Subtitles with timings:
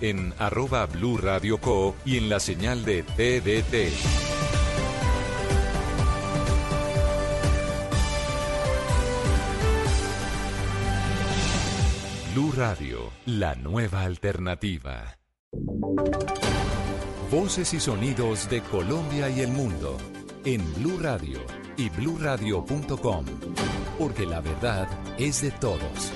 [0.00, 3.92] en arroba Blue Radio Co y en la señal de TDT.
[12.34, 15.18] Blue Radio, la nueva alternativa.
[17.30, 19.96] Voces y sonidos de Colombia y el mundo
[20.44, 21.40] en Blue Radio
[21.76, 23.24] y bluradio.com,
[23.98, 24.88] porque la verdad
[25.18, 26.12] es de todos.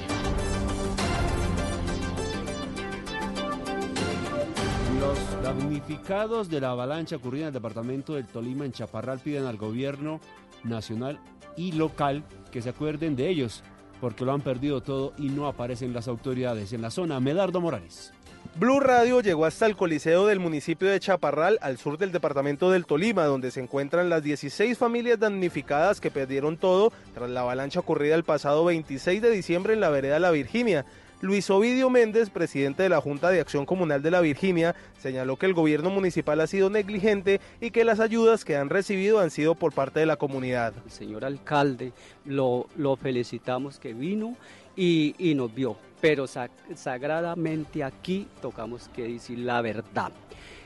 [5.60, 10.18] Damnificados de la avalancha ocurrida en el departamento del Tolima, en Chaparral, piden al gobierno
[10.64, 11.20] nacional
[11.54, 13.62] y local que se acuerden de ellos,
[14.00, 17.20] porque lo han perdido todo y no aparecen las autoridades en la zona.
[17.20, 18.10] Medardo Morales.
[18.56, 22.86] Blue Radio llegó hasta el Coliseo del municipio de Chaparral, al sur del departamento del
[22.86, 28.14] Tolima, donde se encuentran las 16 familias damnificadas que perdieron todo tras la avalancha ocurrida
[28.14, 30.86] el pasado 26 de diciembre en la vereda La Virginia.
[31.22, 35.44] Luis Ovidio Méndez, presidente de la Junta de Acción Comunal de la Virginia, señaló que
[35.44, 39.54] el gobierno municipal ha sido negligente y que las ayudas que han recibido han sido
[39.54, 40.72] por parte de la comunidad.
[40.82, 41.92] El señor alcalde
[42.24, 44.34] lo, felicitamos que vino
[44.74, 50.12] y, y nos vio, pero sagradamente aquí tocamos que decir la verdad.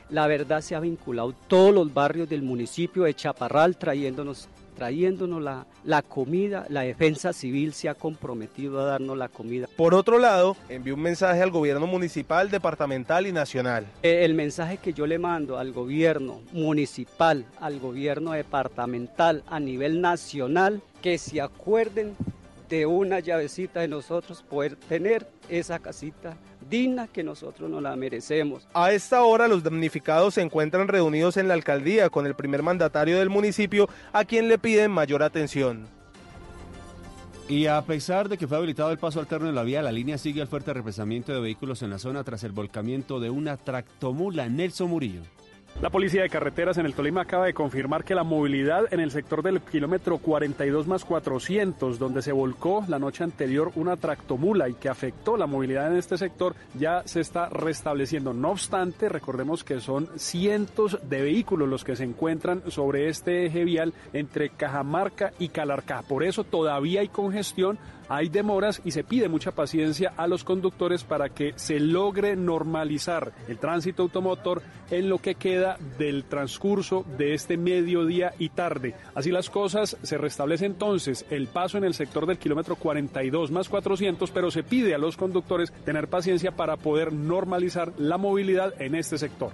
[0.09, 5.65] La verdad se ha vinculado todos los barrios del municipio de Chaparral trayéndonos trayéndonos la,
[5.83, 9.67] la, comida, la defensa civil se ha comprometido a darnos la comida.
[9.75, 13.87] Por otro lado, envió un mensaje al gobierno municipal, departamental y nacional.
[14.03, 20.81] El mensaje que yo le mando al gobierno municipal, al gobierno departamental, a nivel nacional,
[21.01, 22.15] que se acuerden
[22.75, 26.37] de una llavecita de nosotros poder tener esa casita
[26.69, 28.67] digna que nosotros no la merecemos.
[28.73, 33.19] A esta hora los damnificados se encuentran reunidos en la alcaldía con el primer mandatario
[33.19, 35.87] del municipio a quien le piden mayor atención.
[37.47, 40.17] Y a pesar de que fue habilitado el paso alterno en la vía, la línea
[40.17, 44.49] sigue el fuerte represamiento de vehículos en la zona tras el volcamiento de una tractomula.
[44.49, 45.21] Nelson Murillo.
[45.81, 49.11] La Policía de Carreteras en el Tolima acaba de confirmar que la movilidad en el
[49.11, 54.75] sector del kilómetro 42 más 400, donde se volcó la noche anterior una tractomula y
[54.75, 58.33] que afectó la movilidad en este sector, ya se está restableciendo.
[58.33, 63.65] No obstante, recordemos que son cientos de vehículos los que se encuentran sobre este eje
[63.65, 66.03] vial entre Cajamarca y Calarcá.
[66.03, 67.77] Por eso todavía hay congestión
[68.09, 73.31] hay demoras y se pide mucha paciencia a los conductores para que se logre normalizar
[73.47, 74.61] el tránsito automotor
[74.91, 78.95] en lo que queda del transcurso de este mediodía y tarde.
[79.13, 83.69] Así las cosas, se restablece entonces el paso en el sector del kilómetro 42 más
[83.69, 88.95] 400, pero se pide a los conductores tener paciencia para poder normalizar la movilidad en
[88.95, 89.51] este sector.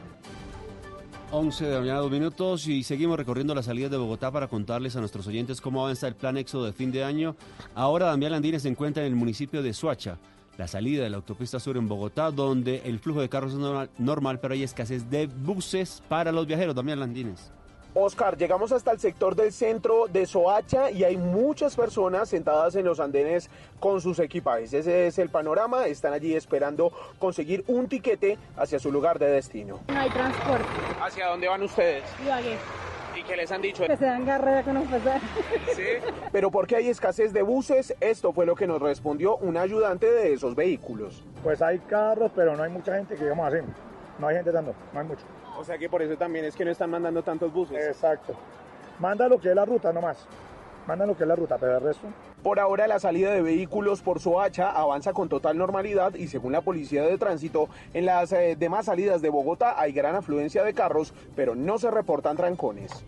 [1.33, 4.97] 11 de la mañana, dos minutos y seguimos recorriendo las salidas de Bogotá para contarles
[4.97, 7.37] a nuestros oyentes cómo avanza el plan éxodo de fin de año.
[7.73, 10.17] Ahora Damián Landines se encuentra en el municipio de Suacha,
[10.57, 13.89] la salida de la autopista sur en Bogotá, donde el flujo de carros es normal,
[13.97, 16.75] normal pero hay escasez de buses para los viajeros.
[16.75, 17.53] Damián Landines.
[17.93, 22.85] Oscar, llegamos hasta el sector del centro de Soacha y hay muchas personas sentadas en
[22.85, 23.49] los andenes
[23.81, 24.71] con sus equipajes.
[24.71, 29.81] Ese es el panorama, están allí esperando conseguir un tiquete hacia su lugar de destino.
[29.89, 30.65] No hay transporte.
[31.01, 32.03] ¿Hacia dónde van ustedes?
[32.23, 32.57] Ibagué.
[33.13, 33.85] ¿Y qué les han dicho?
[33.85, 35.19] Que se dan garra con pasar.
[35.75, 35.83] Sí,
[36.31, 37.93] pero ¿por qué hay escasez de buses?
[37.99, 41.25] Esto fue lo que nos respondió un ayudante de esos vehículos.
[41.43, 43.65] Pues hay carros, pero no hay mucha gente que digamos así.
[44.17, 45.25] No hay gente dando, no hay mucho.
[45.61, 47.77] O sea que por eso también es que no están mandando tantos buses.
[47.87, 48.33] Exacto.
[48.99, 50.17] Manda lo que es la ruta nomás.
[50.87, 52.07] Manda lo que es la ruta, pero el resto.
[52.41, 56.61] Por ahora la salida de vehículos por Soacha avanza con total normalidad y según la
[56.61, 61.13] Policía de Tránsito, en las eh, demás salidas de Bogotá hay gran afluencia de carros,
[61.35, 63.05] pero no se reportan trancones.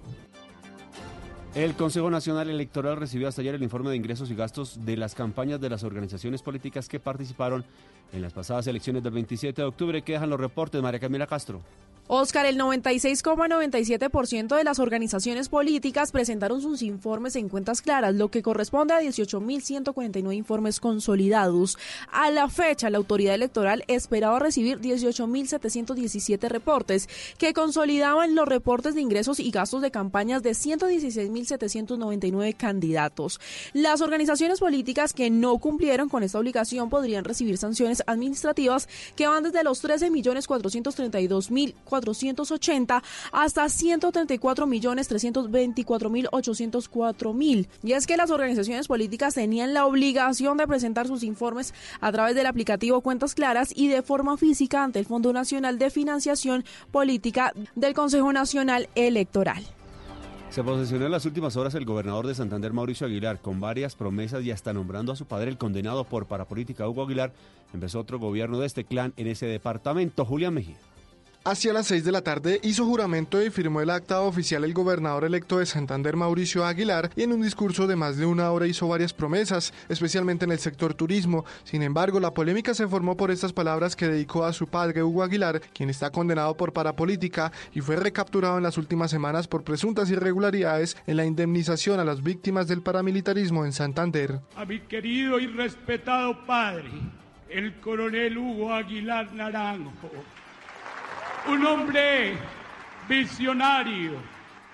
[1.55, 5.15] El Consejo Nacional Electoral recibió hasta ayer el informe de ingresos y gastos de las
[5.15, 7.65] campañas de las organizaciones políticas que participaron
[8.11, 10.03] en las pasadas elecciones del 27 de octubre.
[10.03, 11.61] ¿Qué dejan los reportes, María Camila Castro?
[12.07, 18.43] Oscar, el 96,97% de las organizaciones políticas presentaron sus informes en cuentas claras, lo que
[18.43, 21.77] corresponde a 18.149 informes consolidados.
[22.11, 27.07] A la fecha, la autoridad electoral esperaba recibir 18.717 reportes,
[27.37, 33.39] que consolidaban los reportes de ingresos y gastos de campañas de 116.799 candidatos.
[33.71, 39.43] Las organizaciones políticas que no cumplieron con esta obligación podrían recibir sanciones administrativas que van
[39.43, 47.67] desde los 13.432.000 480 hasta 134 millones 324 mil 804 mil.
[47.83, 52.33] Y es que las organizaciones políticas tenían la obligación de presentar sus informes a través
[52.33, 57.53] del aplicativo Cuentas Claras y de forma física ante el Fondo Nacional de Financiación Política
[57.75, 59.63] del Consejo Nacional Electoral.
[60.49, 64.43] Se posesionó en las últimas horas el gobernador de Santander, Mauricio Aguilar, con varias promesas
[64.43, 67.33] y hasta nombrando a su padre, el condenado por parapolítica Hugo Aguilar,
[67.73, 70.25] empezó otro gobierno de este clan en ese departamento.
[70.25, 70.77] Julián Mejía.
[71.45, 75.25] Hacia las 6 de la tarde hizo juramento y firmó el acta oficial el gobernador
[75.25, 78.87] electo de Santander, Mauricio Aguilar, y en un discurso de más de una hora hizo
[78.87, 81.43] varias promesas, especialmente en el sector turismo.
[81.65, 85.21] Sin embargo, la polémica se formó por estas palabras que dedicó a su padre, Hugo
[85.21, 90.09] Aguilar, quien está condenado por parapolítica y fue recapturado en las últimas semanas por presuntas
[90.11, 94.39] irregularidades en la indemnización a las víctimas del paramilitarismo en Santander.
[94.55, 96.89] A mi querido y respetado padre,
[97.49, 100.09] el coronel Hugo Aguilar Naranjo
[101.49, 102.37] un hombre
[103.07, 104.13] visionario,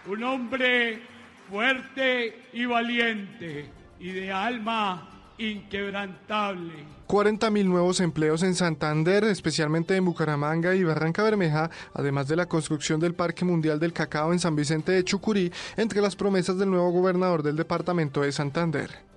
[0.07, 1.01] un hombre
[1.49, 3.69] fuerte y valiente
[3.99, 6.73] y de alma inquebrantable.
[7.07, 12.99] 40.000 nuevos empleos en Santander, especialmente en Bucaramanga y Barranca Bermeja, además de la construcción
[12.99, 16.91] del Parque Mundial del Cacao en San Vicente de Chucurí, entre las promesas del nuevo
[16.91, 19.08] gobernador del departamento de Santander.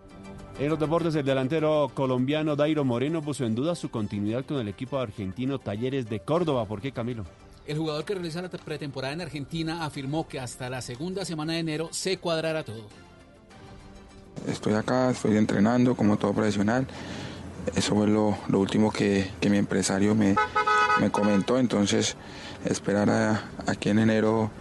[0.62, 4.68] En los deportes, el delantero colombiano Dairo Moreno puso en duda su continuidad con el
[4.68, 6.66] equipo argentino Talleres de Córdoba.
[6.66, 7.24] ¿Por qué, Camilo?
[7.66, 11.58] El jugador que realiza la pretemporada en Argentina afirmó que hasta la segunda semana de
[11.58, 12.86] enero se cuadrará todo.
[14.46, 16.86] Estoy acá, estoy entrenando como todo profesional.
[17.74, 20.36] Eso fue lo, último que, mi empresario me,
[21.00, 21.58] me, comentó.
[21.58, 22.16] Entonces,
[22.64, 24.52] esperar a, aquí en enero,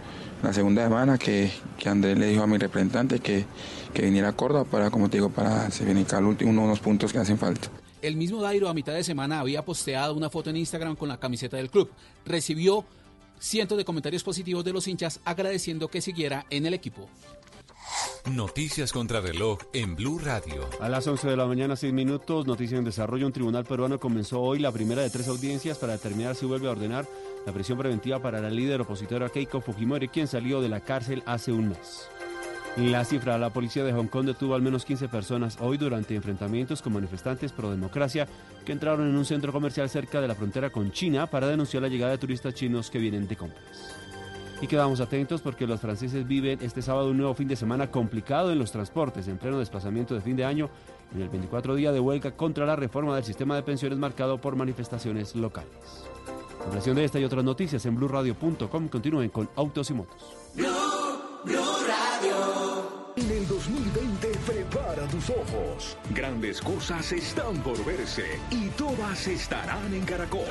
[0.42, 3.46] la segunda semana, que, que Andrés le dijo a mi representante que,
[3.92, 7.18] que viniera a Córdoba para, como te digo, para se el último, unos puntos que
[7.18, 7.68] hacen falta.
[8.00, 11.20] El mismo Dairo a mitad de semana había posteado una foto en Instagram con la
[11.20, 11.90] camiseta del club.
[12.26, 12.84] Recibió
[13.38, 17.08] cientos de comentarios positivos de los hinchas agradeciendo que siguiera en el equipo.
[18.30, 20.68] Noticias contra reloj en Blue Radio.
[20.80, 23.26] A las 11 de la mañana, 6 minutos, noticia en desarrollo.
[23.26, 26.72] Un tribunal peruano comenzó hoy la primera de tres audiencias para determinar si vuelve a
[26.72, 27.06] ordenar
[27.44, 31.50] la prisión preventiva para la líder opositora Keiko Fujimori, quien salió de la cárcel hace
[31.50, 32.08] un mes.
[32.76, 36.80] La cifra, la policía de Hong Kong detuvo al menos 15 personas hoy durante enfrentamientos
[36.80, 38.26] con manifestantes pro democracia
[38.64, 41.90] que entraron en un centro comercial cerca de la frontera con China para denunciar la
[41.90, 43.94] llegada de turistas chinos que vienen de compras.
[44.62, 48.50] Y quedamos atentos porque los franceses viven este sábado un nuevo fin de semana complicado
[48.50, 50.70] en los transportes, en pleno desplazamiento de fin de año,
[51.14, 54.56] en el 24 día de huelga contra la reforma del sistema de pensiones marcado por
[54.56, 55.70] manifestaciones locales.
[56.70, 61.01] relación de esta y otras noticias en blueradio.com continúen con Autos y Motos.
[61.44, 65.96] En el 2020 prepara tus ojos.
[66.10, 70.44] Grandes cosas están por verse y todas estarán en Caracol.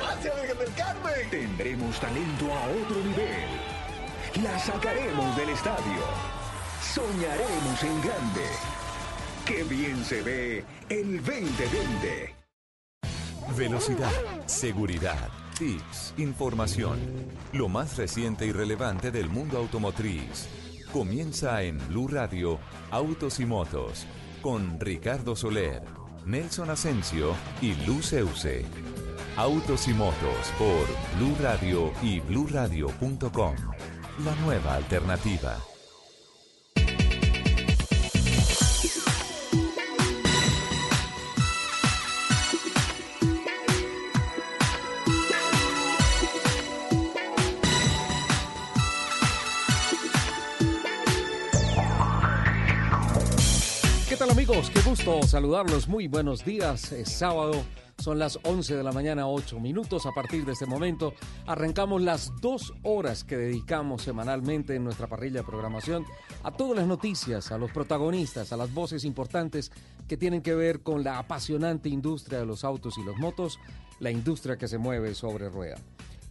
[1.30, 4.42] Tendremos talento a otro nivel.
[4.42, 6.02] La sacaremos del estadio.
[6.82, 8.46] Soñaremos en grande.
[9.46, 12.34] Qué bien se ve el 2020.
[13.56, 14.12] Velocidad,
[14.46, 15.28] seguridad,
[15.58, 17.00] tips, información.
[17.52, 20.48] Lo más reciente y relevante del mundo automotriz.
[20.92, 22.58] Comienza en Blue Radio
[22.90, 24.06] Autos y Motos
[24.42, 25.82] con Ricardo Soler,
[26.26, 28.14] Nelson Asensio y Luz
[29.38, 30.86] Autos y Motos por
[31.16, 33.54] Blue Radio y bluradio.com.
[34.22, 35.71] La nueva alternativa.
[54.42, 54.70] Amigos?
[54.70, 55.86] Qué gusto saludarlos.
[55.86, 56.90] Muy buenos días.
[56.90, 57.52] Es sábado.
[57.98, 60.04] Son las 11 de la mañana, 8 minutos.
[60.04, 61.14] A partir de este momento
[61.46, 66.04] arrancamos las dos horas que dedicamos semanalmente en nuestra parrilla de programación
[66.42, 69.70] a todas las noticias, a los protagonistas, a las voces importantes
[70.08, 73.60] que tienen que ver con la apasionante industria de los autos y los motos,
[74.00, 75.76] la industria que se mueve sobre rueda.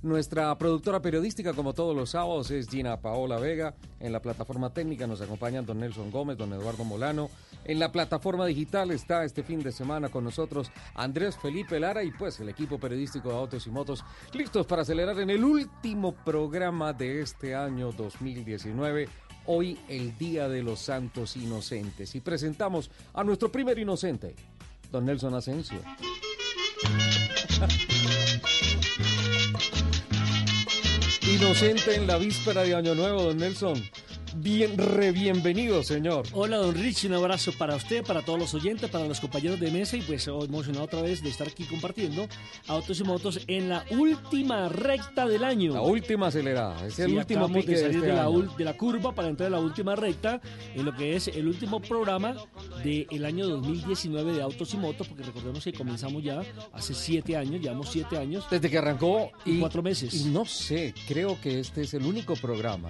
[0.03, 3.75] Nuestra productora periodística, como todos los sábados, es Gina Paola Vega.
[3.99, 7.29] En la plataforma técnica nos acompañan don Nelson Gómez, don Eduardo Molano.
[7.65, 12.09] En la plataforma digital está este fin de semana con nosotros Andrés Felipe Lara y
[12.09, 14.03] pues el equipo periodístico de Autos y Motos
[14.33, 19.07] listos para acelerar en el último programa de este año 2019
[19.45, 22.15] hoy el Día de los Santos Inocentes.
[22.15, 24.35] Y presentamos a nuestro primer inocente,
[24.91, 25.79] don Nelson Asensio.
[31.27, 33.75] Inocente en la víspera de Año Nuevo, don Nelson.
[34.35, 36.25] Bien, re bienvenido, señor.
[36.33, 39.69] Hola, don Rich, un abrazo para usted, para todos los oyentes, para los compañeros de
[39.71, 42.27] mesa y pues emocionado otra vez de estar aquí compartiendo
[42.67, 45.73] autos y motos en la última recta del año.
[45.73, 49.13] La última acelerada, es el último pique de salir este de, la, de, la, curva
[49.13, 50.39] para entrar en la última recta
[50.75, 52.35] en lo que es el último programa
[52.83, 57.61] del año 2019 de autos y motos, porque recordemos que comenzamos ya hace siete años,
[57.61, 58.45] llevamos siete años.
[58.49, 60.13] Desde que arrancó y cuatro meses.
[60.13, 62.87] Y no sé, creo que este es el único programa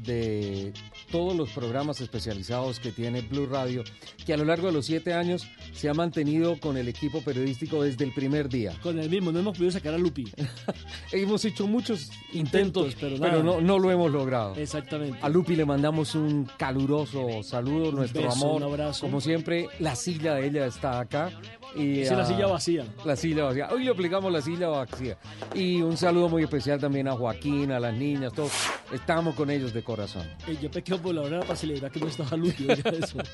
[0.00, 0.72] de
[1.10, 3.84] todos los programas especializados que tiene Blue Radio,
[4.24, 7.82] que a lo largo de los siete años se ha mantenido con el equipo periodístico
[7.82, 8.76] desde el primer día.
[8.82, 10.24] Con el mismo, no hemos podido sacar a Lupi.
[11.12, 13.42] hemos hecho muchos intentos, Intentos, pero pero, nada.
[13.42, 14.54] no, no lo hemos logrado.
[14.56, 15.18] Exactamente.
[15.20, 18.62] A Lupi le mandamos un caluroso saludo, nuestro beso, amor.
[18.62, 19.02] un abrazo.
[19.06, 21.30] Como siempre, la silla de ella está acá.
[21.74, 22.86] Y, es la silla vacía.
[23.04, 23.68] La silla vacía.
[23.70, 25.16] Hoy le aplicamos la silla vacía.
[25.54, 28.52] Y un saludo muy especial también a Joaquín, a las niñas, todos.
[28.92, 30.26] Estamos con ellos de corazón.
[30.46, 33.18] Eh, yo pequé por la hora para celebrar que no estaba eso.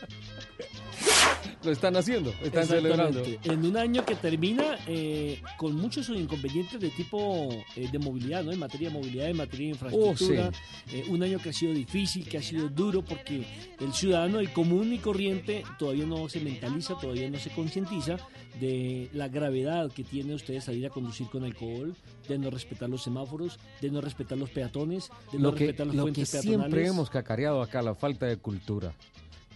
[1.65, 3.23] Lo están haciendo, están celebrando.
[3.43, 8.53] En un año que termina eh, con muchos inconvenientes de tipo eh, de movilidad, ¿no?
[8.53, 10.51] En materia de movilidad, en materia de infraestructura.
[10.51, 13.45] Oh, Eh, un año que ha sido difícil, que ha sido duro, porque
[13.81, 18.17] el ciudadano, el común y corriente, todavía no se mentaliza, todavía no se concientiza
[18.61, 21.95] de la gravedad que tiene usted salir a conducir con alcohol,
[22.29, 25.97] de no respetar los semáforos, de no respetar los peatones, de no que, respetar los
[25.97, 28.93] lo que siempre hemos cacareado acá, la falta de cultura,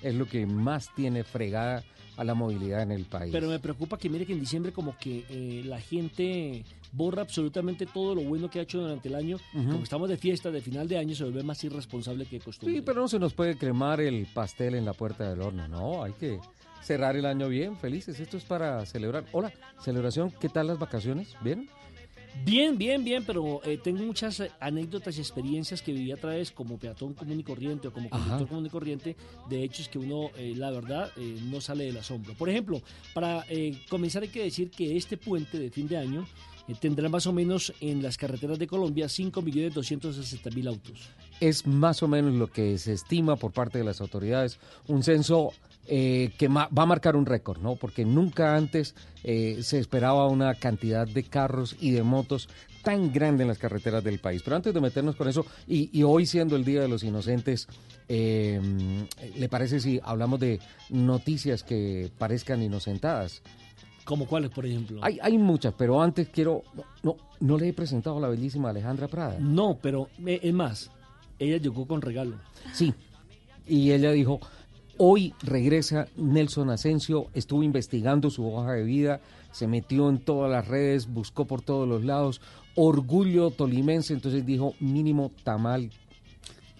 [0.02, 1.84] es lo que más tiene fregada
[2.16, 3.32] a la movilidad en el país.
[3.32, 7.86] Pero me preocupa que mire que en diciembre como que eh, la gente borra absolutamente
[7.86, 9.38] todo lo bueno que ha hecho durante el año.
[9.54, 9.70] Ujú.
[9.70, 12.76] Como estamos de fiesta, de final de año, se vuelve más irresponsable que de costumbre.
[12.76, 16.02] Sí, pero no se nos puede cremar el pastel en la puerta del horno, no,
[16.02, 16.38] hay que
[16.82, 19.24] cerrar el año bien, felices, esto es para celebrar.
[19.32, 21.34] Hola, celebración, ¿qué tal las vacaciones?
[21.42, 21.68] ¿Bien?
[22.44, 26.50] Bien, bien, bien, pero eh, tengo muchas eh, anécdotas y experiencias que viví a través
[26.50, 28.18] como peatón común y corriente o como Ajá.
[28.18, 29.16] conductor común y corriente
[29.50, 32.34] de hechos que uno, eh, la verdad, eh, no sale del asombro.
[32.34, 32.80] Por ejemplo,
[33.14, 33.44] para
[33.88, 36.26] comenzar hay que decir que este puente de fin de año
[36.80, 41.10] tendrá más o menos en las carreteras de Colombia 5.260.000 autos.
[41.40, 44.58] Es más o menos lo que se estima por parte de las autoridades,
[44.88, 45.52] un censo
[45.86, 47.76] eh, que va a marcar un récord, ¿no?
[47.76, 52.48] Porque nunca antes eh, se esperaba una cantidad de carros y de motos
[52.82, 54.42] tan grande en las carreteras del país.
[54.42, 57.68] Pero antes de meternos con eso, y, y hoy siendo el Día de los Inocentes,
[58.08, 58.60] eh,
[59.36, 60.60] ¿le parece si hablamos de
[60.90, 63.42] noticias que parezcan inocentadas?
[64.04, 64.98] ¿Como cuáles, por ejemplo?
[65.02, 66.64] Hay, hay muchas, pero antes quiero...
[66.74, 69.36] No, no, no le he presentado a la bellísima Alejandra Prada.
[69.38, 70.90] No, pero eh, es más,
[71.38, 72.36] ella llegó con regalo.
[72.72, 72.92] Sí.
[73.64, 74.40] Y ella dijo,
[74.98, 79.20] hoy regresa Nelson Asensio, estuvo investigando su hoja de vida,
[79.52, 82.40] se metió en todas las redes, buscó por todos los lados,
[82.74, 85.90] orgullo tolimense, entonces dijo mínimo tamal.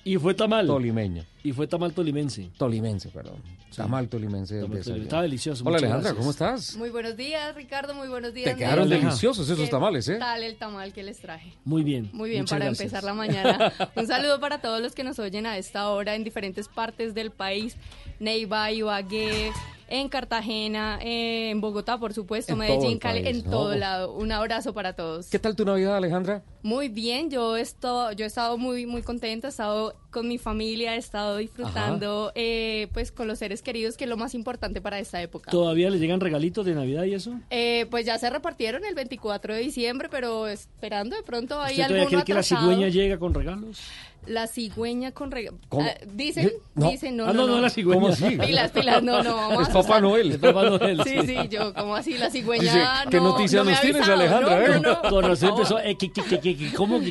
[0.04, 0.66] Y fue tamal.
[0.66, 1.24] Tolimeño.
[1.44, 2.50] Y fue tamal tolimense.
[2.56, 3.36] Tolimense, perdón.
[3.74, 4.60] Tamal tolimense.
[4.60, 4.84] Tamal desayuno.
[4.84, 5.02] tolimense.
[5.04, 6.18] Estaba delicioso, Hola Alejandra, gracias.
[6.18, 6.76] ¿cómo estás?
[6.76, 7.94] Muy buenos días, Ricardo.
[7.94, 8.52] Muy buenos días.
[8.52, 10.16] Te quedaron deliciosos esos ¿Qué tamales, ¿eh?
[10.18, 11.52] tal el tamal que les traje?
[11.64, 12.10] Muy bien.
[12.12, 12.80] Muy bien, para gracias.
[12.80, 13.72] empezar la mañana.
[13.96, 17.32] Un saludo para todos los que nos oyen a esta hora en diferentes partes del
[17.32, 17.76] país.
[18.20, 19.50] Neiva, Ibagué,
[19.88, 23.50] en Cartagena, en Bogotá, por supuesto, En Medellín, el Cali, en ¿no?
[23.50, 24.12] todo lado.
[24.14, 25.28] Un abrazo para todos.
[25.28, 26.42] ¿Qué tal tu Navidad, Alejandra?
[26.62, 30.94] Muy bien, yo, esto, yo he estado muy, muy contenta, he estado con mi familia,
[30.94, 34.98] he estado disfrutando eh, pues con los seres queridos, que es lo más importante para
[34.98, 35.50] esta época.
[35.50, 37.34] ¿Todavía le llegan regalitos de Navidad y eso?
[37.50, 41.84] Eh, pues ya se repartieron el 24 de diciembre, pero esperando de pronto hay ¿Usted
[41.84, 43.80] alguno cree que la cigüeña llega con regalos?
[44.26, 45.58] La cigüeña con regalo.
[45.68, 45.88] ¿Cómo?
[46.14, 46.90] dicen, No.
[46.90, 48.00] dicen, no, Ah, no, no, la cigüeña.
[48.00, 48.36] ¿Cómo así?
[48.38, 49.34] Pilas, pilas, no, no.
[49.34, 50.00] vamos Es Papá.
[50.00, 50.30] Noel.
[50.32, 52.16] Es Papá Noel, Sí, sí, yo, como así?
[52.18, 52.62] La cigüeña.
[52.62, 54.60] Dice, ¿qué no, noticias nos tienes, Alejandra?
[54.68, 55.60] No, no, no, Con por razón favor.
[55.62, 57.10] empezó, eh, ¿qué, qué, qué, qué, qué, ¿cómo me,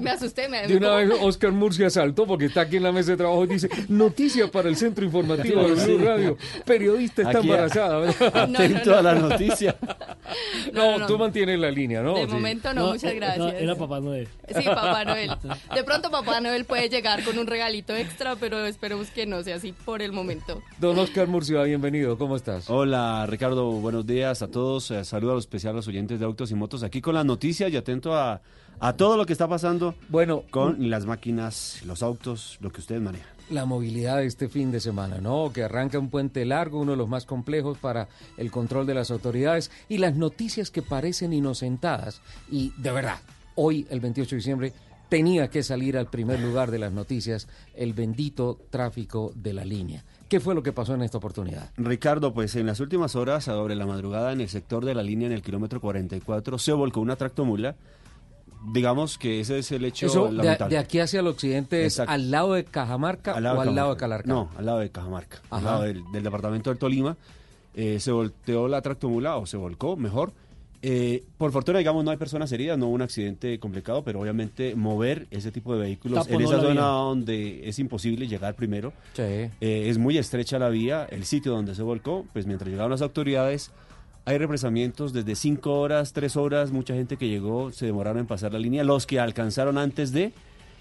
[0.00, 0.48] me asusté.
[0.48, 0.98] Me, De una ¿cómo?
[0.98, 4.48] vez Oscar Murcia saltó porque está aquí en la mesa de trabajo y dice, noticia
[4.50, 5.94] para el centro informativo de Sí.
[5.94, 6.38] Blue Radio.
[6.64, 8.08] Periodista está Aquí, embarazada.
[8.34, 9.76] Atento a la noticia.
[10.72, 12.14] No, No, no, tú mantienes la línea, ¿no?
[12.14, 12.32] De Sí.
[12.32, 13.38] momento no, muchas eh, gracias.
[13.38, 14.28] no, era Papá Noel.
[14.48, 15.30] Sí, Papá Noel.
[15.74, 19.56] De pronto Papá Noel puede llegar con un regalito extra, pero esperemos que no sea
[19.56, 20.62] así por el momento.
[20.78, 22.16] Don Oscar Murcia, bienvenido.
[22.18, 22.70] ¿Cómo estás?
[22.70, 24.90] Hola Ricardo, buenos días a todos.
[24.90, 27.76] Eh, saludo especial a los oyentes de Autos y Motos aquí con las noticias y
[27.76, 28.42] atento a,
[28.78, 33.00] a todo lo que está pasando Bueno, con las máquinas, los autos, lo que ustedes
[33.00, 33.26] manejan.
[33.50, 35.50] la movilidad de este fin de semana, ¿no?
[35.52, 39.10] Que arranca un puente largo, uno de los más complejos para el control de las
[39.10, 42.20] autoridades y las noticias que parecen inocentadas.
[42.50, 43.18] Y de verdad,
[43.54, 44.72] hoy, el 28 de diciembre,
[45.14, 50.02] tenía que salir al primer lugar de las noticias el bendito tráfico de la línea.
[50.28, 51.70] ¿Qué fue lo que pasó en esta oportunidad?
[51.76, 55.28] Ricardo, pues en las últimas horas, sobre la madrugada, en el sector de la línea,
[55.28, 57.76] en el kilómetro 44, se volcó una tractomula.
[58.72, 60.74] Digamos que ese es el hecho Eso, de, lamentable.
[60.74, 62.10] de aquí hacia el occidente, ¿es Exacto.
[62.12, 63.96] al lado de Cajamarca o al lado de.
[63.96, 64.26] Calarcá?
[64.26, 67.16] No, al lado de Cajamarca, al lado del, del departamento del Tolima.
[67.76, 70.32] Eh, se volteó la tractomula, o se volcó, mejor.
[70.86, 74.74] Eh, por fortuna, digamos, no hay personas heridas, no hubo un accidente complicado, pero obviamente
[74.74, 76.82] mover ese tipo de vehículos Taponó en esa zona vía.
[76.82, 79.22] donde es imposible llegar primero, Sí.
[79.22, 83.00] eh, es muy estrecha la vía, el sitio donde se volcó, pues mientras llegaron las
[83.00, 83.70] autoridades,
[84.26, 88.52] hay represamientos desde 5 horas, 3 horas, mucha gente que llegó se demoraron en pasar
[88.52, 90.32] la línea, los que alcanzaron antes de,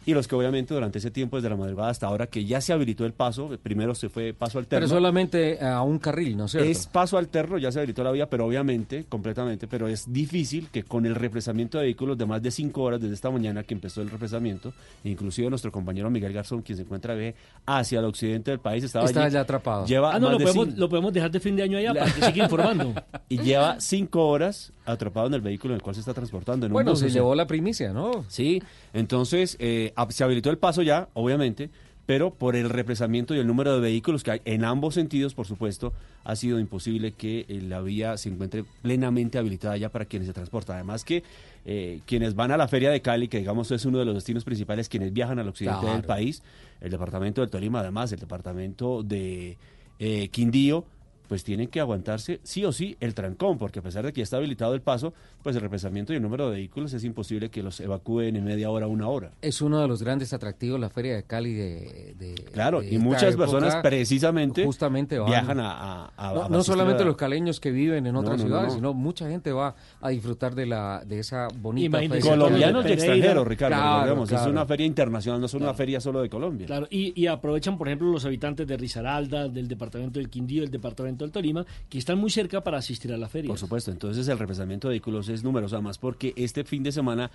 [0.05, 2.74] y los que obviamente durante ese tiempo, desde la madrugada hasta ahora, que ya se
[2.74, 4.86] habilitó el paso, primero se fue paso alterno.
[4.86, 6.69] Pero solamente a un carril, ¿no es cierto?
[6.69, 10.83] Es paso alterno, ya se habilitó la vía, pero obviamente, completamente, pero es difícil que
[10.83, 14.01] con el represamiento de vehículos de más de cinco horas desde esta mañana que empezó
[14.01, 18.60] el represamiento, inclusive nuestro compañero Miguel Garzón, quien se encuentra ve hacia el occidente del
[18.60, 19.86] país, estaba Está allí, ya atrapado.
[19.86, 21.93] Lleva Ah, no, más lo de podemos, lo podemos dejar de fin de año allá
[21.93, 22.93] para que siga informando.
[23.29, 26.66] y lleva cinco horas atrapado en el vehículo en el cual se está transportando.
[26.66, 28.25] En un Bueno, bus, se llevó la primicia, ¿no?
[28.28, 28.62] Sí,
[28.94, 31.70] entonces eh, hab- se habilitó el paso ya, obviamente,
[32.06, 35.48] pero por el represamiento y el número de vehículos que hay en ambos sentidos, por
[35.48, 35.94] supuesto,
[36.25, 40.34] ha sido imposible que eh, la vía se encuentre plenamente habilitada ya para quienes se
[40.34, 40.75] transportan.
[40.75, 41.24] Además que
[41.66, 44.44] eh, quienes van a la Feria de Cali, que digamos es uno de los destinos
[44.44, 45.96] principales, quienes viajan al occidente Claro.
[45.96, 46.44] del país,
[46.82, 49.58] el departamento del Tolima, además, el departamento de
[50.00, 50.84] eh, Quindío,
[51.27, 54.24] pues tienen que aguantarse sí o sí el trancón, porque a pesar de que ya
[54.24, 57.63] está habilitado el paso, pues el represamiento y el número de vehículos es imposible que
[57.63, 59.32] los evacúen en media hora, una hora.
[59.42, 62.15] Es uno de los grandes atractivos la Feria de Cali de...
[62.20, 63.46] de- Claro, de y muchas época.
[63.46, 65.72] personas precisamente justamente van- viajan a...
[65.72, 68.44] a- a- no, a no asistir solamente a- los caleños que viven en otras no,
[68.44, 68.75] no, ciudades, no.
[68.75, 72.32] sino mucha gente va a disfrutar de la de esa bonita Imagínese, feria.
[72.38, 76.22] Colombianos y extranjeros, Ricardo, Claro, recordemos, es una feria internacional, no es una feria solo
[76.22, 76.68] de Colombia.
[76.68, 80.72] Claro, y, y aprovechan, por ejemplo, los habitantes de Risaralda, del departamento del Quindío, del
[80.72, 83.50] departamento del Tolima, que están muy cerca para asistir a la feria.
[83.50, 87.32] Por supuesto, entonces el represamiento de vehículos es numeroso, además porque este fin de semana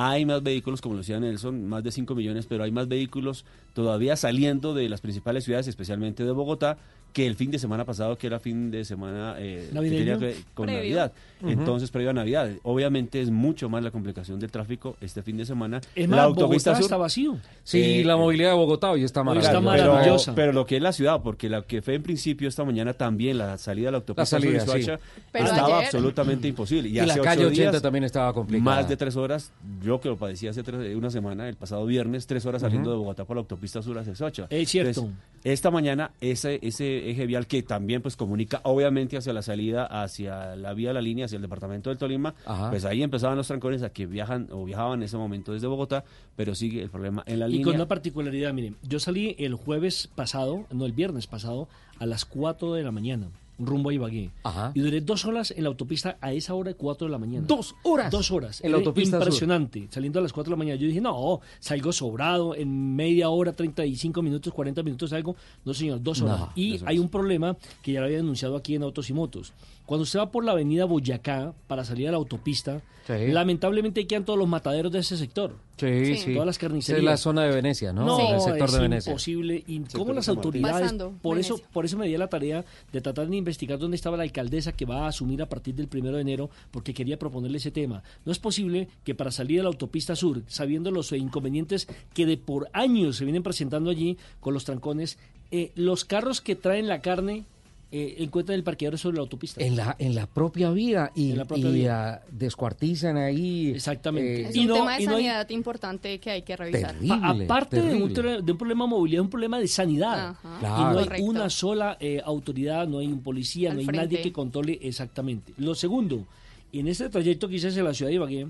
[0.00, 3.44] hay más vehículos, como lo decía Nelson, más de 5 millones, pero hay más vehículos
[3.74, 6.78] todavía saliendo de las principales ciudades, especialmente de Bogotá,
[7.12, 10.36] que el fin de semana pasado, que era fin de semana eh, que tenía que-
[10.54, 10.80] con Previo.
[10.82, 11.12] Navidad.
[11.46, 12.50] Entonces, previo a Navidad.
[12.64, 15.80] Obviamente es mucho más la complicación del tráfico este fin de semana.
[15.94, 17.36] Es la más, autopista Bogotá sur está vacío.
[17.62, 20.34] Sí, Eh, la movilidad de Bogotá hoy está Hoy está maravillosa.
[20.34, 23.38] pero- lo que es la ciudad, porque la que fue en principio esta mañana también,
[23.38, 24.90] la salida de la autopista La salida, sur de sí.
[25.32, 26.88] Estaba ayer- absolutamente imposible.
[26.88, 28.64] Y, hace la calle 80 días, también estaba complicada.
[28.76, 32.26] Más de tres horas, yo que lo padecí hace tres- una semana, el pasado viernes,
[32.26, 34.46] tres horas saliendo de Bogotá por la autopista sur hacia Soacha.
[34.50, 34.88] Es cierto.
[35.00, 39.84] Entonces, esta mañana ese, ese eje vial que también pues comunica obviamente hacia la salida,
[39.86, 42.70] hacia la vía de la línea, hacia el departamento del Tolima, Ajá.
[42.70, 46.04] pues ahí empezaban los trancones a que viajan o viajaban en ese momento desde Bogotá,
[46.36, 47.64] pero sigue el problema en la Y línea.
[47.66, 51.68] con una particularidad, miren, yo salí el jueves pasado, no, el viernes pasado,
[51.98, 54.30] a las 4 de la mañana, rumbo a Ibagué.
[54.44, 54.72] Ajá.
[54.74, 57.46] Y duré dos horas en la autopista a esa hora de 4 de la mañana.
[57.46, 58.10] ¿Dos horas?
[58.10, 58.60] Dos horas.
[58.60, 59.26] En la Era autopista sur.
[59.26, 59.88] Impresionante.
[59.90, 60.80] Saliendo a las 4 de la mañana.
[60.80, 65.36] Yo dije, no, salgo sobrado, en media hora, 35 minutos, 40 minutos salgo.
[65.64, 66.40] No, señor, dos horas.
[66.40, 66.90] No, y dos horas.
[66.90, 69.52] hay un problema que ya lo había denunciado aquí en Autos y Motos.
[69.88, 73.28] Cuando usted va por la avenida Boyacá para salir a la autopista, Sí.
[73.28, 75.54] lamentablemente quedan todos los mataderos de ese sector.
[75.78, 76.16] Sí, Sí.
[76.18, 76.32] sí.
[76.34, 76.98] Todas las Esa carnicerías.
[76.98, 78.04] es la zona de Venecia, ¿no?
[78.04, 79.10] No, el sector es de Venecia.
[79.12, 79.64] imposible.
[79.66, 80.82] ¿Y cómo las autoridades?
[80.82, 83.94] Pasando por eso, por eso me di a la tarea de tratar de investigar dónde
[83.94, 87.18] estaba la alcaldesa que va a asumir a partir del primero de enero, porque quería
[87.18, 88.02] proponerle ese tema.
[88.26, 92.36] No es posible que para salir a la autopista sur, sabiendo los inconvenientes que de
[92.36, 95.18] por años se vienen presentando allí con los trancones,
[95.50, 97.46] eh, los carros que traen la carne
[97.90, 99.62] eh, encuentran el parqueadero sobre la autopista.
[99.64, 102.20] En la, en la propia vía y, la propia y, vía.
[102.30, 103.70] descuartizante ahí.
[103.70, 104.42] Exactamente.
[104.42, 106.56] eh, Es Y un no- tema de y no hay- sanidad importante que hay que
[106.56, 106.92] revisar.
[106.94, 107.44] Terrible.
[107.44, 108.12] Aparte de un,
[108.44, 110.28] de problema de movilidad, un problema de sanidad.
[110.30, 110.58] Ajá.
[110.60, 110.76] Claro.
[110.76, 111.24] Y no hay Correcto.
[111.30, 114.04] una sola eh, autoridad, no hay un policía, Al no hay frente.
[114.04, 115.54] nadie que controle exactamente.
[115.56, 116.26] Lo segundo,
[116.72, 118.46] en este trayecto que hice hacia la ciudad de Ibagué,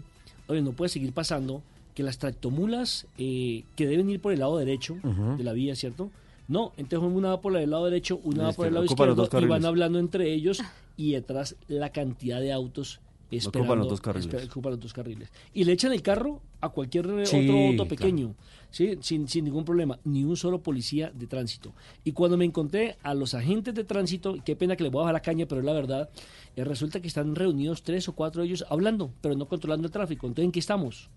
[0.49, 1.63] oye, no puede seguir pasando
[1.95, 4.97] que las tractomulas eh, que deben ir por el lado derecho
[5.37, 6.11] de la vía, ¿cierto?
[6.49, 9.45] No, entonces una va por el lado derecho, una va por el lado izquierdo y
[9.47, 10.61] van hablando entre ellos
[10.97, 13.59] y detrás la cantidad de autos esperando.
[13.75, 14.29] Ocupan los dos carriles.
[14.35, 15.31] esper- ocupan los dos carriles.
[15.53, 17.89] Y le echan el carro a cualquier Sí, otro auto claro.
[17.89, 18.35] pequeño.
[18.71, 18.97] ¿sí?
[19.03, 21.75] Sin, sin ningún problema, ni un solo policía de tránsito.
[22.05, 25.05] Y cuando me encontré a los agentes de tránsito, qué pena que les voy a
[25.05, 26.09] bajar la caña, pero es la verdad,
[26.57, 29.93] eh, resulta que están reunidos tres o cuatro de ellos hablando, pero no controlando el
[29.93, 30.27] tráfico.
[30.27, 31.11] Entonces, ¿en qué estamos?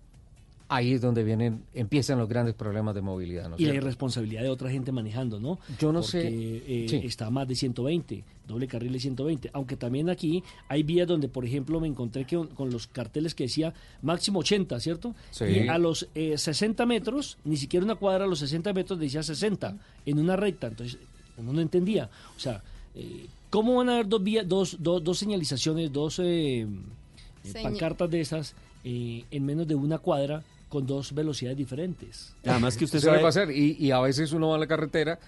[0.73, 3.49] Ahí es donde vienen, empiezan los grandes problemas de movilidad.
[3.49, 5.59] ¿no es y la irresponsabilidad de otra gente manejando, ¿no?
[5.77, 6.27] Yo no Porque, sé.
[6.27, 7.01] eh, Sí.
[7.03, 9.49] está más de 120, doble carril de 120.
[9.51, 13.43] Aunque también aquí hay vías donde, por ejemplo, me encontré que, con los carteles que
[13.43, 15.13] decía máximo 80, ¿cierto?
[15.31, 15.43] Sí.
[15.43, 19.23] Y a los eh, 60 metros, ni siquiera una cuadra a los 60 metros decía
[19.23, 20.67] 60 en una recta.
[20.67, 20.97] Entonces,
[21.37, 22.09] uno no entendía.
[22.37, 22.63] O sea,
[22.95, 26.67] eh, ¿cómo van a haber dos, vías, dos, dos, dos señalizaciones, dos eh, eh,
[27.43, 28.55] Seña- pancartas de esas
[28.85, 32.33] eh, en menos de una cuadra con dos velocidades diferentes?
[32.45, 33.27] Además que usted Suele sabe...
[33.27, 35.19] pasar, y, y a veces uno va a la carretera,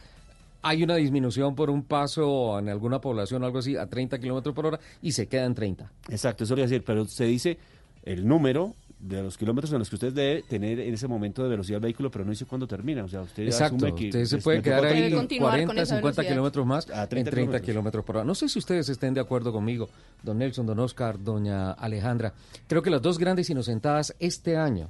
[0.63, 4.55] hay una disminución por un paso en alguna población o algo así a 30 kilómetros
[4.55, 5.91] por hora y se queda en 30.
[6.09, 7.57] Exacto, eso le iba a decir, pero se dice
[8.03, 11.49] el número de los kilómetros en los que usted debe tener en ese momento de
[11.49, 13.03] velocidad del vehículo, pero no dice cuándo termina.
[13.03, 15.75] O sea, usted Exacto, asume que usted se puede quedar ahí Debe en continuar con
[15.75, 16.33] 40, esa 50 velocidad.
[16.33, 17.65] kilómetros más A en 30 30 kilómetros.
[17.65, 18.23] kilómetros por hora.
[18.25, 19.89] No sé si ustedes estén de acuerdo conmigo,
[20.23, 22.33] don Nelson, don Oscar, doña Alejandra.
[22.67, 24.89] Creo que las dos grandes inocentadas este año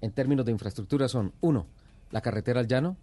[0.00, 1.66] en términos de infraestructura son, uno,
[2.10, 2.96] la carretera al llano,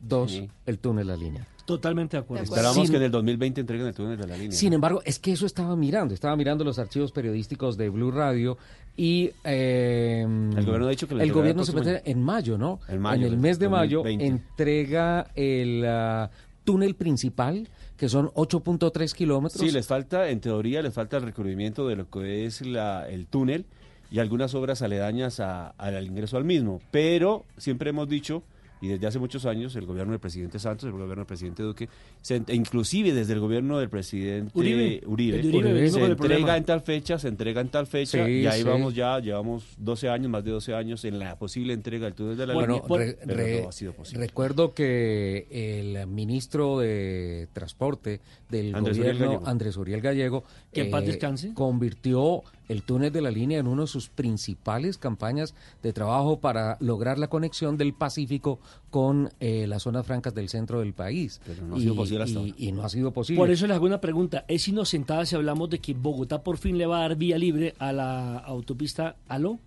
[0.00, 0.48] dos, Sí.
[0.66, 1.46] el túnel a la línea.
[1.66, 2.44] Totalmente de acuerdo.
[2.44, 4.52] Esperamos Sin- que en el 2020 entreguen el túnel de la línea.
[4.52, 8.58] Sin embargo, es que eso estaba mirando, estaba mirando los archivos periodísticos de Blue Radio
[8.96, 12.80] y eh, El gobierno ha dicho que el gobierno el se mete en mayo, ¿no?
[12.88, 14.26] En mayo el del mes de mayo 2020.
[14.26, 16.30] entrega el ah,
[16.64, 19.60] túnel principal, que son 8.3 kilómetros.
[19.62, 23.26] Sí, les falta, en teoría, les falta el recubrimiento de lo que es la, el
[23.26, 23.66] túnel
[24.10, 26.80] y algunas obras aledañas a- al ingreso al mismo.
[26.90, 28.42] Pero siempre hemos dicho,
[28.82, 31.90] y desde hace muchos años, el gobierno del presidente Santos, el gobierno del presidente Duque,
[32.22, 35.02] se- e inclusive desde el gobierno del presidente Uribe.
[35.06, 38.46] Uribe, Uribe venimos se entrega en tal fecha, se entrega en tal fecha, Sí, y
[38.46, 38.66] ahí sí.
[38.66, 42.38] vamos ya, llevamos 12 años, más de 12 años en la posible entrega del túnel
[42.38, 44.26] de la Bueno, línea, re- pero re- no ha sido posible.
[44.26, 49.42] recuerdo que el ministro de Transporte del Andrés gobierno.
[49.44, 51.52] Andrés Uriel Gallego, eh, Que paz descanse.
[51.52, 56.76] convirtió el túnel de la línea en una de sus principales campañas de trabajo para
[56.80, 61.40] lograr la conexión del Pacífico con eh, las zonas francas del centro del país.
[61.46, 63.38] Pero no ha sido posible hasta y- y no ha sido posible.
[63.40, 64.44] Por eso les hago una pregunta.
[64.48, 67.74] ¿Es inocentada si hablamos de que Bogotá por fin le va a dar vía libre
[67.78, 69.58] a la autopista Aló?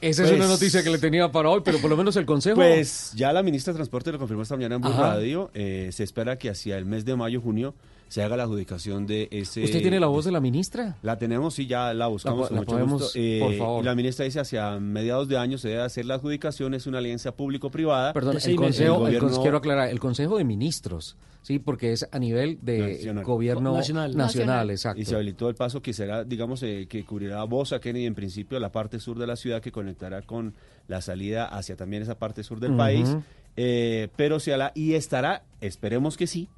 [0.00, 2.26] Esa es Pues- una noticia que le tenía para hoy, pero por lo menos el
[2.26, 2.56] Consejo...
[2.56, 4.92] Pues ya la ministra de Transporte lo confirmó esta mañana en Blue.
[4.92, 5.50] Radio.
[5.54, 7.74] eh, se espera que hacia el mes de mayo, junio,
[8.14, 9.64] se haga la adjudicación de ese...
[9.64, 10.96] ¿Usted tiene la voz de la ministra?
[11.02, 13.18] La tenemos, sí, ya la buscamos La la mucho podemos, gusto.
[13.18, 13.84] Eh, por favor.
[13.84, 17.32] La ministra dice hacia mediados de año se debe hacer la adjudicación, es una alianza
[17.34, 18.12] público-privada.
[18.12, 22.60] Perdón, el consejo, El quiero aclarar, el Consejo de Ministros, sí, porque es a nivel
[22.62, 23.24] de Nacional.
[23.24, 24.16] gobierno Nacional.
[24.16, 24.70] nacional, Nacional.
[24.70, 25.00] exacto.
[25.00, 28.60] Y se habilitó el paso que será, digamos, eh, que cubrirá Bosa, Kennedy, en principio
[28.60, 30.54] la parte sur de la ciudad que conectará con
[30.86, 33.12] la salida hacia también esa parte sur del país.
[33.56, 36.48] Eh, pero se hará y estará, esperemos que sí,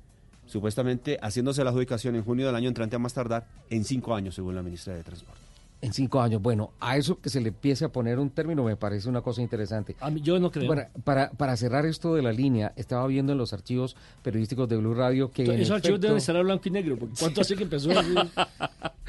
[0.47, 4.35] supuestamente haciéndose la adjudicación en junio del año entrante a más tardar en cinco años,
[4.35, 5.41] según la ministra de Transporte.
[5.83, 6.41] En cinco años.
[6.41, 9.43] Bueno, a eso que se le empiece a poner un término me parece una cosa
[9.43, 9.95] interesante.
[10.01, 10.67] A mí- yo no creo.
[10.67, 14.77] Bueno, para, para cerrar esto de la línea, estaba viendo en los archivos periodísticos de
[14.79, 15.45] Blue Radio que...
[15.45, 16.97] en Esos archivos efecto- deben estar a blanco y negro.
[16.97, 17.91] Porque ¿Cuánto hace que empezó?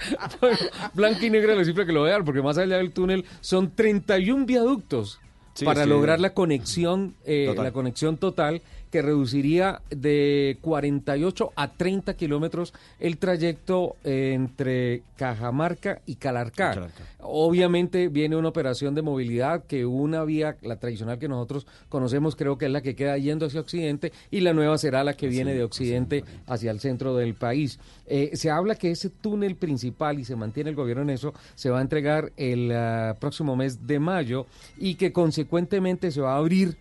[0.94, 4.46] Blanco y negro le cifra que lo vean, porque más allá del túnel son 31
[4.46, 5.20] viaductos
[5.54, 5.90] Sí, para sí.
[5.90, 13.18] lograr la conexión, eh, la conexión total que reduciría de 48 a 30 kilómetros el
[13.18, 16.90] trayecto eh, entre Cajamarca y Calarcá.
[17.20, 22.58] Obviamente viene una operación de movilidad que una vía, la tradicional que nosotros conocemos, creo
[22.58, 25.54] que es la que queda yendo hacia Occidente y la nueva será la que viene
[25.54, 27.80] de Occidente hacia el centro del país.
[28.06, 31.70] Eh, se habla que ese túnel principal, y se mantiene el gobierno en eso, se
[31.70, 34.46] va a entregar el ah, próximo mes de mayo
[34.78, 36.78] y que consecuentemente se va a abrir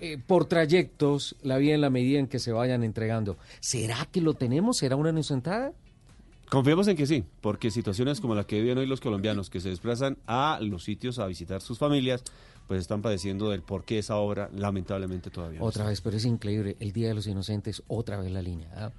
[0.00, 3.36] eh, por trayectos la vía en la medida en que se vayan entregando.
[3.60, 4.76] ¿Será que lo tenemos?
[4.78, 5.72] ¿Será una inocentada?
[6.50, 9.68] Confiemos en que sí, porque situaciones como la que viven hoy los colombianos que se
[9.70, 12.22] desplazan a los sitios a visitar sus familias,
[12.68, 15.90] pues están padeciendo del por qué esa obra lamentablemente todavía no Otra está.
[15.90, 16.76] vez, pero es increíble.
[16.78, 18.68] El Día de los Inocentes, otra vez la línea.
[18.76, 18.92] ¿ah?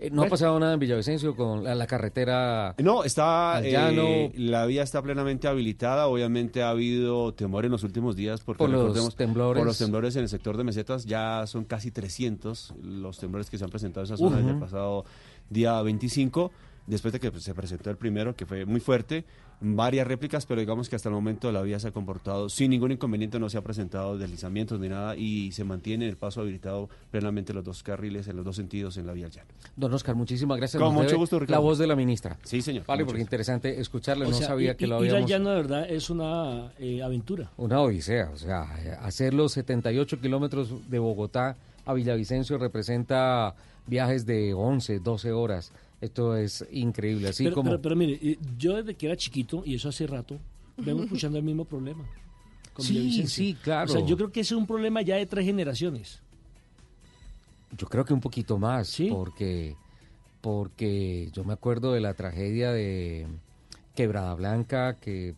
[0.00, 2.74] Eh, no ha pasado nada en Villavicencio con la, la carretera.
[2.78, 6.06] No, está, eh, la vía está plenamente habilitada.
[6.06, 9.60] Obviamente ha habido temor en los últimos días porque Por los temblores.
[9.60, 13.58] por los temblores en el sector de mesetas ya son casi 300 los temblores que
[13.58, 15.04] se han presentado en esa zona desde el pasado
[15.50, 16.50] día 25.
[16.86, 19.24] Después de que pues, se presentó el primero, que fue muy fuerte,
[19.60, 22.92] varias réplicas, pero digamos que hasta el momento la vía se ha comportado sin ningún
[22.92, 27.52] inconveniente, no se ha presentado deslizamientos ni nada y se mantiene el paso habilitado plenamente
[27.52, 29.48] los dos carriles en los dos sentidos en la vía al llano.
[29.76, 30.82] Don Oscar, muchísimas gracias.
[30.82, 32.38] Con mucho gusto, La voz de la ministra.
[32.42, 32.86] Sí, señor.
[32.86, 34.24] Vale, porque interesante escucharle.
[34.24, 35.30] O no sea, sabía que lo ir habíamos.
[35.30, 37.50] llano de verdad es una eh, aventura.
[37.56, 38.62] Una odisea, o sea,
[39.02, 43.54] hacer los 78 kilómetros de Bogotá a Villavicencio representa
[43.86, 45.72] viajes de 11, 12 horas.
[46.00, 47.70] Esto es increíble, así pero, como...
[47.70, 50.38] pero, pero mire, eh, yo desde que era chiquito, y eso hace rato,
[50.78, 52.04] vengo escuchando el mismo problema.
[52.72, 53.90] con Sí, sí, claro.
[53.90, 56.20] O sea, yo creo que ese es un problema ya de tres generaciones.
[57.76, 59.76] Yo creo que un poquito más, porque,
[60.40, 63.26] porque yo me acuerdo de la tragedia de
[63.94, 65.34] Quebrada Blanca, que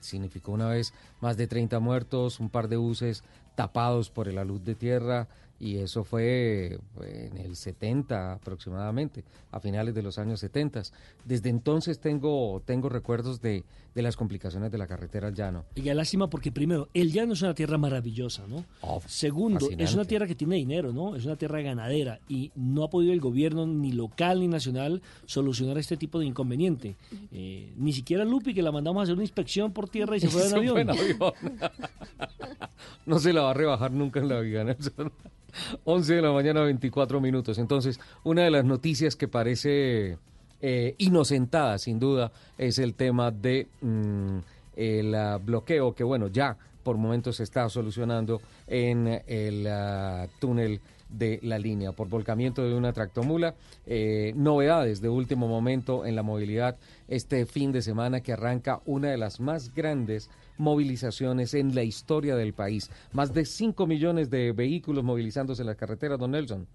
[0.00, 3.22] significó una vez más de 30 muertos, un par de buses
[3.54, 5.28] tapados por la luz de tierra,
[5.60, 10.82] y eso fue en el 70 aproximadamente, a finales de los años 70.
[11.26, 13.62] Desde entonces tengo, tengo recuerdos de,
[13.94, 15.64] de las complicaciones de la carretera al llano.
[15.74, 18.64] Y qué lástima porque primero, el llano es una tierra maravillosa, ¿no?
[19.06, 21.16] Segundo, es una tierra que tiene dinero, ¿no?
[21.16, 25.78] Es una tierra ganadera y no ha podido el gobierno ni local ni nacional solucionar
[25.78, 26.96] este tipo de inconveniente.
[27.32, 30.28] Eh, ni siquiera Lupi, que la mandamos a hacer una inspección por tierra y se
[30.30, 30.72] fue en avión.
[30.72, 31.32] fue en avión.
[33.06, 35.12] no se la va a rebajar nunca en la vida, Nelson.
[35.84, 37.58] 11 de la mañana, 24 minutos.
[37.58, 40.18] Entonces, una de las noticias que parece
[40.60, 44.38] eh, inocentada, sin duda, es el tema de mm,
[44.76, 50.80] el ah, bloqueo, que bueno, ya por momentos se está solucionando en el ah, túnel
[51.10, 53.54] de la línea por volcamiento de una tractomula.
[53.86, 56.76] Eh, novedades de último momento en la movilidad
[57.08, 62.36] este fin de semana que arranca una de las más grandes movilizaciones en la historia
[62.36, 62.90] del país.
[63.12, 66.66] Más de 5 millones de vehículos movilizándose en las carreteras, don Nelson.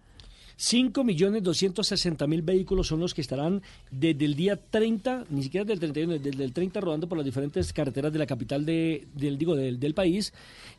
[0.58, 6.44] 5.260.000 vehículos son los que estarán desde el día 30, ni siquiera del 31, desde
[6.44, 9.94] el 30 rodando por las diferentes carreteras de la capital de, del, digo, del, del
[9.94, 10.34] país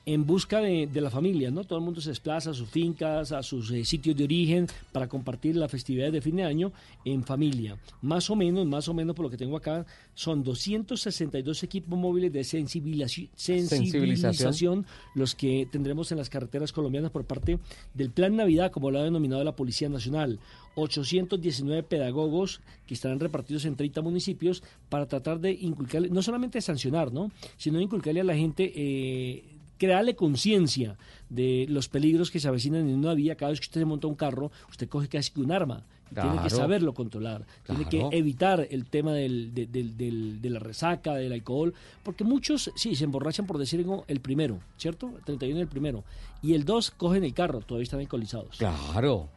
[0.07, 1.65] en busca de, de, la familia, ¿no?
[1.65, 5.09] Todo el mundo se desplaza a sus fincas, a sus eh, sitios de origen para
[5.09, 6.73] compartir las festividades de fin de año
[7.05, 7.77] en familia.
[8.03, 9.85] Más o menos, más o menos por lo que tengo acá,
[10.15, 17.25] son 262 equipos móviles de sensibilización, sensibilización los que tendremos en las carreteras colombianas por
[17.25, 17.59] parte
[17.93, 20.39] del Plan Navidad, como lo ha denominado la Policía Nacional.
[20.77, 27.13] 819 pedagogos que estarán repartidos en 30 municipios para tratar de inculcarle, no solamente sancionar,
[27.13, 27.33] ¿no?
[27.57, 29.43] sino inculcarle a la gente, eh,
[29.79, 30.97] crearle conciencia
[31.29, 33.35] de los peligros que se avecinan en una vía.
[33.35, 35.83] Cada vez que usted se monta un carro, usted coge casi que un arma.
[36.15, 36.31] Claro.
[36.31, 37.85] Tiene que saberlo controlar, Claro.
[37.89, 41.75] tiene que evitar el tema del, de, del- del- de la resaca, del alcohol,
[42.05, 45.13] porque muchos, sí, se emborrachan por decir el primero, ¿cierto?
[45.19, 46.05] El 31 el primero.
[46.45, 48.57] Y el 2 cogen el carro, todavía están alcoholizados.
[48.59, 49.29] Claro.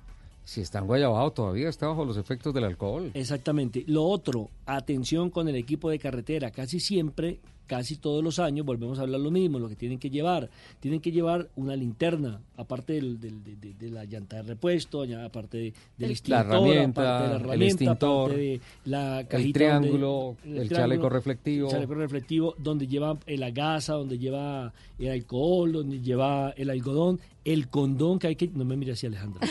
[0.49, 3.11] Si está en Guayabao, todavía está bajo los efectos del alcohol.
[3.13, 3.83] Exactamente.
[3.85, 6.49] Lo otro, atención con el equipo de carretera.
[6.49, 10.09] Casi siempre, casi todos los años, volvemos a hablar lo mismo, lo que tienen que
[10.09, 10.49] llevar.
[10.79, 13.43] Tienen que llevar una linterna, aparte del- del-
[13.77, 15.63] de, la llanta de repuesto, aparte de,
[15.99, 20.35] del La extintor, herramienta, aparte de la el herramienta, extintor, aparte de la el triángulo,
[20.43, 21.67] donde- el chaleco reflectivo.
[21.67, 27.19] el chaleco reflectivo, donde lleva la gasa, donde lleva el alcohol, donde lleva el algodón,
[27.45, 28.47] el condón que hay que...
[28.47, 29.47] No me mire así, Alejandra.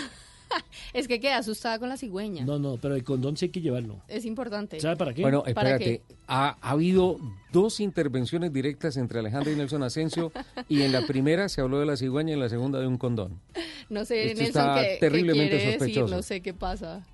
[0.93, 2.45] Es que quedé asustada con la cigüeña.
[2.45, 4.01] No, no, pero el condón sí hay que llevarlo.
[4.09, 4.81] Es importante.
[4.81, 5.23] ¿Sabe para qué?
[5.23, 6.03] Bueno, ¿Para espérate.
[6.27, 7.19] Ha, ha habido
[7.53, 10.33] dos intervenciones directas entre Alejandra y Nelson Asensio
[10.69, 12.99] y en la primera se habló de la cigüeña y en la segunda de un
[12.99, 13.41] condón.
[13.89, 15.73] No sé, Esto Nelson, está ¿qué, qué terriblemente decir?
[15.79, 16.15] sospechoso.
[16.15, 17.07] No sé qué pasa.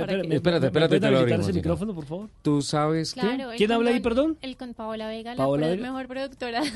[0.00, 0.28] Espera, ¿Para espera, qué?
[0.28, 2.28] ¿me- Espérate, espérate, te lo abrimos, ese micrófono, por favor?
[2.42, 3.20] ¿Tú sabes qué?
[3.20, 4.38] Claro, el ¿Quién habla ahí, condón- perdón?
[4.42, 5.82] El con Paola Vega, la Paola pro- Vega.
[5.92, 6.62] mejor productora.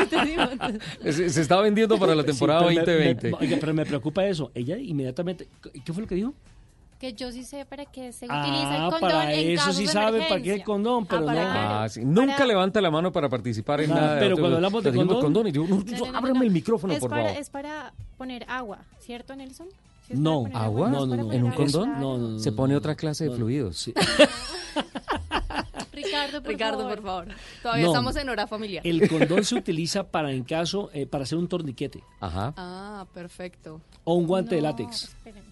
[1.12, 3.30] Se, se está vendiendo para la temporada Sí, pero me- 2020.
[3.30, 4.50] me- oiga, pero me preocupa eso.
[4.54, 5.48] Ella inmediatamente...
[5.84, 6.34] ¿Qué fue lo que dijo?
[6.98, 9.76] que yo sí sé para qué se utiliza el Ah, condón para en eso casos
[9.76, 11.40] sí de sabe para qué el condón, pero Ah, no...
[11.40, 12.04] Ah, sí.
[12.04, 14.18] Nunca para- levanta la mano para participar en Ah, nada.
[14.20, 16.44] pero cuando hablamos de dijimos condón- y yo, no, No, no, no, no, ábreme no.
[16.44, 17.40] el micrófono, es por para, favor.
[17.40, 19.68] Es para poner agua, ¿cierto, Nelson?
[20.10, 20.46] ¿Sí es para No.
[20.58, 20.86] ¿Agua?
[20.88, 21.32] ¿Es No, no, no.
[21.32, 21.92] ¿En un condón?
[22.00, 23.76] No, no, no, Se no, pone no, otra clase de no, fluidos.
[23.78, 23.94] sí.
[25.92, 26.94] Ricardo, por Ricardo, favor.
[26.96, 27.28] por favor.
[27.62, 27.90] Todavía No.
[27.90, 28.86] estamos en hora familiar.
[28.86, 32.54] El condón se utiliza para en caso, eh, para hacer un torniquete Ajá.
[32.56, 33.80] Ah, perfecto.
[34.04, 35.04] o un guante de No, látex.
[35.04, 35.44] esperen.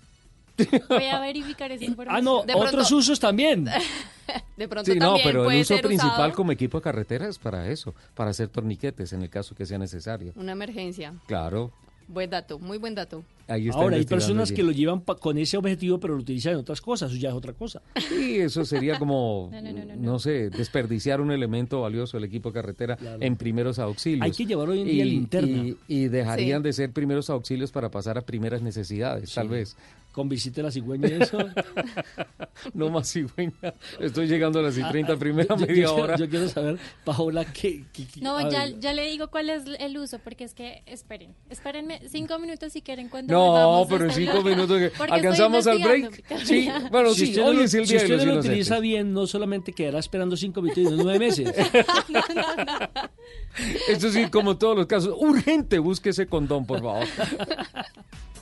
[0.89, 2.17] Voy a verificar esa información.
[2.19, 3.67] Ah, no, De otros pronto- usos también.
[4.57, 6.83] De pronto Sí, no, también pero el puede uso ser principal usado como equipo de
[6.83, 10.33] carretera es para eso, para hacer torniquetes en el caso que sea necesario.
[10.37, 11.15] una emergencia.
[11.27, 11.71] Claro,
[12.09, 13.23] Buen dato, muy buen dato.
[13.49, 14.57] ahí está Ahora, hay personas allí.
[14.57, 17.11] que lo llevan pa- con ese objetivo, pero lo utilizan en otras cosas.
[17.13, 17.83] Eso ya es otra cosa.
[18.09, 22.25] Sí, eso sería como, No, no, no, no, no sé, desperdiciar un elemento valioso del
[22.25, 23.19] equipo de carretera Claro.
[23.21, 24.23] en primeros auxilios.
[24.25, 25.49] Hay que llevar hoy en día y, linterna.
[25.49, 26.65] y- y dejarían Sí.
[26.65, 29.77] de ser primeros auxilios para pasar a primeras necesidades, tal vez.
[30.19, 31.39] Con visita a la cigüeña eso.
[32.75, 33.53] No más cigüeña.
[34.01, 36.17] Estoy llegando a las y 30 primera Yo- yo- media yo- hora.
[36.17, 37.85] Yo quiero saber, Paola, ¿qué?
[37.93, 41.37] qué- qué- No, ya, ya le digo cuál es el uso, porque es que, esperen,
[41.51, 44.91] espérenme cinco minutos si quieren cuando No, pero en cinco minutos.
[45.09, 46.25] ¿Alcanzamos al break?
[46.45, 48.27] Sí, bueno, Si sí, usted hoy no- es el si día de usted los no
[48.27, 48.51] lo inocentes.
[48.51, 51.55] utiliza bien, no solamente quedará esperando cinco minutos, sino nueve meses.
[53.89, 57.07] Esto sí, como en todos los casos, urgente, busque ese condón, por favor.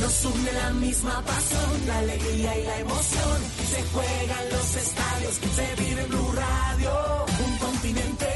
[0.00, 3.38] Nos une la misma pasión, la alegría y la emoción.
[3.70, 7.26] Se juegan los estadios, se vive en Blue Radio.
[7.46, 8.28] Un continente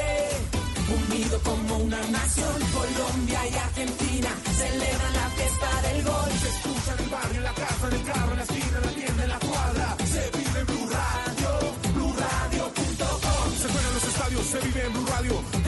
[0.99, 2.57] unido como una nación.
[2.73, 6.31] Colombia y Argentina celebran la fiesta del gol.
[6.43, 8.85] Se escucha en el barrio, en la casa, en el carro, en la esquina, en
[8.87, 9.97] la tienda, en la cuadra.
[10.13, 11.51] Se vive en Blue Radio,
[11.95, 13.47] BlueRadio.com.
[13.63, 15.59] Se juegan los estadios, se vive en Blue Radio.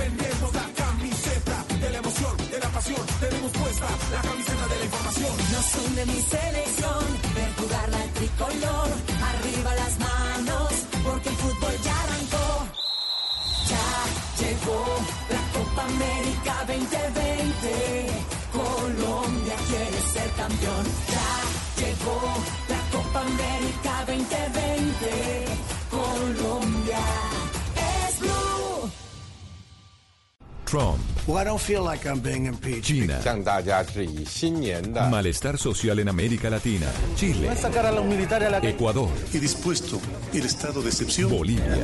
[5.60, 5.60] Información.
[5.60, 8.88] Nos une mi selección, ver jugar la tricolor.
[9.30, 10.72] Arriba las manos,
[11.04, 12.66] porque el fútbol ya arrancó.
[13.68, 13.88] Ya
[14.40, 14.84] llegó
[15.28, 18.06] la Copa América 2020.
[18.52, 20.84] Colombia quiere ser campeón.
[21.14, 21.30] Ya
[21.80, 22.18] llegó
[22.68, 25.44] la Copa América 2020.
[25.90, 27.04] Colombia
[28.06, 28.90] es blue.
[30.64, 31.00] Trump,
[32.80, 33.20] China.
[35.08, 36.86] Malestar social en América Latina.
[37.16, 37.48] Chile.
[37.48, 39.08] A sacar a los militares a la Ecuador.
[39.32, 40.00] Y dispuesto
[40.32, 41.30] el estado de excepción.
[41.30, 41.78] Bolivia.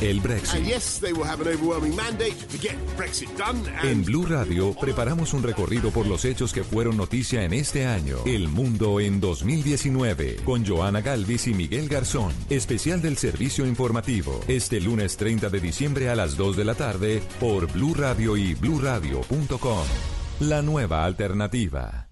[0.00, 0.66] El Brexit.
[3.82, 8.18] En Blue Radio preparamos un recorrido por los hechos que fueron noticia en este año.
[8.24, 12.32] El mundo en 2019 con Joana Galvis y Miguel Garzón.
[12.48, 14.40] Especial del servicio informativo.
[14.48, 18.54] Este lunes 30 de diciembre a las 2 de la tarde por Blue Radio y
[18.54, 19.84] bluradio.com.
[20.40, 22.08] La nueva alternativa.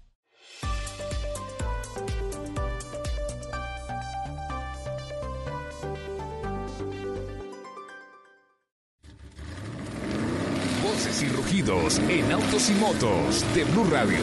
[10.83, 14.19] Voces y rugidos en autos y motos de Blue Radio.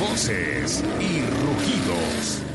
[0.00, 2.53] Voces y rugidos.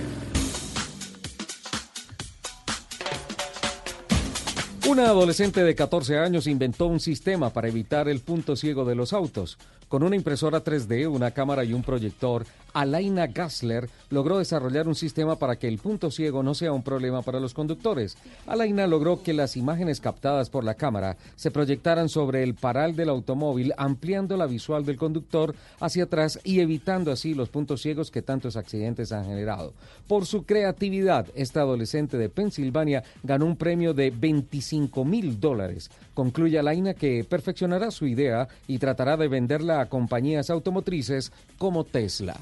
[4.89, 9.13] Una adolescente de 14 años inventó un sistema para evitar el punto ciego de los
[9.13, 9.59] autos.
[9.87, 15.37] Con una impresora 3D, una cámara y un proyector, Alaina Gassler logró desarrollar un sistema
[15.37, 18.17] para que el punto ciego no sea un problema para los conductores.
[18.47, 23.09] Alaina logró que las imágenes captadas por la cámara se proyectaran sobre el paral del
[23.09, 28.21] automóvil, ampliando la visual del conductor hacia atrás y evitando así los puntos ciegos que
[28.21, 29.73] tantos accidentes han generado.
[30.07, 35.89] Por su creatividad, esta adolescente de Pensilvania ganó un premio de 25 mil dólares.
[36.13, 42.33] Concluye Alaina que perfeccionará su idea y tratará de venderla a compañías automotrices como Tesla.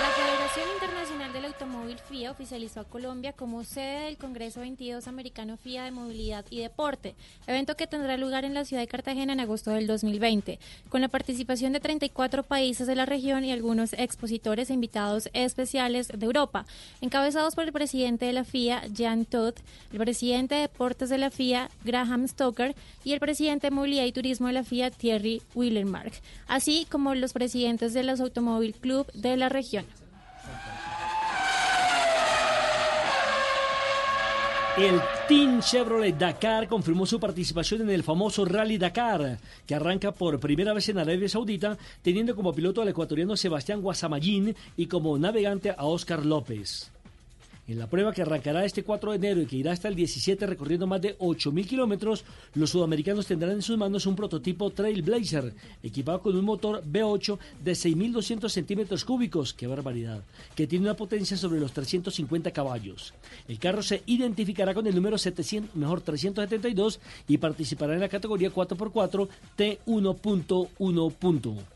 [0.00, 5.56] La Federación Internacional del Automóvil FIA oficializó a Colombia como sede del Congreso 22 Americano
[5.56, 7.14] FIA de Movilidad y Deporte,
[7.46, 10.58] evento que tendrá lugar en la ciudad de Cartagena en agosto del 2020,
[10.90, 16.08] con la participación de 34 países de la región y algunos expositores e invitados especiales
[16.08, 16.66] de Europa,
[17.00, 19.54] encabezados por el presidente de la FIA, Jan Todd,
[19.90, 24.12] el presidente de Deportes de la FIA, Graham Stoker, y el presidente de Movilidad y
[24.12, 26.12] Turismo de la FIA, Thierry Willenmark,
[26.48, 29.86] así como los presidentes de los Automóvil Club de la región.
[34.76, 40.38] El Team Chevrolet Dakar confirmó su participación en el famoso Rally Dakar, que arranca por
[40.38, 45.70] primera vez en Arabia Saudita, teniendo como piloto al ecuatoriano Sebastián Guasamayín y como navegante
[45.70, 46.92] a Oscar López.
[47.68, 50.46] En la prueba que arrancará este 4 de enero y que irá hasta el 17
[50.46, 52.24] recorriendo más de 8.000 kilómetros,
[52.54, 55.52] los sudamericanos tendrán en sus manos un prototipo Trailblazer
[55.82, 60.22] equipado con un motor V8 de 6.200 centímetros cúbicos, qué barbaridad,
[60.54, 63.12] que tiene una potencia sobre los 350 caballos.
[63.48, 68.52] El carro se identificará con el número 700, mejor 372 y participará en la categoría
[68.52, 71.75] 4x4 T1.1.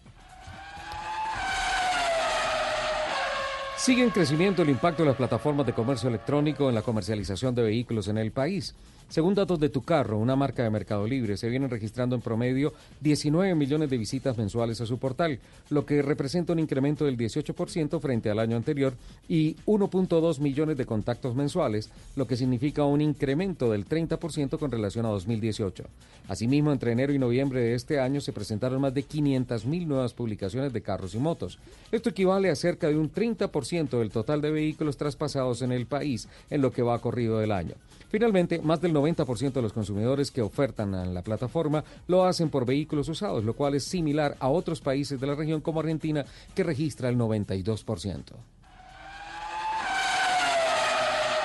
[3.80, 7.62] Sigue en crecimiento el impacto de las plataformas de comercio electrónico en la comercialización de
[7.62, 8.74] vehículos en el país.
[9.10, 12.72] Según datos de Tu Carro, una marca de Mercado Libre, se vienen registrando en promedio
[13.00, 18.00] 19 millones de visitas mensuales a su portal, lo que representa un incremento del 18%
[18.00, 18.94] frente al año anterior
[19.28, 25.04] y 1.2 millones de contactos mensuales, lo que significa un incremento del 30% con relación
[25.06, 25.82] a 2018.
[26.28, 30.72] Asimismo, entre enero y noviembre de este año se presentaron más de 500.000 nuevas publicaciones
[30.72, 31.58] de carros y motos.
[31.90, 36.28] Esto equivale a cerca de un 30% del total de vehículos traspasados en el país
[36.48, 37.74] en lo que va corrido del año.
[38.10, 42.66] Finalmente, más del 90% de los consumidores que ofertan en la plataforma lo hacen por
[42.66, 46.24] vehículos usados, lo cual es similar a otros países de la región como Argentina,
[46.54, 48.22] que registra el 92%.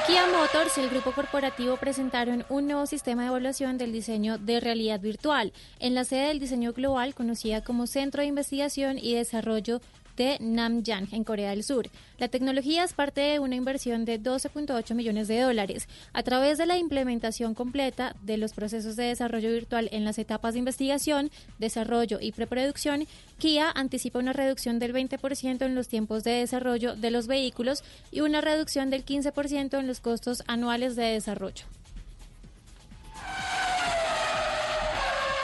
[0.07, 4.59] Kia Motors y el grupo corporativo presentaron un nuevo sistema de evaluación del diseño de
[4.59, 9.81] realidad virtual en la sede del diseño global conocida como Centro de Investigación y Desarrollo
[10.15, 11.89] de Namyang, en Corea del Sur.
[12.17, 15.87] La tecnología es parte de una inversión de 12.8 millones de dólares.
[16.13, 20.53] A través de la implementación completa de los procesos de desarrollo virtual en las etapas
[20.53, 23.07] de investigación, desarrollo y preproducción,
[23.37, 28.21] Kia anticipa una reducción del 20% en los tiempos de desarrollo de los vehículos y
[28.21, 31.65] una reducción del 15% en los costos anuales de desarrollo.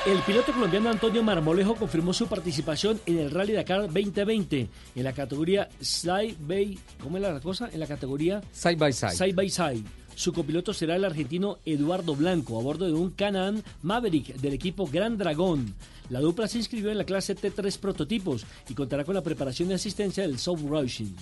[0.04, 5.14] El piloto colombiano Antonio Marmolejo confirmó su participación en el Rally Dakar 2020 en la
[5.14, 7.70] categoría Side by ¿cómo es la cosa?
[7.72, 9.12] En la categoría Side by Side.
[9.12, 9.84] Side by Side.
[10.16, 14.88] Su copiloto será el argentino Eduardo Blanco a bordo de un Canaan Maverick del equipo
[14.88, 15.76] Gran Dragón.
[16.10, 19.74] La dupla se inscribió en la clase T3 prototipos y contará con la preparación y
[19.74, 21.16] asistencia del South Rushing.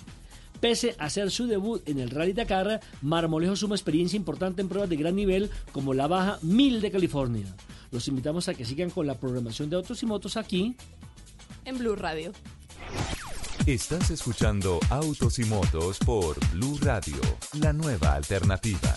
[0.60, 4.90] Pese a hacer su debut en el Rally Dakar, Marmolejo suma experiencia importante en pruebas
[4.90, 7.46] de gran nivel como la Baja 1000 de California.
[7.90, 10.76] Los invitamos a que sigan con la programación de Autos y Motos aquí
[11.64, 12.32] En Blue Radio.
[13.66, 17.20] Estás escuchando Autos y Motos por Blue Radio,
[17.60, 18.96] la nueva alternativa.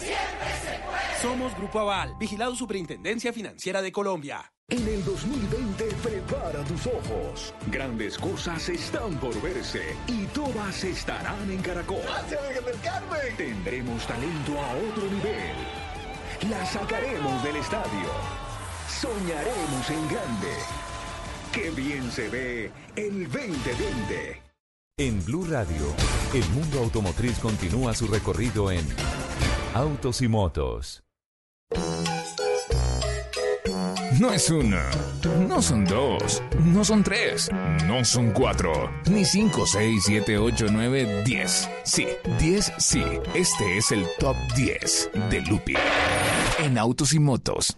[1.21, 4.51] Somos Grupo Aval, vigilado Superintendencia Financiera de Colombia.
[4.69, 7.53] En el 2020 prepara tus ojos.
[7.67, 12.01] Grandes cosas están por verse y todas estarán en Caracol.
[13.37, 15.55] Tendremos talento a otro nivel.
[16.49, 18.09] La sacaremos del estadio.
[18.87, 20.55] Soñaremos en grande.
[21.51, 24.41] Qué bien se ve el 2020.
[24.97, 25.93] En Blue Radio,
[26.33, 28.85] el mundo automotriz continúa su recorrido en
[29.73, 31.01] Autos y Motos.
[34.19, 34.91] No es una,
[35.47, 37.49] no son dos, no son tres,
[37.87, 41.69] no son cuatro, ni cinco, seis, siete, ocho, nueve, diez.
[41.83, 42.05] Sí,
[42.37, 43.01] diez, sí.
[43.33, 45.75] Este es el top 10 de Lupi
[46.59, 47.77] en Autos y Motos.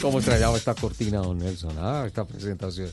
[0.00, 1.76] ¿Cómo extrañaba esta cortina, don Nelson?
[1.78, 2.92] Ah, esta presentación.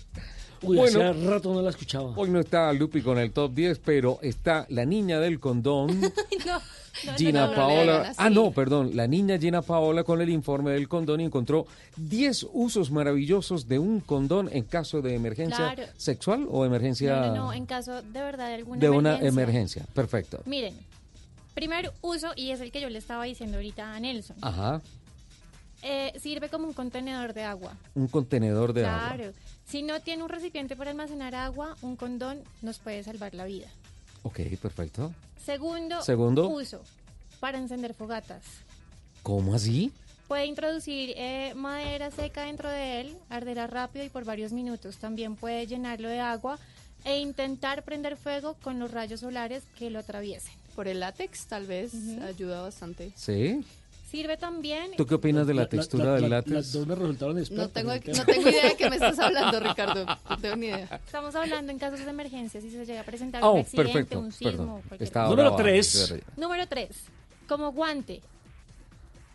[0.62, 2.14] Uy, hace rato no la escuchaba.
[2.16, 6.02] Hoy no está Lupi con el top 10, pero está la niña del condón,
[6.46, 6.62] no,
[7.06, 8.14] no, Gina no, Paola.
[8.18, 8.92] ah, no, perdón.
[8.96, 11.66] La niña Gina Paola con el informe del condón y encontró
[11.98, 15.92] 10 usos maravillosos de un condón en caso de emergencia Claro.
[15.98, 19.30] sexual o emergencia No, en caso de verdad de alguna de una emergencia.
[19.30, 19.86] emergencia.
[19.94, 20.42] Perfecto.
[20.46, 20.74] Miren,
[21.54, 24.82] primer uso, y es el que yo le estaba diciendo ahorita a Nelson, Ajá.
[25.82, 27.74] eh, sirve como un contenedor de agua.
[27.96, 29.14] Un contenedor de agua.
[29.16, 29.32] claro.
[29.66, 33.68] Si no tiene un recipiente para almacenar agua, un condón nos puede salvar la vida.
[34.24, 35.14] Ok, perfecto.
[35.44, 36.48] Segundo, Segundo.
[36.50, 36.82] uso,
[37.40, 38.44] para encender fogatas.
[39.24, 39.92] ¿Cómo así?
[40.28, 44.98] Puede introducir eh, madera seca dentro de él, arderá rápido y por varios minutos.
[44.98, 46.60] También puede llenarlo de agua
[47.04, 50.54] e intentar prender fuego con los rayos solares que lo atraviesen.
[50.76, 53.12] Por el látex, tal vez, ayuda bastante.
[53.16, 53.66] ¿Sí?
[54.10, 54.92] Sirve también...
[54.98, 56.52] ¿Tú qué opinas de la, textura del látex?
[56.52, 57.72] Las dos me resultaron No expertas.
[57.74, 58.18] tengo, ¿no?
[58.18, 60.06] no tengo idea de qué me estás hablando, Ricardo.
[60.30, 61.00] No tengo ni idea.
[61.06, 64.20] Estamos hablando en casos de emergencia, si se llega a presentar Oh, un accidente, perfecto,
[64.20, 64.82] un sismo.
[64.90, 66.08] Número brava, tres.
[66.10, 66.24] Jerry.
[66.38, 66.90] Número tres,
[67.48, 68.22] como guante.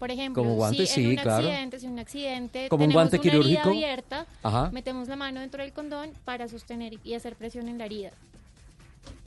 [0.00, 1.46] Por ejemplo, Como guante, si sí, en un claro.
[1.46, 4.70] accidente, si en un accidente Como un tenemos guante una herida abierta, Ajá.
[4.72, 8.10] metemos la mano dentro del condón para sostener y hacer presión en la herida.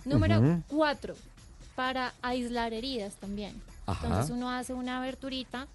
[0.04, 0.64] Número Ujú.
[0.68, 1.16] cuatro,
[1.76, 3.54] para aislar heridas también.
[3.88, 4.06] Ajá.
[4.08, 5.68] Entonces uno hace una aberturita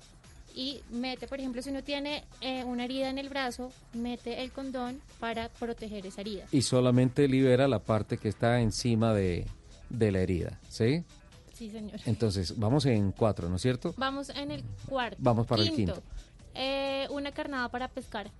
[0.54, 4.52] y mete, por ejemplo, si uno tiene eh, una herida en el brazo, mete el
[4.52, 6.44] condón para proteger esa herida.
[6.52, 9.46] Y solamente libera la parte que está encima de,
[9.88, 11.04] de la herida, ¿sí?
[11.54, 11.98] Sí, señor.
[12.06, 13.94] Entonces, vamos en cuatro, ¿no es cierto?
[13.96, 15.16] Vamos en el cuarto.
[15.20, 16.02] Vamos para el quinto.
[16.54, 18.30] eh, una carnada para pescar.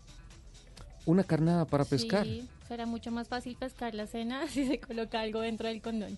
[1.07, 2.25] Una carnada para pescar.
[2.25, 6.16] Sí, será mucho más fácil pescar la cena si se coloca algo dentro del condón.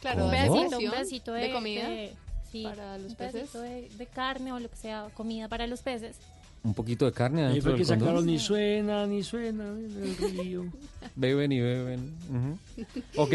[0.00, 2.12] Claro, un pedacito, un ¿Porción pedacito de, de comida de-
[2.50, 3.90] sí, para los un pedacito peces?
[3.90, 6.16] de, de carne o lo que sea, comida para los peces.
[6.62, 8.06] Un poquito de carne Ahí dentro fue que del condón.
[8.08, 10.64] sacaron ni suena, ni suena en el río.
[11.16, 12.14] Beben y beben.
[12.28, 13.02] Ujú.
[13.22, 13.34] Ok.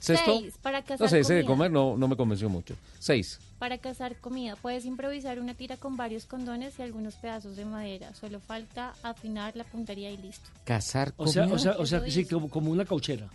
[0.00, 0.40] Sexto.
[0.40, 1.54] Seis, para cazar no sé, ese de comida.
[1.68, 2.74] comer no, no me convenció mucho.
[2.98, 3.38] Seis.
[3.60, 8.12] Para cazar comida, puedes improvisar una tira con varios condones y algunos pedazos de madera.
[8.14, 10.50] Solo falta afinar la puntería y listo.
[10.64, 11.54] Cazar O sea, comida.
[11.56, 13.28] o sea, o sea, sí, como, como una cauchera.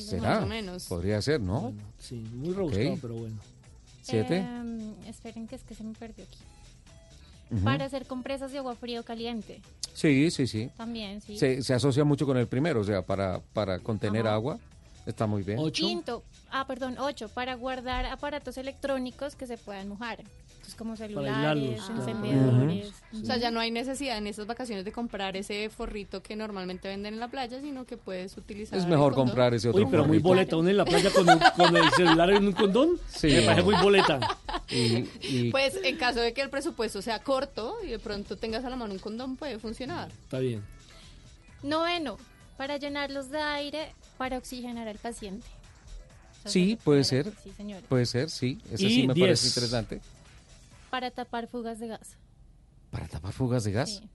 [0.00, 0.22] ¿Será?
[0.36, 0.86] más o menos.
[0.86, 1.60] Podría ser, ¿no?
[1.62, 2.98] Bueno, sí, muy rebuscado, Ok.
[3.02, 3.36] pero bueno.
[4.02, 4.38] Siete.
[4.38, 6.38] Em, esperen que es que se me perdió aquí.
[7.50, 7.64] Ujú.
[7.64, 9.60] para hacer compresas de agua fría o caliente.
[9.92, 10.70] Sí, sí, sí.
[10.74, 11.36] También, sí.
[11.36, 14.36] Se, se asocia mucho con el primero, o sea, para, para contener Ajá.
[14.36, 14.58] agua.
[15.04, 15.58] Está muy bien.
[15.70, 20.22] Quinto, ah, perdón, ocho, para guardar aparatos electrónicos que se puedan mojar.
[20.62, 22.00] Entonces, como celulares, aislarlos, claro.
[22.00, 22.92] encendedores.
[23.20, 26.86] O sea, ya no hay necesidad en estas vacaciones de comprar ese forrito que normalmente
[26.86, 28.78] venden en la playa, sino que puedes utilizar.
[28.78, 30.28] Es mejor comprar ese otro Uy, pero muy forrito.
[30.28, 30.56] boleta.
[30.58, 32.90] Uno en la playa con, un- con el celular en un condón.
[33.08, 34.20] Sí, me parece muy boleta.
[34.70, 38.64] Y, y- Pues en caso de que el presupuesto sea corto y de pronto tengas
[38.64, 40.10] a la mano un condón, puede funcionar.
[40.22, 40.62] Está bien.
[41.64, 42.18] Noveno,
[42.56, 45.46] para llenarlos de aire para oxigenar al paciente.
[46.44, 47.32] Sí, puede ser.
[47.42, 47.82] Sí, señor.
[47.82, 48.60] Puede ser, sí.
[48.72, 49.26] Ese Y sí me diez.
[49.26, 50.00] parece interesante.
[50.92, 52.18] Para tapar fugas de gas.
[52.90, 54.00] Para tapar fugas de gas.
[54.02, 54.08] Sí.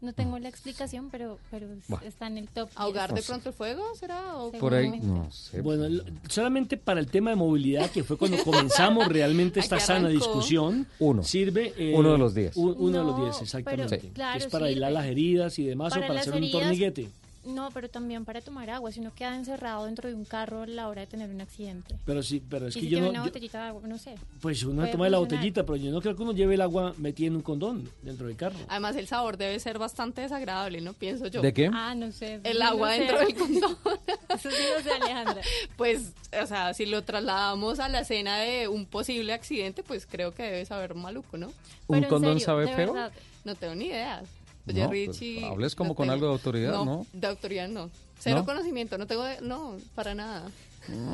[0.00, 2.04] No tengo la explicación, pero, pero Bueno.
[2.04, 2.68] está en el top.
[2.74, 3.26] ¿Ahogar de 10.
[3.28, 4.36] pronto el fuego será?
[4.38, 5.60] ¿O Por ahí, no sé.
[5.60, 10.08] Bueno, lo- solamente para el tema de movilidad, que fue cuando comenzamos realmente esta sana
[10.08, 11.22] discusión, Uno.
[11.22, 11.72] sirve...
[11.78, 12.56] eh, Uno de los diez.
[12.56, 13.98] un- uno de los 10, exactamente.
[13.98, 16.60] pero, claro, es para aislar las heridas y demás, Para o para hacer un heridas,
[16.62, 17.08] torniquete.
[17.44, 20.66] No, pero también para tomar agua, si uno queda encerrado dentro de un carro a
[20.66, 21.96] la hora de tener un accidente.
[22.06, 23.10] Pero sí, pero es y que si yo tiene no...
[23.10, 24.14] una yo- botellita de agua, no sé.
[24.40, 26.94] pues uno toma de la botellita, pero yo no creo que uno lleve el agua
[26.98, 28.56] metida en un condón dentro del carro.
[28.68, 30.92] Además, el sabor debe ser bastante desagradable, ¿no?
[30.92, 31.42] Pienso yo.
[31.42, 31.68] ¿De qué?
[31.72, 32.40] Ah, no sé.
[32.44, 32.98] El no agua sé.
[33.00, 33.76] dentro del condón.
[34.28, 35.42] Eso sí no sé, Alejandra.
[35.76, 40.32] Pues, o sea, si lo trasladamos a la escena de un posible accidente, pues creo
[40.32, 41.48] que debe saber maluco, ¿no?
[41.88, 42.92] ¿Un Pero condón serio, sabe feo?
[42.92, 43.12] verdad,
[43.44, 44.22] No tengo ni idea.
[44.66, 45.44] Oye, No, pues, Richie.
[45.44, 47.06] hables como no con tengo- algo de autoridad, ¿no?
[47.12, 47.90] De autoridad no.
[48.18, 48.44] Cero ¿No?
[48.44, 49.24] conocimiento, no tengo.
[49.24, 50.48] de- No, para nada.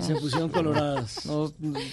[0.01, 1.27] Se pusieron coloradas.
[1.27, 1.53] No,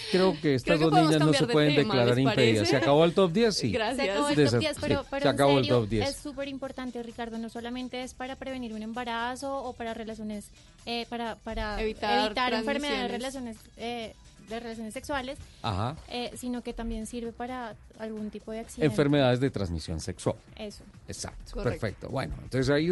[0.09, 2.69] creo que estas Creo que dos niñas no se de pueden tema, declarar ¿les impedidas.
[2.69, 3.53] ¿Se acabó el top 10?
[3.57, 3.69] Sí.
[3.71, 3.97] Gracias.
[4.05, 6.09] Se acabó el top esa- 10, pero, pero se en acabó el serio, top 10.
[6.09, 7.37] es súper importante, Ricardo.
[7.37, 10.45] No solamente es para prevenir un embarazo o para relaciones,
[10.85, 14.13] eh, para, para Evitar evitar, enfermedades relaciones, eh,
[14.49, 15.95] de relaciones sexuales, Ajá.
[16.09, 18.85] eh, sino que también sirve para algún tipo de accidente.
[18.85, 20.35] Enfermedades de transmisión sexual.
[20.55, 20.83] Eso.
[21.07, 21.79] Exacto, Correcto.
[21.81, 22.09] perfecto.
[22.09, 22.89] Bueno, entonces ahí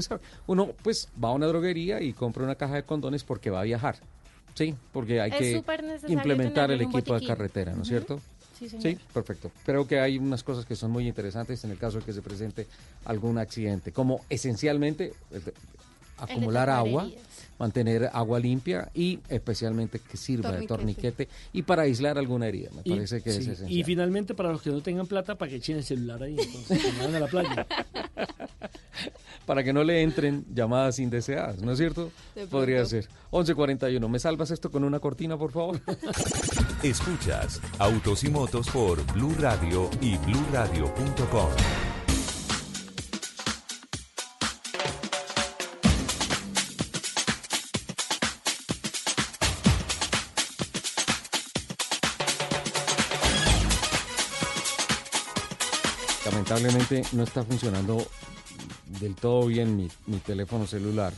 [0.47, 3.63] uno pues va a una droguería y compra una caja de condones porque va a
[3.63, 3.97] viajar.
[4.55, 5.63] Sí, porque hay Es que
[6.11, 7.97] implementar el equipo de carretera, ¿no es Ujú.
[7.97, 8.21] cierto?
[8.57, 8.83] Sí, señor.
[8.83, 9.51] Sí, perfecto.
[9.65, 12.21] Creo que hay unas cosas que son muy interesantes en el caso de que se
[12.21, 12.67] presente
[13.05, 15.53] algún accidente, como esencialmente de-
[16.23, 17.09] acumular agua,
[17.59, 21.25] mantener agua limpia y especialmente que sirva de Torniquete.
[21.25, 22.69] torniquete y para aislar alguna herida.
[22.75, 23.71] Me Y, parece que es esencial.
[23.71, 26.81] y finalmente, para los que no tengan plata, para que echen el celular ahí, entonces,
[26.81, 27.67] que vayan a la playa.
[29.45, 32.11] para que no le entren llamadas indeseadas, ¿no es cierto?
[32.49, 33.07] Podría ser.
[33.31, 34.07] 11.41.
[34.09, 35.81] ¿Me salvas esto con una cortina, por favor?
[36.83, 41.49] Escuchas Autos y Motos por Blue Radio y bluradio.com.
[56.43, 58.05] Lamentablemente no está funcionando
[58.99, 59.87] del todo bien mi,
[60.25, 61.13] teléfono celular.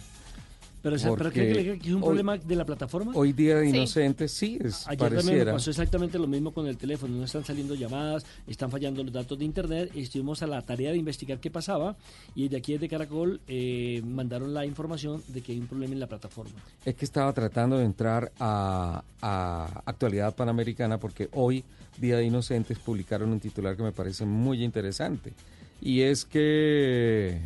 [0.86, 3.12] Pero, o sea, ¿pero cree que es un hoy- problema de la plataforma?
[3.16, 3.76] Hoy día de Sí.
[3.76, 7.18] inocentes, sí, es, Ayer también me pasó exactamente lo mismo con el teléfono.
[7.18, 9.90] No están saliendo llamadas, están fallando los datos de internet.
[9.96, 11.96] Estuvimos a la tarea de investigar qué pasaba
[12.36, 16.00] y de aquí desde Caracol eh, mandaron la información de que hay un problema en
[16.02, 16.54] la plataforma.
[16.86, 21.64] Es que estaba tratando de entrar a, a Actualidad Panamericana porque hoy,
[21.98, 25.34] Día de Inocentes, publicaron un titular que me parece muy interesante.
[25.82, 27.40] Y es que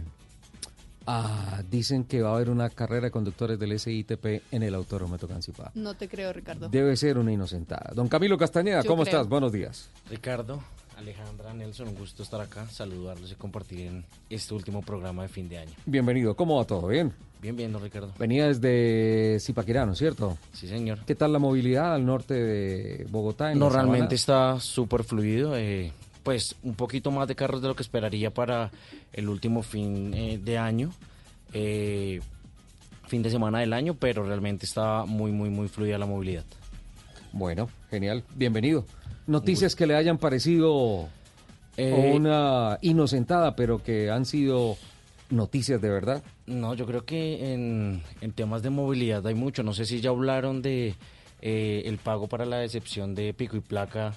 [1.10, 5.18] ah, dicen que va a haber una carrera de conductores del SITP en el Autódromo
[5.18, 5.72] Tocancipá.
[5.76, 6.70] No te creo, Ricardo.
[6.70, 7.91] Debe ser una inocentada.
[7.95, 9.16] Don Camilo Castañeda, Yo ¿cómo creo.
[9.16, 9.28] estás?
[9.30, 9.89] Buenos días.
[10.10, 10.62] Ricardo,
[10.97, 15.47] Alejandra, Nelson, un gusto estar acá, saludarlos y compartir en este último programa de fin
[15.49, 15.72] de año.
[15.86, 16.36] Bienvenido.
[16.36, 16.88] ¿Cómo va todo?
[16.88, 17.14] ¿Bien?
[17.41, 18.12] Bien, bien, don Ricardo.
[18.20, 20.38] Venía desde Zipaquirá, ¿no es cierto?
[20.51, 20.99] Sí, señor.
[21.05, 23.53] ¿Qué tal la movilidad al norte de Bogotá?
[23.53, 23.84] En No, sabana?
[23.88, 25.55] realmente está súper fluido.
[25.55, 25.93] eh,
[26.24, 28.72] pues un poquito más de carros de lo que esperaría para
[29.14, 30.92] el último fin eh, de año,
[31.54, 32.20] eh,
[33.08, 36.46] fin de semana del año, pero realmente está muy, muy, muy fluida la movilidad.
[37.32, 38.24] Bueno, genial.
[38.36, 38.86] Bienvenido.
[39.28, 41.08] Noticias que le hayan parecido
[41.78, 44.76] Eh, una inocentada, pero que han sido
[45.30, 46.22] noticias de verdad.
[46.46, 49.64] No, yo creo que en, en temas de movilidad hay mucho.
[49.64, 50.96] No sé si ya hablaron de
[51.42, 54.14] eh, el pago para la decepción de pico y placa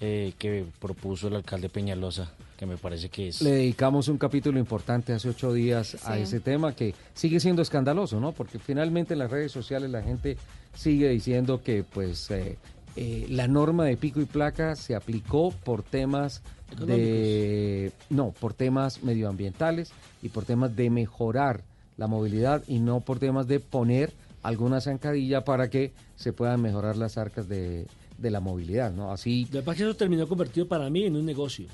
[0.00, 3.42] eh, que propuso el alcalde Peñalosa, que me parece que es...
[3.42, 8.20] Le dedicamos un capítulo importante hace ocho días a ese tema que sigue siendo escandaloso,
[8.20, 8.30] ¿no?
[8.30, 10.36] Porque finalmente en las redes sociales la gente
[10.72, 12.58] sigue diciendo que pues eh,
[12.94, 16.42] eh, la norma de pico y placa se aplicó por temas
[16.84, 19.90] de no, por temas medioambientales
[20.22, 21.62] y por temas de mejorar
[21.96, 24.12] la movilidad y no por temas de poner
[24.44, 27.86] alguna zancadilla para que se puedan mejorar las arcas de,
[28.18, 29.10] de la movilidad, ¿no?
[29.12, 31.66] Así Lo que pasa es que eso terminó convertido para mí en un negocio.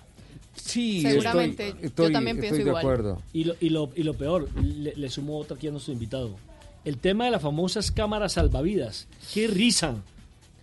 [0.54, 2.82] Sí, Seguramente, estoy- yo estoy- también pienso estoy de igual.
[2.84, 3.22] acuerdo.
[3.32, 6.36] Y lo, y lo, y lo peor, le, le sumo otra aquí a nuestro invitado.
[6.84, 9.08] El tema de las famosas cámaras salvavidas.
[9.32, 9.96] ¡Qué risa!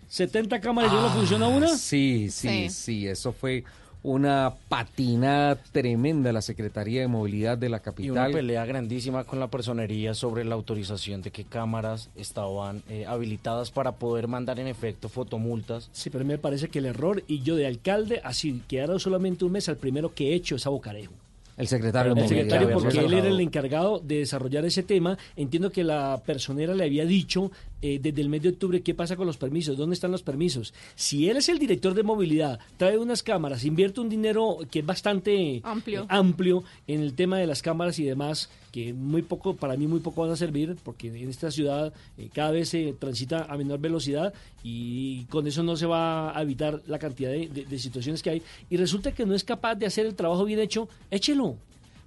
[0.08, 1.68] 70 cámaras y no Ah, funciona una.
[1.78, 2.70] Sí, sí, Sí.
[2.70, 3.64] sí, eso fue
[4.04, 8.32] una patinada tremenda la Secretaría de Movilidad de la Y una capital.
[8.32, 13.94] pelea grandísima con la personería sobre la autorización de qué cámaras estaban eh, habilitadas para
[13.94, 15.90] poder mandar en efecto fotomultas.
[15.92, 19.52] Sí, pero me parece que el error, y yo de alcalde, así quedaron solamente un
[19.52, 21.14] mes al primero que he hecho es a Bocarejo.
[21.58, 25.18] El secretario de El secretario, porque él era el encargado de desarrollar ese tema.
[25.36, 29.16] Entiendo que la personera le había dicho eh, desde el mes de octubre qué pasa
[29.16, 30.74] con los permisos, dónde están los permisos.
[30.96, 34.86] Si él es el director de movilidad, trae unas cámaras, invierte un dinero que es
[34.86, 36.04] bastante Amplio.
[36.04, 39.88] eh, amplio en el tema de las cámaras y demás, que muy poco, para mí
[39.88, 43.58] muy poco van a servir, porque en esta ciudad eh, cada vez se transita a
[43.58, 47.80] menor velocidad y con eso no se va a evitar la cantidad de, de- de
[47.80, 48.42] situaciones que hay.
[48.70, 51.56] Y resulta que no es capaz de hacer el trabajo bien hecho, échelo.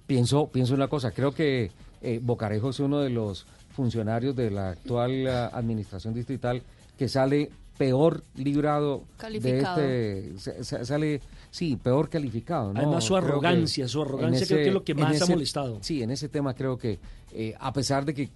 [0.07, 1.71] Pienso, pienso una cosa, creo que
[2.01, 3.45] eh, Bocarejo es uno de los
[3.75, 6.61] funcionarios de la actual eh, administración distrital
[6.97, 9.81] que sale peor librado Calificado.
[9.81, 11.19] de este, sa- sa- sale,
[11.51, 12.71] sí, peor calificado.
[12.73, 12.79] ¿no?
[12.79, 15.77] Además, su arrogancia, su arrogancia creo que es lo que más ha molestado.
[15.81, 16.99] Sí, en ese tema creo que,
[17.33, 18.29] eh, a pesar de que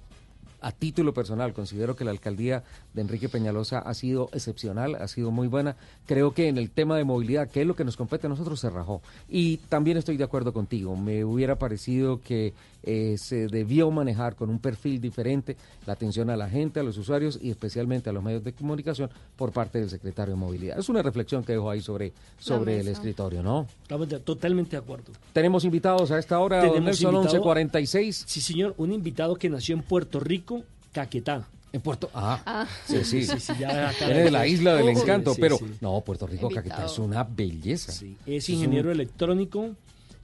[0.61, 5.31] a título personal considero que la alcaldía de Enrique Peñalosa ha sido excepcional, ha sido
[5.31, 5.77] muy buena.
[6.05, 8.59] Creo que en el tema de movilidad, que es lo que nos compete a nosotros,
[8.59, 9.01] se rajó.
[9.29, 10.97] Y también estoy de acuerdo contigo.
[10.97, 12.53] Me hubiera parecido que
[12.83, 16.97] eh, se debió manejar con un perfil diferente la atención a la gente, a los
[16.97, 20.79] usuarios y especialmente a los medios de comunicación por parte del secretario de movilidad.
[20.79, 23.67] Es una reflexión que dejo ahí sobre, sobre el escritorio, ¿no?
[23.83, 25.11] Estamos de- totalmente de acuerdo.
[25.33, 28.23] Tenemos invitados a esta hora, don Tenemos Nelson invitado- 1146.
[28.27, 31.47] Sí, señor, un invitado que nació en Puerto Rico, Caquetá.
[31.71, 32.67] En Puerto Ah, Ah.
[32.87, 33.23] sí, sí.
[33.25, 35.65] Sí, sí, ya acá- Viene de la isla del encanto, sí, pero sí.
[35.81, 36.67] no, Puerto Rico, Invitado.
[36.69, 37.91] Caquetá es una belleza.
[38.25, 39.75] Es un- ingeniero electrónico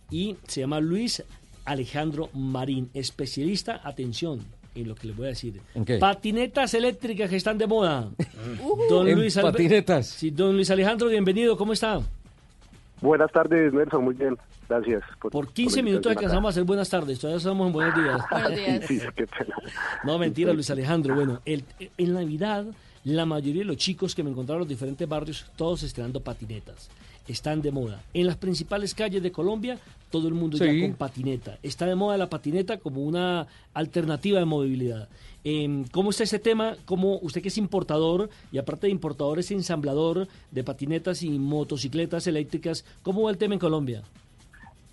[0.09, 1.23] y se llama Luis
[1.65, 4.39] Alejandro Marín, especialista, atención,
[4.75, 5.59] en lo que les voy a decir.
[5.73, 5.97] ¿En qué?
[5.97, 8.09] Patinetas eléctricas que están de moda.
[8.89, 10.07] Don En Luis Albe- patinetas.
[10.07, 11.99] Sí, don Luis Alejandro, bienvenido, ¿cómo está?
[13.01, 14.37] Buenas tardes, Nelson, muy bien.
[14.67, 15.03] Gracias.
[15.19, 18.21] Por 15 la minutos invitación alcanzamos a hacer buenas tardes, todavía estamos en buenos días.
[18.31, 18.77] Buenos días.
[18.77, 18.87] acá.
[18.87, 19.55] Sí, qué pena.
[20.03, 21.13] No, mentira, Luis Alejandro.
[21.13, 21.63] Bueno, el-
[21.97, 22.65] en Navidad,
[23.03, 26.89] la mayoría de los chicos que me encontraron en los diferentes barrios, todos estrenando patinetas.
[27.27, 28.01] Están de moda.
[28.13, 29.79] En las principales calles de Colombia,
[30.11, 30.65] todo el mundo Sí.
[30.65, 31.57] ya con patineta.
[31.63, 35.09] Está de moda la patineta como una alternativa de movilidad.
[35.43, 36.75] Em, ¿Cómo está ese tema?
[36.85, 42.27] ¿Cómo usted que es importador y aparte de importador es ensamblador de patinetas y motocicletas
[42.27, 42.85] eléctricas?
[43.03, 44.03] ¿Cómo va el tema en Colombia?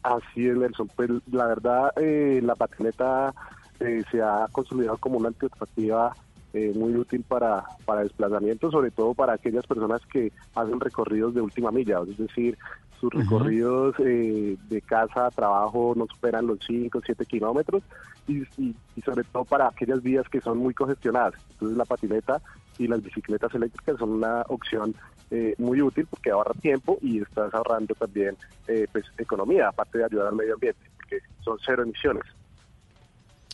[0.02, 0.88] Así es, Nelson.
[0.96, 3.34] Pues la verdad, eh, la patineta
[3.80, 6.14] eh, se ha consolidado como una alternativa
[6.52, 11.40] eh, muy útil para, para desplazamiento, sobre todo para aquellas personas que hacen recorridos de
[11.40, 12.58] última milla, es decir,
[13.00, 17.82] sus recorridos eh, de casa a trabajo no superan los 5 o 7 kilómetros
[18.28, 21.34] y, y- y sobre todo para aquellas vías que son muy congestionadas.
[21.50, 22.40] Entonces la patineta
[22.78, 24.94] y las bicicletas eléctricas son una opción
[25.32, 28.36] eh, muy útil porque ahorra tiempo y estás ahorrando también
[28.68, 32.22] eh, pues economía, aparte de ayudar al medio ambiente, porque son cero emisiones.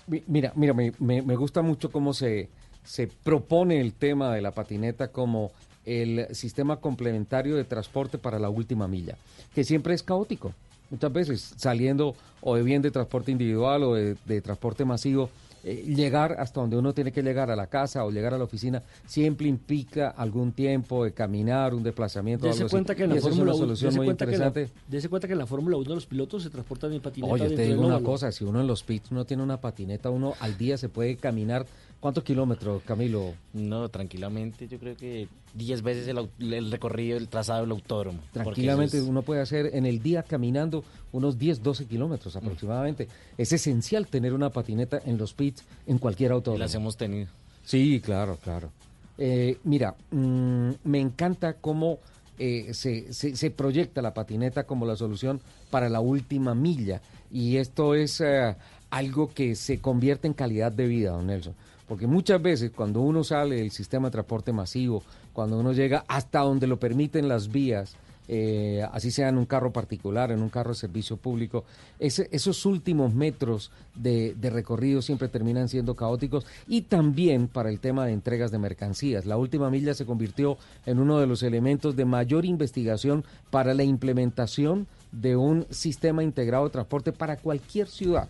[0.08, 2.48] Mi- Mira, mira, me, me- me gusta mucho cómo se,
[2.88, 5.52] se propone el tema de la patineta como
[5.84, 9.16] el sistema complementario de transporte para la última milla,
[9.54, 10.54] que siempre es caótico.
[10.90, 15.28] Muchas veces saliendo o de bien de transporte individual o de, de transporte masivo,
[15.64, 18.44] eh, llegar hasta donde uno tiene que llegar a la casa o llegar a la
[18.44, 22.46] oficina siempre implica algún tiempo de caminar, un desplazamiento.
[22.46, 22.70] Dese algo así.
[22.72, 24.80] cuenta que en la Fórmula una 1 solución dese muy cuenta que la- interesante.
[24.88, 27.34] dese cuenta que en la Fórmula 1 los pilotos se transportan en patineta.
[27.34, 30.34] Oye, te digo una cosa, si uno en los pits no tiene una patineta, uno
[30.40, 31.66] al día se puede caminar.
[32.00, 33.34] ¿Cuántos kilómetros, Camilo?
[33.54, 38.20] No, tranquilamente, yo creo que 10 veces el, el recorrido, el trazado del autódromo.
[38.32, 43.08] Tranquilamente es- uno puede hacer en el día caminando unos 10, 12 kilómetros aproximadamente.
[43.36, 46.56] Es esencial tener una patineta en los pits en cualquier auto.
[46.56, 47.26] las hemos tenido.
[47.64, 48.70] Sí, claro, claro.
[49.18, 51.98] Eh, mira, mm, me encanta cómo
[52.38, 55.40] eh, se, se- se proyecta la patineta como la solución
[55.70, 57.02] para la última milla.
[57.32, 58.54] Y esto es eh,
[58.90, 61.54] algo que se convierte en calidad de vida, don Nelson.
[61.88, 66.40] Porque muchas veces cuando uno sale del sistema de transporte masivo, cuando uno llega hasta
[66.40, 67.96] donde lo permiten las vías,
[68.30, 71.64] eh, así sea en un carro particular, en un carro de servicio público,
[71.98, 77.80] ese- esos últimos metros de, de recorrido siempre terminan siendo caóticos y también para el
[77.80, 79.24] tema de entregas de mercancías.
[79.24, 83.84] La última milla se convirtió en uno de los elementos de mayor investigación para la
[83.84, 88.28] implementación de un sistema integrado de transporte para cualquier ciudad.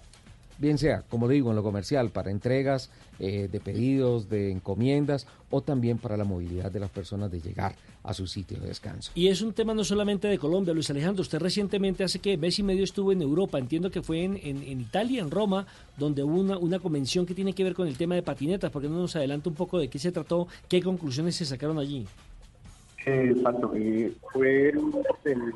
[0.59, 5.61] Bien sea, como digo, en lo comercial, para entregas eh, de pedidos, de encomiendas, o
[5.63, 9.11] también para la movilidad de las personas de llegar a su sitio de descanso.
[9.15, 11.23] Y es un tema no solamente de Colombia, Luis Alejandro.
[11.23, 14.63] Usted recientemente, hace que mes y medio estuvo en Europa, entiendo que fue en, en-
[14.63, 17.97] en Italia, en Roma, donde hubo una, una convención que tiene que ver con el
[17.97, 18.71] tema de patinetas.
[18.71, 21.79] ¿Por qué no nos adelanta un poco de qué se trató, qué conclusiones se sacaron
[21.79, 22.07] allí?
[23.07, 24.93] Eh, Exacto, eh, fue en,
[25.25, 25.53] en-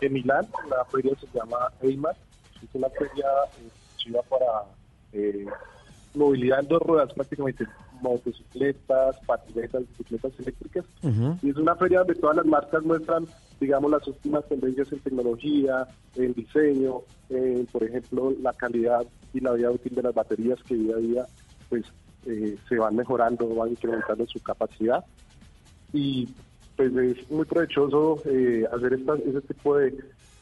[0.00, 2.16] en Milán, la feria se llama EIMAR,
[2.62, 3.26] es una feria
[3.58, 3.68] eh,
[4.00, 4.64] exclusiva para
[5.12, 5.46] eh,
[6.14, 7.66] movilidad en dos ruedas prácticamente,
[8.00, 10.84] motocicletas, patinetas, bicicletas eléctricas,
[11.42, 13.26] y es una feria donde todas las marcas muestran,
[13.60, 15.86] digamos, las últimas tendencias en tecnología,
[16.16, 20.74] en diseño, en, por ejemplo, la calidad y la vida útil de las baterías que
[20.74, 21.26] día a día
[21.68, 21.84] pues
[22.26, 25.04] eh, se van mejorando, van incrementando su capacidad.
[25.92, 26.28] Y
[26.76, 29.94] pues es muy provechoso eh, hacer esta- ese tipo de,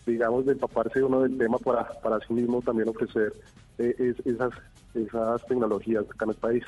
[0.08, 3.32] digamos, de empaparse uno del tema para, para sí mismo también ofrecer
[3.78, 4.50] eh, es- esas,
[4.94, 6.64] esas tecnologías acá en el país.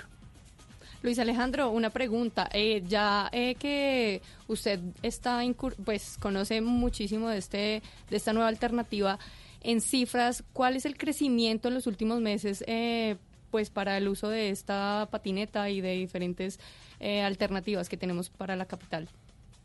[1.02, 2.48] Luis Alejandro, una pregunta.
[2.52, 5.40] Eh, ya eh, que usted está
[5.84, 9.18] pues conoce muchísimo de este de esta nueva alternativa
[9.62, 13.16] en cifras, ¿cuál es el crecimiento en los últimos meses eh,
[13.50, 16.60] pues para el uso de esta patineta y de diferentes
[16.98, 19.08] eh, alternativas que tenemos para la capital?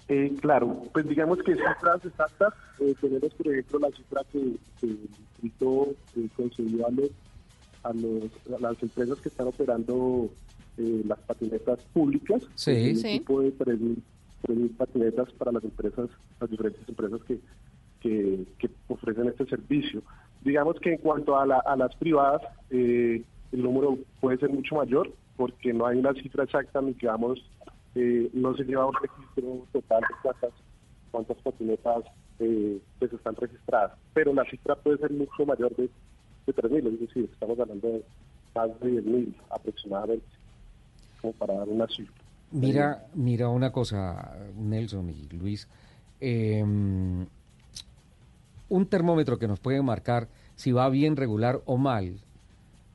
[0.07, 4.39] Eh, claro, pues digamos que cifras exactas, eh, tenemos por ejemplo la cifra que,
[4.79, 7.09] que el distrito eh, concedió a, los,
[7.83, 10.29] a, los- a las empresas que están operando
[10.77, 12.71] eh, las patinetas públicas, Sí.
[12.71, 13.19] es un Sí.
[13.19, 14.03] tipo de 3.000
[14.43, 16.07] 3.000 patinetas para las empresas,
[16.39, 17.39] las diferentes empresas que,
[17.99, 20.03] que, que ofrecen este servicio.
[20.41, 24.75] Digamos que en cuanto a, la- a las privadas, eh, el número puede ser mucho
[24.75, 27.39] mayor porque no hay una cifra exacta ni que vamos,
[27.95, 30.51] eh, no se lleva un registro total de cuántas,
[31.11, 32.03] cuántas patinetas
[32.39, 35.89] eh, pues están registradas, pero la cifra puede ser mucho mayor de,
[36.45, 38.03] de 3.000, es decir, estamos hablando de
[38.53, 40.25] más de 10.000 aproximadamente,
[41.21, 42.13] como para dar una cifra.
[42.51, 45.67] Mira, mira una cosa, Nelson y Luis.
[46.21, 46.63] eh,
[48.67, 52.19] un termómetro que nos puede marcar si va bien regular o mal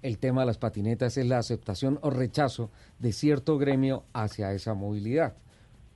[0.02, 4.74] el tema de las patinetas es la aceptación o rechazo de cierto gremio hacia esa
[4.74, 5.34] movilidad.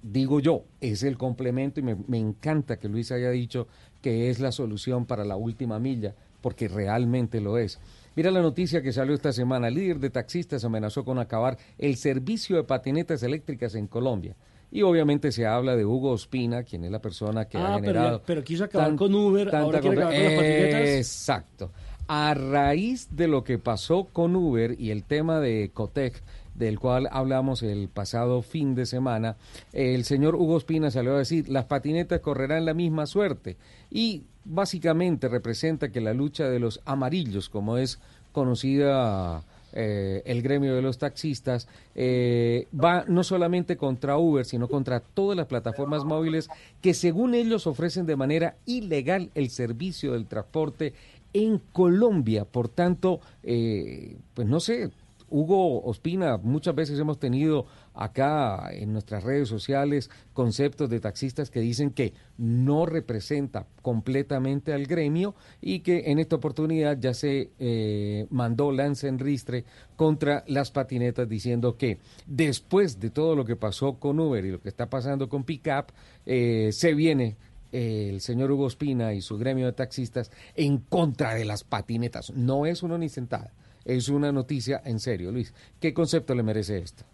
[0.03, 3.67] Digo yo, es el complemento y me, me encanta que Luis haya dicho
[4.03, 7.81] que es la solución para la última milla, porque realmente lo es.
[8.15, 9.69] Mira la noticia que salió esta semana.
[9.69, 14.37] El líder de taxistas amenazó con acabar el servicio de patinetas eléctricas en Colombia.
[14.71, 17.85] Y obviamente se habla de Hugo Ospina, quien es la persona que Ah, ha pero
[17.87, 18.19] generado...
[18.19, 20.89] ya- pero quiso acabar tan- con Uber, tanta ahora quiere contra- acabar con las patinetas.
[20.99, 21.71] Exacto.
[22.07, 26.23] A raíz de lo que pasó con Uber y el tema de Cotec,
[26.55, 29.37] del cual hablamos el pasado fin de semana,
[29.73, 33.57] el señor Hugo Espina salió a decir, las patinetas correrán la misma suerte.
[33.91, 37.99] Y básicamente representa que la lucha de los amarillos, como es
[38.33, 39.43] conocida
[39.73, 45.37] eh, el gremio de los taxistas, eh, va no solamente contra Uber, sino contra todas
[45.37, 46.49] las plataformas móviles
[46.81, 50.95] que según ellos ofrecen de manera ilegal el servicio del transporte
[51.35, 52.47] en Colombia.
[52.47, 54.91] Por tanto, eh, pues no sé,
[55.29, 61.59] Hugo Ospina, muchas veces hemos tenido acá en nuestras redes sociales conceptos de taxistas que
[61.59, 68.27] dicen que no representa completamente al gremio y que en esta oportunidad ya se eh,
[68.31, 69.65] mandó lance en ristre
[69.97, 74.61] contra las patinetas diciendo que después de todo lo que pasó con Uber y lo
[74.61, 75.87] que está pasando con Pickup,
[76.27, 77.37] eh, se viene
[77.75, 82.33] el señor Hugo Espina y su gremio de taxistas en contra de las patinetas.
[82.35, 83.53] No es una ni sentada,
[83.85, 85.53] es una noticia en serio, Luis.
[85.81, 87.05] ¿Qué concepto le merece esto?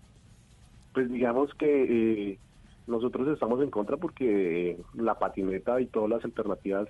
[0.93, 2.39] Pues digamos que eh,
[2.87, 6.89] nosotros estamos en contra porque eh, la patineta y todas las alternativas,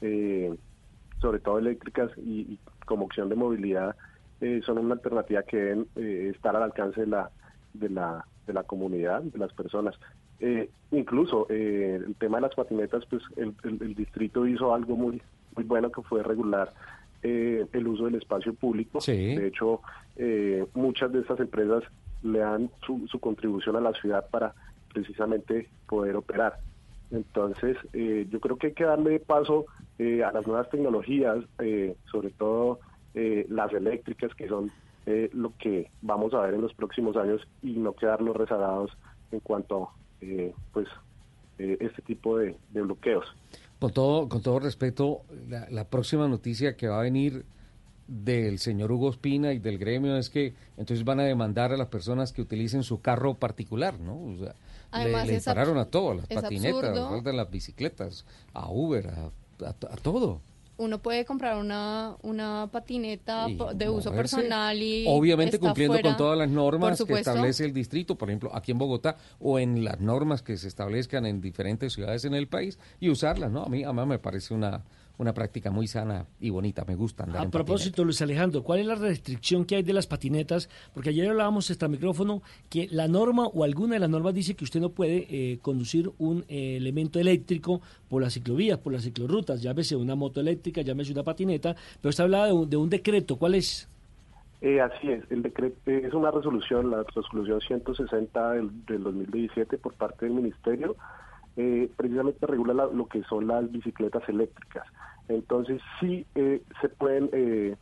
[0.00, 0.54] eh,
[1.20, 3.96] sobre todo eléctricas y, como opción de movilidad,
[4.40, 7.30] eh, son una alternativa que deben eh, estar al alcance de la,
[7.74, 9.94] de la, de la comunidad, de las personas.
[10.40, 14.96] Eh, incluso eh, el tema de las patinetas, pues el, el- el distrito hizo algo
[14.96, 15.20] muy,
[15.56, 16.72] muy bueno que fue regular
[17.22, 19.00] eh, el uso del espacio público.
[19.36, 19.80] De hecho,
[20.16, 21.82] eh, muchas de estas empresas
[22.22, 24.54] le dan su, su contribución a la ciudad para
[24.92, 26.58] precisamente poder operar.
[27.10, 29.66] Entonces, eh, yo creo que hay que darle paso
[29.98, 32.80] eh, a las nuevas tecnologías, eh, sobre todo
[33.14, 34.70] eh, las eléctricas, que son
[35.06, 38.90] eh, lo que vamos a ver en los próximos años y no quedarnos rezagados
[39.32, 39.88] en cuanto
[40.20, 40.86] eh, pues
[41.58, 43.24] eh, este tipo de, de bloqueos.
[43.78, 47.44] Con todo, con todo respeto, la, la próxima noticia que va a venir
[48.08, 51.88] del señor Hugo Espina y del gremio es que entonces van a demandar a las
[51.88, 54.14] personas que utilicen su carro particular, ¿no?
[54.18, 54.54] O sea,
[54.90, 57.30] Además, le, le abs- a todo, a las patinetas, absurdo.
[57.30, 60.40] a las bicicletas, a Uber, a, a- a todo.
[60.78, 66.08] Uno puede comprar una, una patineta Y de uso moverse, personal y obviamente cumpliendo fuera,
[66.08, 69.84] con todas las normas que establece el distrito, por ejemplo, aquí en Bogotá o en
[69.84, 73.64] las normas que se establezcan en diferentes ciudades en el país y usarlas, ¿no?
[73.64, 74.84] A mí, a mí me parece una,
[75.18, 78.80] una práctica muy sana y bonita, me gusta andar A en propósito, Luis Alejandro, ¿cuál
[78.80, 80.70] es la restricción que hay de las patinetas?
[80.94, 84.64] Porque ayer hablábamos extra micrófono que la norma o alguna de las normas dice que
[84.64, 89.60] usted no puede eh, conducir un eh, elemento eléctrico por las ciclovías, por las ciclorrutas,
[89.60, 93.36] llámese una moto eléctrica, llámese una patineta, pero usted hablaba de un, de un decreto,
[93.36, 93.88] ¿cuál es?
[94.60, 99.78] Eh, así es, el decreto eh, es una resolución, la resolución 160 del, del 2017
[99.78, 100.96] por parte del Ministerio,
[101.60, 104.84] eh, precisamente regula la- lo que son las bicicletas eléctricas.
[105.26, 107.76] Entonces sí eh, se pueden, eh,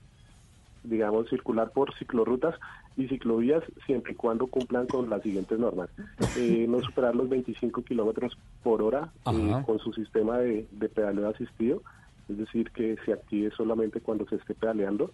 [0.83, 2.55] digamos, circular por ciclorrutas
[2.97, 5.91] y ciclovías siempre y cuando cumplan con las siguientes normas.
[6.39, 9.13] Eh, no superar los 25 kilómetros por hora
[9.61, 11.83] eh, con su sistema de, de pedaleo asistido,
[12.29, 15.13] es decir, que se active solamente cuando se esté pedaleando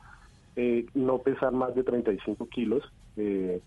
[0.94, 2.82] no pesar más de 35 kilos
[3.16, 3.60] eh,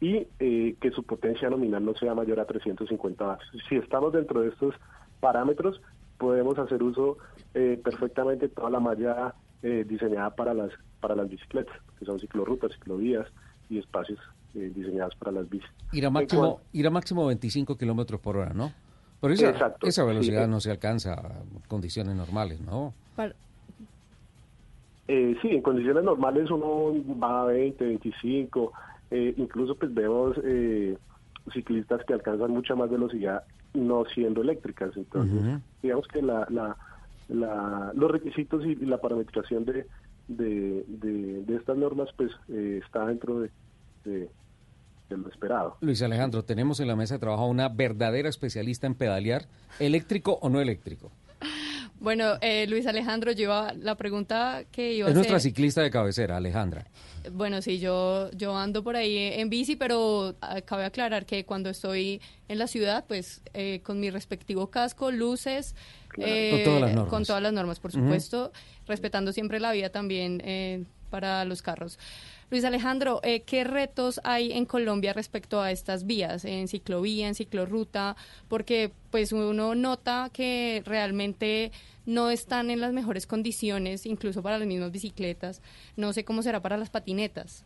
[0.00, 3.50] y eh, que su potencia nominal no sea mayor a 350 vatios.
[3.68, 4.74] Si estamos dentro de estos
[5.20, 5.80] parámetros,
[6.18, 7.16] podemos hacer uso
[7.54, 10.70] eh, perfectamente toda la malla eh, diseñada para las
[11.00, 13.26] para las bicicletas, que son ciclorrutas, ciclovías
[13.70, 14.18] y espacios
[14.54, 15.68] eh, diseñados para las bicis.
[15.92, 18.72] Ir a máximo, ir a máximo 25 kilómetros por hora, ¿no?
[19.20, 20.48] Pero esa, Exacto, esa velocidad sí, eh.
[20.48, 22.92] no se alcanza en condiciones normales, ¿no?
[23.14, 23.34] Para-
[25.08, 26.92] Eh, sí, en condiciones normales uno
[27.22, 28.72] va a 20, 25,
[29.10, 30.96] eh, incluso pues vemos eh,
[31.52, 33.44] ciclistas que alcanzan mucha más velocidad
[33.74, 34.96] no siendo eléctricas.
[34.96, 36.76] Entonces, digamos que la, la,
[37.28, 39.86] la- los requisitos y, y la parametrización de,
[40.28, 43.50] de, de, de estas normas pues eh, está dentro de,
[44.04, 44.30] de-
[45.10, 45.76] de lo esperado.
[45.82, 49.42] Luis Alejandro, tenemos en la mesa de trabajo a una verdadera especialista en pedalear,
[49.78, 51.12] eléctrico o no eléctrico.
[51.98, 55.50] Bueno, eh, Luis Alejandro, yo iba- la pregunta que iba Es a nuestra hacer...
[55.50, 56.86] ciclista de cabecera, Alejandra.
[57.32, 61.70] Bueno, sí, yo, yo ando por ahí en bici, pero ah, cabe aclarar que cuando
[61.70, 65.74] estoy en la ciudad, pues eh, con mi respectivo casco, luces,
[66.18, 67.10] eh, Con todas las normas.
[67.10, 68.52] con todas las normas, por supuesto,
[68.86, 71.98] respetando siempre la vía también eh, para los carros.
[72.50, 77.34] Luis Alejandro, eh, ¿qué retos hay en Colombia respecto a estas vías, en ciclovía, en
[77.34, 78.16] ciclorruta?
[78.48, 81.72] Porque pues uno nota que realmente
[82.06, 85.60] no están en las mejores condiciones, incluso para las mismas bicicletas.
[85.96, 87.64] No sé cómo será para las patinetas.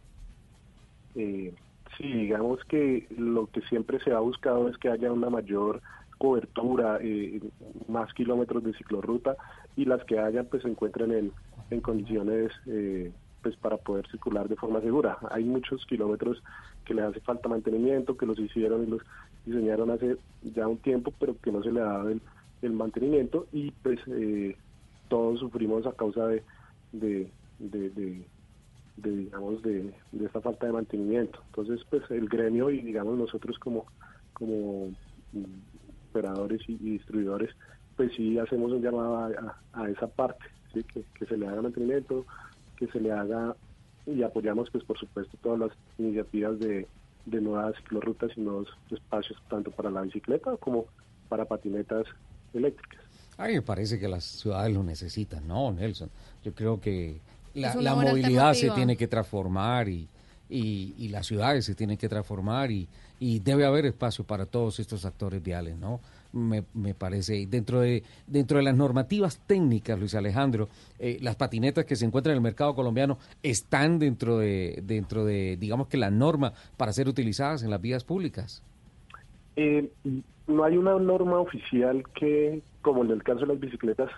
[1.14, 1.52] Eh,
[1.98, 5.82] sí, digamos que lo que siempre se ha buscado es que haya una mayor
[6.16, 7.40] cobertura, eh,
[7.88, 9.36] más kilómetros de ciclorruta
[9.76, 11.32] y las que hayan pues se encuentren en,
[11.70, 13.10] en condiciones eh,
[13.42, 15.18] pues para poder circular de forma segura.
[15.30, 16.42] Hay muchos kilómetros
[16.84, 19.02] que les hace falta mantenimiento, que los hicieron y los
[19.46, 23.70] diseñaron hace ya un tiempo, pero que no se le ha dado el, mantenimiento y
[23.70, 24.56] pues eh,
[25.08, 26.42] todos sufrimos a causa de,
[28.96, 31.40] digamos de, de esta falta de mantenimiento.
[31.46, 33.86] Entonces, pues el gremio y digamos nosotros como
[34.40, 34.90] como
[36.10, 37.50] operadores y, distribuidores,
[37.96, 39.32] pues sí hacemos un llamado
[39.74, 42.24] a, esa parte, que se le haga mantenimiento,
[42.80, 43.54] que se le haga
[44.06, 46.88] y apoyamos pues por supuesto todas las iniciativas de,
[47.26, 50.86] de nuevas ciclorrutas y nuevos espacios tanto para la bicicleta como
[51.28, 52.06] para patinetas
[52.52, 53.00] eléctricas.
[53.38, 56.10] A mí me parece que las ciudades lo necesitan, ¿no, Nelson?
[56.42, 57.20] Yo creo que
[57.54, 60.08] la, movilidad se tiene que transformar y,
[60.48, 62.88] y, y las ciudades se tienen que transformar y,
[63.20, 66.00] y debe haber espacio para todos estos actores viales, ¿no?
[66.32, 70.68] Me, me parece, dentro de, dentro de las normativas técnicas, Luis Alejandro,
[70.98, 75.56] eh, las patinetas que se encuentran en el mercado colombiano están dentro de, dentro de,
[75.58, 78.62] digamos que la norma para ser utilizadas en las vías públicas.
[79.56, 79.90] Eh,
[80.46, 84.10] no hay una norma oficial que, como en el caso de las bicicletas,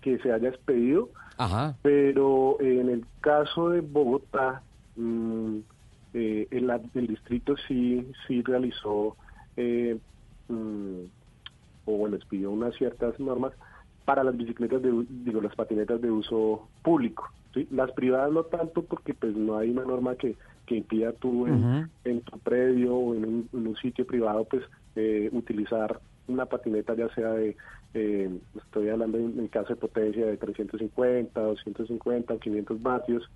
[0.00, 1.76] que se haya expedido, Ajá.
[1.82, 4.62] pero en el caso de Bogotá,
[4.96, 5.58] mm,
[6.14, 9.16] eh, el, el distrito sí, sí realizó,
[9.56, 9.98] eh,
[10.48, 11.00] mm,
[11.86, 13.52] o bueno, expidió unas ciertas normas
[14.04, 17.28] para las bicicletas, de, digo, las patinetas de uso público.
[17.54, 17.66] ¿sí?
[17.70, 21.46] Las privadas no tanto porque pues no hay una norma que, que impida tú
[22.04, 24.62] en, tu predio o en un, en un sitio privado pues
[24.94, 27.56] eh, utilizar una patineta ya sea de,
[27.94, 33.28] eh, estoy hablando en, en caso de potencia de 350, 250 o 500 vatios,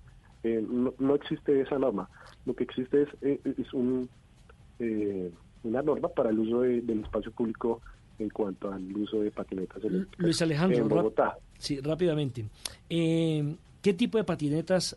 [0.43, 2.09] eh, no, no existe esa norma.
[2.45, 4.09] Lo que existe es, eh, es un,
[4.79, 5.31] eh,
[5.63, 7.81] una norma para el uso de- del espacio público
[8.21, 11.37] en cuanto al uso de patinetas eléctricas Luis Alejandro, en Bogotá.
[11.57, 12.45] sí, rápidamente.
[12.89, 14.95] Eh, ¿Qué tipo de patinetas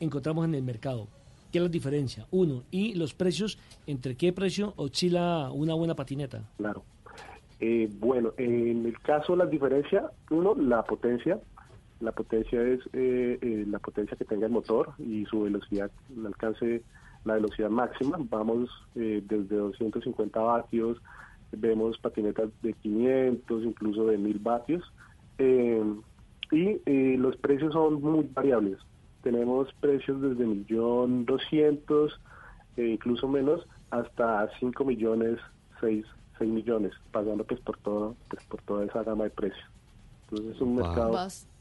[0.00, 1.08] encontramos en el mercado?
[1.52, 2.26] ¿Qué es la diferencia?
[2.30, 6.42] Uno, y los precios, ¿entre qué precio oscila una buena patineta?
[6.56, 6.82] Claro.
[7.60, 11.38] Eh, bueno, en el caso de las diferencias, uno, la potencia.
[12.00, 16.26] La potencia es eh, eh, la potencia que tenga el motor y su velocidad, el
[16.26, 16.82] alcance,
[17.24, 18.18] la velocidad máxima.
[18.28, 20.98] Vamos eh, desde 250 vatios,
[21.56, 24.82] vemos patinetas de 500, incluso de 1000 vatios.
[25.38, 25.82] Eh,
[26.52, 28.78] y eh, los precios son muy variables.
[29.22, 32.20] Tenemos precios desde millón doscientos,
[32.76, 35.38] eh, incluso menos, hasta 5 millones,
[35.80, 36.04] 6,
[36.38, 39.64] 6 millones, pagando pues por todo, pues por toda esa gama de precios.
[40.28, 40.84] Entonces es un Wow.
[40.86, 41.54] mercado Bastante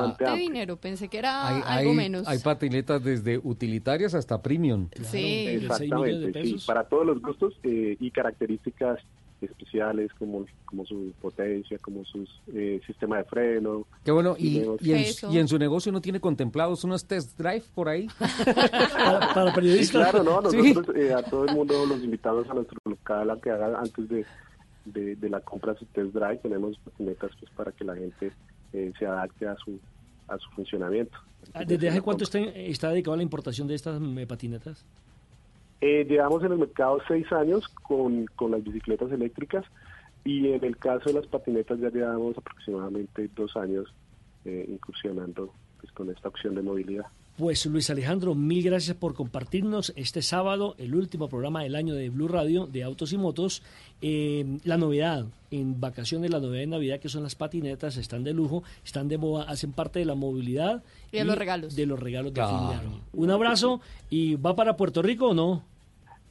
[0.00, 0.34] bastante amplio.
[0.48, 2.26] dinero, pensé que era Hay, algo hay- menos.
[2.26, 4.88] hay patinetas desde utilitarias hasta premium.
[5.02, 5.46] Sí.
[5.46, 8.98] Exactamente, sí, para todos los gustos eh, y características
[9.46, 12.26] especiales como, como su potencia, como su
[12.86, 13.86] sistema de freno.
[14.04, 17.64] Qué bueno, y, y, en, y en su negocio no tiene contemplados unos test drive
[17.74, 18.08] por ahí.
[19.34, 20.50] para, Sí, claro, ¿no?
[20.50, 20.74] Sí.
[20.74, 24.08] Nosotros eh, a todo el mundo los invitamos a nuestro local a que haga antes
[24.08, 24.24] de,
[24.84, 26.38] de, de la compra su test drive.
[26.38, 28.32] Tenemos patinetas pues, para que la gente
[28.72, 29.78] eh, se adapte a su,
[30.28, 31.16] a su funcionamiento.
[31.54, 34.84] Ah, ¿Desde hace cuánto está, está dedicado a la importación de estas eh, patinetas?
[35.80, 39.64] Eh, llevamos en el mercado seis años con, con las bicicletas eléctricas
[40.24, 43.92] y en el caso de las patinetas ya llevamos aproximadamente dos años
[44.44, 47.06] eh, incursionando pues, con esta opción de movilidad.
[47.40, 52.10] Pues Luis Alejandro, mil gracias por compartirnos este sábado el último programa del año de
[52.10, 53.62] Blue Radio de Autos y Motos.
[54.02, 58.34] Eh, la novedad en vacaciones, la novedad de Navidad que son las patinetas, están de
[58.34, 60.82] lujo, están de moda, hacen parte de la movilidad
[61.12, 61.74] Y de los regalos.
[61.74, 63.00] De los regalos de fin de año.
[63.14, 63.80] Un abrazo
[64.10, 65.64] y ¿va para Puerto Rico o no?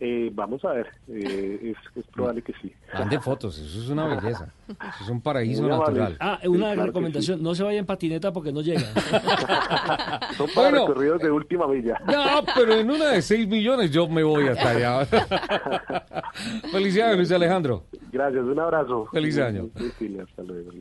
[0.02, 2.72] Eh, vamos a ver, eh, es, es probable que sí.
[2.94, 4.48] Mande fotos, eso es una belleza.
[4.70, 6.00] Eso es un paraíso Muy amable.
[6.00, 6.18] natural.
[6.22, 8.80] Ah, una claro que recomendación, no se vaya en patineta porque no llega.
[10.38, 10.88] Son para Bueno.
[10.88, 12.00] recorridos de última milla.
[12.08, 15.06] No, pero en una de 6 millones yo me voy hasta allá.
[16.72, 17.84] Felicidades, Luis Alejandro.
[18.12, 19.06] Gracias, un abrazo.
[19.12, 19.70] Feliz año.
[19.78, 20.72] Sí, sí, hasta luego.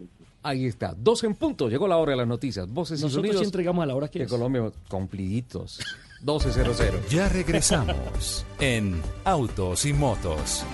[0.45, 2.69] Ahí está, dos en punto, llegó la hora de las noticias.
[2.69, 4.31] Voces y Nosotros sonidos sí entregamos a la hora que de es.
[4.31, 5.81] Colombia, cumpliditos.
[6.21, 7.09] 1200.
[7.11, 10.65] Ya regresamos en Autos y Motos.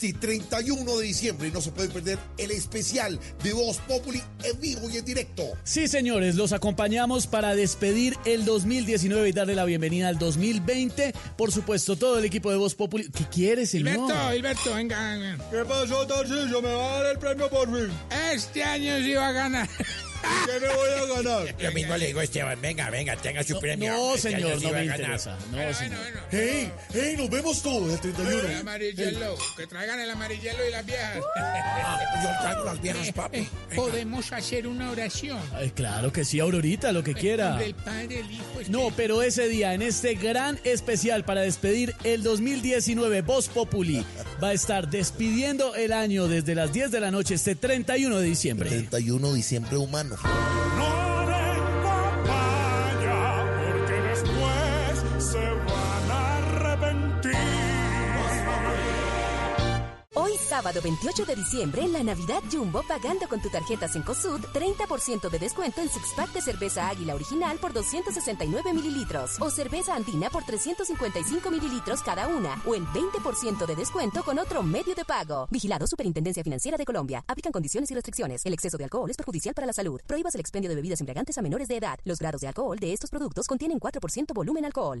[0.00, 4.88] Este 31 de diciembre no se puede perder el especial de Voz Populi en vivo
[4.88, 5.42] y en directo.
[5.64, 11.12] Sí, señores, los acompañamos para despedir el 2019 y darle la bienvenida al 2020.
[11.36, 13.10] Por supuesto, todo el equipo de Voz Populi.
[13.10, 13.94] ¿Qué quiere, señor?
[13.96, 15.50] Hilberto, Hilberto, venga, venga.
[15.50, 16.62] ¿Qué pasó, Tarcillo?
[16.62, 17.92] ¿Me va a dar el premio por fin?
[18.32, 19.68] Este año sí va a ganar.
[20.46, 21.54] ¿Qué me voy a ganar?
[21.62, 23.92] Lo mismo le digo a Esteban, venga, venga, tenga su premio.
[23.92, 25.36] no, Este señor, sí no me interesa.
[25.50, 25.98] No, Bueno, señor.
[25.98, 26.26] bueno, bueno.
[26.30, 26.72] ¡Hey!
[26.92, 27.14] ¡Hey!
[27.18, 28.48] Nos vemos todos el 31.
[28.48, 31.18] El amarillelo, que traigan el amarillelo y las viejas.
[31.90, 33.38] Ah, yo traigo las viejas, papi.
[33.38, 35.38] Eh, Podemos hacer una oración.
[35.54, 37.56] Ay, claro que sí, Aurorita, lo que quiera.
[37.56, 42.22] Del Padre, el Hijo, No, pero ese día, en este gran especial para despedir el
[42.22, 44.04] 2019, Voz Populi
[44.42, 48.26] va a estar despidiendo el año desde las 10 de la noche, este 31 de
[48.26, 48.68] diciembre.
[48.68, 50.07] 31 de diciembre humano.
[50.08, 50.97] Porque
[60.48, 65.38] sábado 28 de diciembre, en la Navidad Jumbo, pagando con tu tarjeta Cencosud, 30% de
[65.38, 70.44] descuento en six pack de cerveza Águila original por 269 mililitros o cerveza Andina por
[70.44, 75.46] 355 mililitros cada una o en 20% de descuento con otro medio de pago.
[75.50, 77.22] Vigilado Superintendencia Financiera de Colombia.
[77.28, 78.44] Aplican condiciones y restricciones.
[78.46, 80.00] El exceso de alcohol es perjudicial para la salud.
[80.06, 81.98] Prohíbas el expendio de bebidas embriagantes a menores de edad.
[82.04, 85.00] Los grados de alcohol de estos productos contienen 4% volumen alcohol.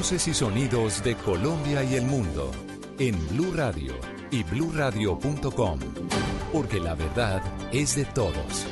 [0.00, 2.50] Voces y sonidos de Colombia y el mundo
[2.98, 3.92] en Blue Radio
[4.30, 5.78] y bluradio.com,
[6.54, 8.64] porque la verdad es de todos.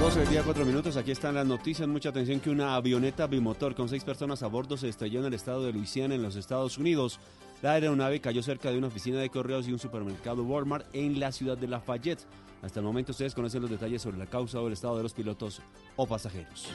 [0.00, 0.96] 12 del día, 4 minutos.
[0.96, 1.86] Aquí están las noticias.
[1.86, 5.34] Mucha atención que una avioneta bimotor con seis personas a bordo se estrelló en el
[5.34, 7.20] estado de Luisiana, en los Estados Unidos.
[7.60, 11.30] La aeronave cayó cerca de una oficina de correos y un supermercado Walmart en la
[11.30, 12.24] ciudad de Lafayette.
[12.62, 15.12] Hasta el momento ustedes conocen los detalles sobre la causa o el estado de los
[15.12, 15.62] pilotos
[15.96, 16.68] o pasajeros.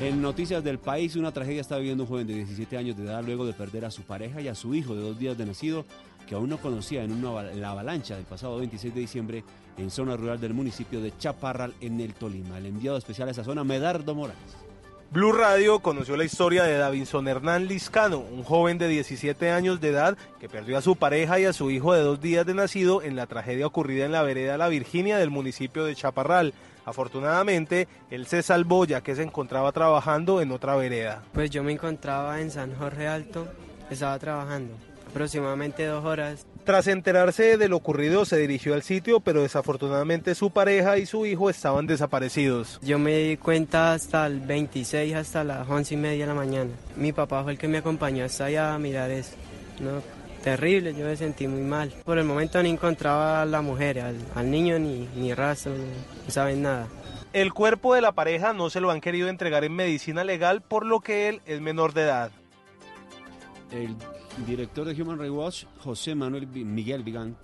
[0.00, 3.22] En noticias del país, una tragedia está viviendo un joven de 17 años de edad
[3.24, 5.84] luego de perder a su pareja y a su hijo de dos días de nacido
[6.26, 9.44] que aún no conocía en una, la avalancha del pasado 26 de diciembre
[9.78, 12.58] en zona rural del municipio de Chaparral en el Tolima.
[12.58, 14.67] El enviado especial a esa zona, Medardo Morales.
[15.10, 19.88] Blue Radio conoció la historia de Davinson Hernán Liscano, un joven de 17 años de
[19.88, 23.00] edad que perdió a su pareja y a su hijo de dos días de nacido
[23.02, 26.52] en la tragedia ocurrida en la vereda La Virginia del municipio de Chaparral.
[26.84, 31.22] Afortunadamente, él se salvó ya que se encontraba trabajando en otra vereda.
[31.32, 33.48] Pues yo me encontraba en San Jorge Alto,
[33.88, 34.74] estaba trabajando
[35.08, 36.46] aproximadamente dos horas.
[36.68, 41.24] Tras enterarse de lo ocurrido, se dirigió al sitio, pero desafortunadamente su pareja y su
[41.24, 42.78] hijo estaban desaparecidos.
[42.82, 46.70] Yo me di cuenta hasta el 26, hasta las once y media de la mañana.
[46.94, 49.34] Mi papá fue el que me acompañó hasta allá a mirar eso.
[49.80, 50.02] No,
[50.44, 51.94] terrible, yo me sentí muy mal.
[52.04, 56.30] Por el momento no encontraba a la mujer, al, al niño ni, ni rastro, no
[56.30, 56.86] saben nada.
[57.32, 60.84] El cuerpo de la pareja no se lo han querido entregar en medicina legal, por
[60.84, 62.30] lo que él es menor de edad.
[63.72, 63.96] El
[64.46, 67.36] director de Human Rights Watch, José Manuel Miguel Vigan,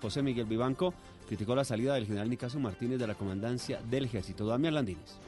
[0.00, 0.94] José Miguel Vivanco,
[1.26, 4.46] criticó la salida del general Nicasio Martínez de la comandancia del ejército.
[4.46, 5.18] Damián Landines.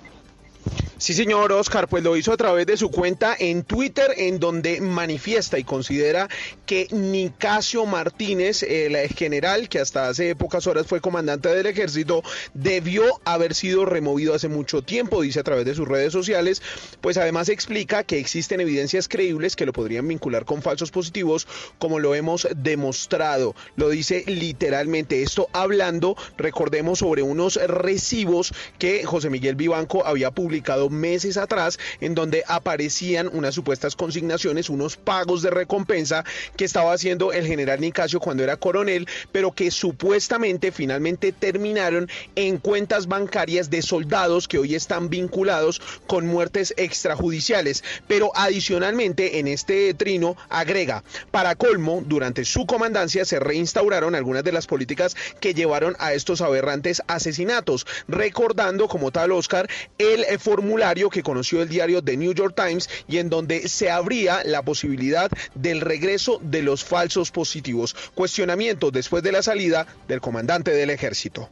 [0.97, 4.81] Sí, señor Oscar, pues lo hizo a través de su cuenta en Twitter, en donde
[4.81, 6.31] manifiesta y considera
[6.65, 12.23] que Nicasio Martínez, el general que hasta hace pocas horas fue comandante del ejército,
[12.55, 16.63] debió haber sido removido hace mucho tiempo, dice a través de sus redes sociales,
[17.03, 21.47] pues además explica que existen evidencias creíbles que lo podrían vincular con falsos positivos,
[21.79, 23.55] como lo hemos demostrado.
[23.77, 30.54] Lo dice literalmente, esto hablando, recordemos, sobre unos recibos que José Miguel Vivanco había publicado
[30.91, 36.25] meses atrás, en donde aparecían unas supuestas consignaciones, unos pagos de recompensa
[36.57, 42.59] que estaba haciendo el general Nicasio cuando era coronel, pero que supuestamente finalmente terminaron en
[42.59, 47.83] cuentas bancarias de soldados que hoy están vinculados con muertes extrajudiciales.
[48.07, 54.53] Pero adicionalmente en este trino agrega, para colmo, durante su comandancia se reinstauraron algunas de
[54.53, 61.23] las políticas que llevaron a estos aberrantes asesinatos, recordando como tal Oscar el formulario que
[61.23, 65.81] conoció el diario The New York Times y en donde se abría la posibilidad del
[65.81, 67.97] regreso de los falsos positivos.
[68.15, 71.49] Cuestionamiento después de la salida del comandante del ejército.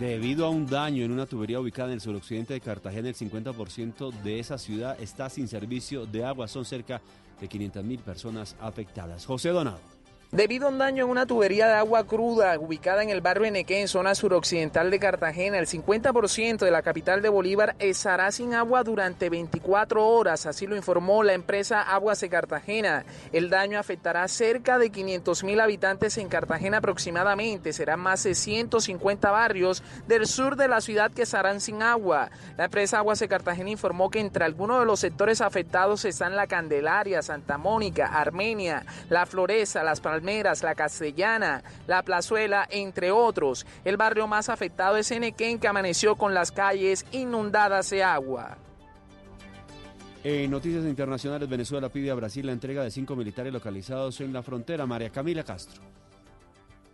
[0.00, 4.12] Debido a un daño en una tubería ubicada en el suroccidente de Cartagena, el 50%
[4.22, 6.48] de esa ciudad está sin servicio de agua.
[6.48, 7.00] Son cerca
[7.40, 9.24] de 500 mil personas afectadas.
[9.24, 9.95] José Donado.
[10.32, 13.86] Debido a un daño en una tubería de agua cruda ubicada en el barrio Enequén,
[13.86, 19.30] zona suroccidental de Cartagena, el 50% de la capital de Bolívar estará sin agua durante
[19.30, 23.04] 24 horas, así lo informó la empresa Aguas de Cartagena.
[23.32, 27.72] El daño afectará cerca de 500 mil habitantes en Cartagena aproximadamente.
[27.72, 32.30] Serán más de 150 barrios del sur de la ciudad que estarán sin agua.
[32.56, 36.48] La empresa Aguas de Cartagena informó que entre algunos de los sectores afectados están la
[36.48, 43.66] Candelaria, Santa Mónica, Armenia, La Floresta, Las Palmeras, La Castellana, La Plazuela, entre otros.
[43.84, 48.56] El barrio más afectado es Enequén, que amaneció con las calles inundadas de agua.
[50.24, 54.42] En noticias internacionales, Venezuela pide a Brasil la entrega de cinco militares localizados en la
[54.42, 54.86] frontera.
[54.86, 55.82] María Camila Castro.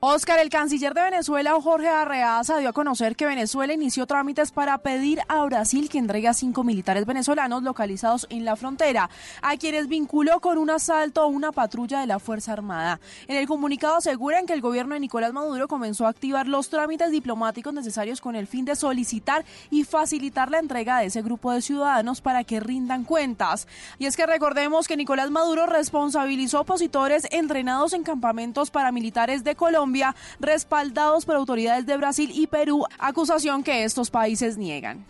[0.05, 4.77] Oscar, el canciller de Venezuela, Jorge Arreaza, dio a conocer que Venezuela inició trámites para
[4.79, 9.11] pedir a Brasil que entregue a cinco militares venezolanos localizados en la frontera,
[9.43, 12.99] a quienes vinculó con un asalto a una patrulla de la Fuerza Armada.
[13.29, 17.13] En el comunicado aseguran que el gobierno de Nicolás Maduro comenzó a activar los trámites
[17.13, 21.63] diplomáticos necesarios con el fin de solicitar y facilitar la entrega de ese grupo de
[21.63, 23.69] ciudadanos para que rindan cuentas.
[24.01, 29.92] Y es que recordemos que Nicolás Maduro responsabilizó opositores entrenados en campamentos paramilitares de Colombia
[30.41, 35.05] respaldados por autoridades de Brasil y Perú, acusación que estos países niegan.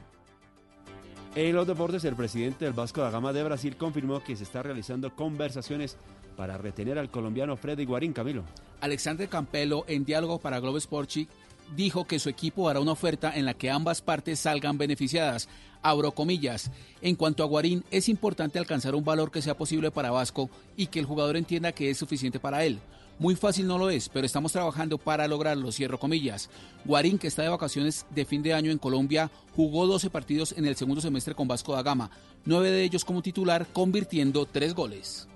[1.34, 4.62] En los deportes, el presidente del Vasco da Gama de Brasil confirmó que se está
[4.62, 5.96] realizando conversaciones
[6.36, 8.44] para retener al colombiano Freddy Guarín Camilo.
[8.82, 11.28] Alexander Campelo, en diálogo para Globo Sporchi,
[11.74, 15.48] dijo que su equipo hará una oferta en la que ambas partes salgan beneficiadas.
[15.80, 16.70] Abro comillas.
[17.00, 20.88] En cuanto a Guarín, es importante alcanzar un valor que sea posible para Vasco y
[20.88, 22.78] que el jugador entienda que es suficiente para él.
[23.18, 26.50] Muy fácil no lo es, pero estamos trabajando para lograrlo, cierro comillas.
[26.84, 30.66] Guarín, que está de vacaciones de fin de año en Colombia, jugó 12 partidos en
[30.66, 32.10] el segundo semestre con Vasco da Gama,
[32.44, 35.28] nueve de ellos como titular, convirtiendo tres goles.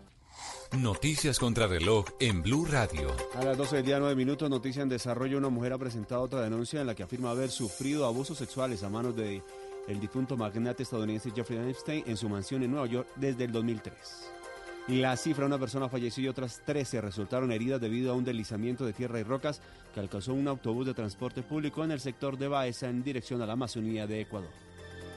[0.73, 3.15] Noticias contra reloj en Blue Radio.
[3.35, 5.39] A las 12 del día, 9 minutos, noticia en desarrollo.
[5.39, 8.91] Una mujer ha presentado otra denuncia en la que afirma haber sufrido abusos sexuales a
[8.91, 9.43] manos de
[9.87, 13.95] el difunto magnate estadounidense Jeffrey Epstein en su mansión en Nueva York desde el 2003.
[14.89, 18.93] La cifra, una persona falleció y otras 13 resultaron heridas debido a un deslizamiento de
[18.93, 19.61] tierra y rocas
[19.93, 23.47] que alcanzó un autobús de transporte público en el sector de Baeza en dirección a
[23.47, 24.49] la Amazonía de Ecuador.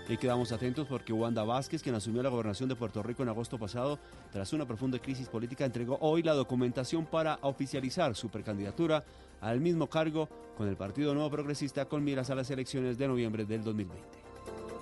[0.10, 3.60] Y quedamos atentos porque Wanda Vázquez, quien asumió la gobernación de Puerto Rico en agosto
[3.60, 4.00] pasado,
[4.34, 9.04] tras una profunda crisis política, entregó hoy la documentación para oficializar su precandidatura
[9.40, 10.28] al mismo cargo
[10.58, 14.04] con el Partido Nuevo Progresista con miras a las elecciones de noviembre del 2020.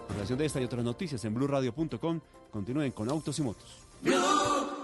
[0.07, 3.85] En relación de esta y otras noticias en blueradio.com, continúen con Autos y Motos.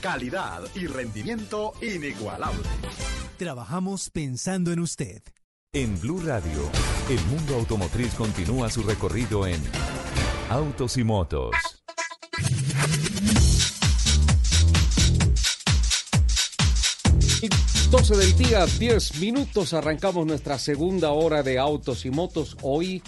[0.00, 2.62] Calidad y rendimiento inigualable.
[3.36, 5.22] Trabajamos pensando en usted.
[5.74, 6.70] En Blue Radio,
[7.10, 9.60] el mundo automotriz continúa su recorrido en
[10.48, 11.54] Autos y Motos.
[17.42, 17.48] Y
[17.90, 22.56] 12 del día, 10 minutos, arrancamos nuestra segunda hora de autos y motos.
[22.62, 23.02] Hoy,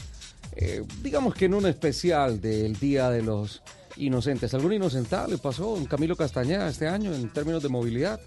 [0.57, 3.63] eh, digamos que en un especial del Día de los
[3.97, 4.53] Inocentes.
[4.55, 8.21] ¿Algún inocentado le pasó en Camilo Castañeda este año en términos de movilidad?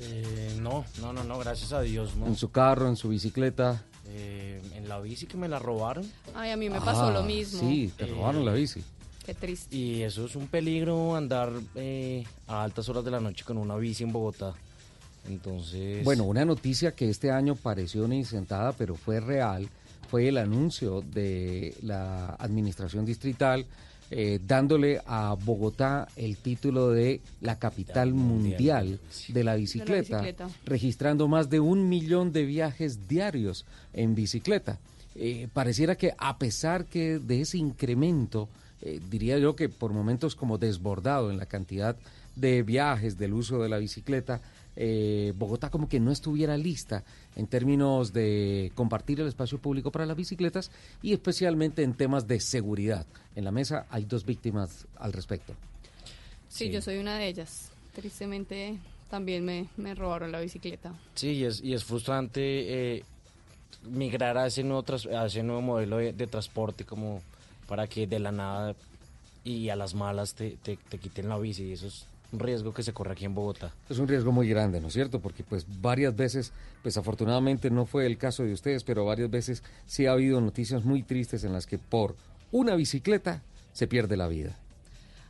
[0.00, 2.26] Eh, no, no, no, no, gracias a Dios, no.
[2.26, 3.82] En su carro, en su bicicleta.
[4.08, 6.10] Eh, en la bici que me la robaron.
[6.34, 7.60] Ay, a mí me pasó Ah, lo mismo.
[7.60, 8.82] Sí, te robaron la bici.
[9.24, 9.74] Qué triste.
[9.74, 13.76] Y eso es un peligro andar eh, a altas horas de la noche con una
[13.76, 14.54] bici en Bogotá.
[15.28, 16.04] Entonces.
[16.04, 19.68] Bueno, una noticia que este año pareció una insentada, pero fue real,
[20.08, 23.66] fue el anuncio de la administración distrital
[24.10, 29.00] eh, dándole a Bogotá el título de la capital mundial.
[29.28, 30.22] de la bicicleta,
[30.64, 34.78] registrando más de un millón de viajes diarios en bicicleta.
[35.14, 38.48] Eh, pareciera que a pesar que de ese incremento,
[38.82, 41.96] eh, diría yo que por momentos como desbordado en la cantidad
[42.36, 44.40] de viajes, del uso de la bicicleta,
[44.76, 47.02] eh, Bogotá como que no estuviera lista
[47.34, 50.70] en términos de compartir el espacio público para las bicicletas
[51.02, 53.06] y especialmente en temas de seguridad.
[53.34, 55.54] En la mesa hay dos víctimas al respecto.
[56.48, 57.70] Sí, yo soy una de ellas.
[57.94, 58.78] Tristemente
[59.10, 60.92] también me, me robaron la bicicleta.
[61.14, 62.40] Sí, y es, y es frustrante
[62.96, 63.04] eh,
[63.88, 67.22] migrar a ese nuevo, tras- a ese nuevo modelo de, de transporte como
[67.66, 68.74] para que de la nada
[69.44, 71.64] y a las malas te, te, te quiten la bici.
[71.64, 73.72] Y eso es riesgo que se corre aquí en Bogotá.
[73.88, 75.20] Es un riesgo muy grande, ¿no es cierto?
[75.20, 79.62] Porque pues varias veces, pues afortunadamente no fue el caso de ustedes, pero varias veces
[79.86, 82.16] sí ha habido noticias muy tristes en las que por
[82.52, 83.42] una bicicleta
[83.72, 84.58] se pierde la vida.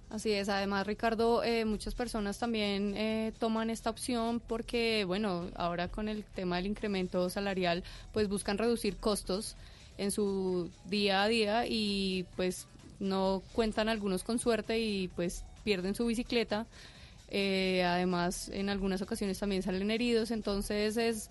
[0.08, 5.88] Así es, además Ricardo, eh, muchas personas también eh, toman esta opción porque, bueno, ahora
[5.88, 7.82] con el tema del incremento salarial,
[8.12, 9.56] pues buscan reducir costos
[9.98, 12.68] en su día a día y pues
[13.00, 16.64] no cuentan algunos con suerte y pues pierden su bicicleta.
[17.28, 21.28] Eh, además, en algunas ocasiones también salen heridos, entonces es,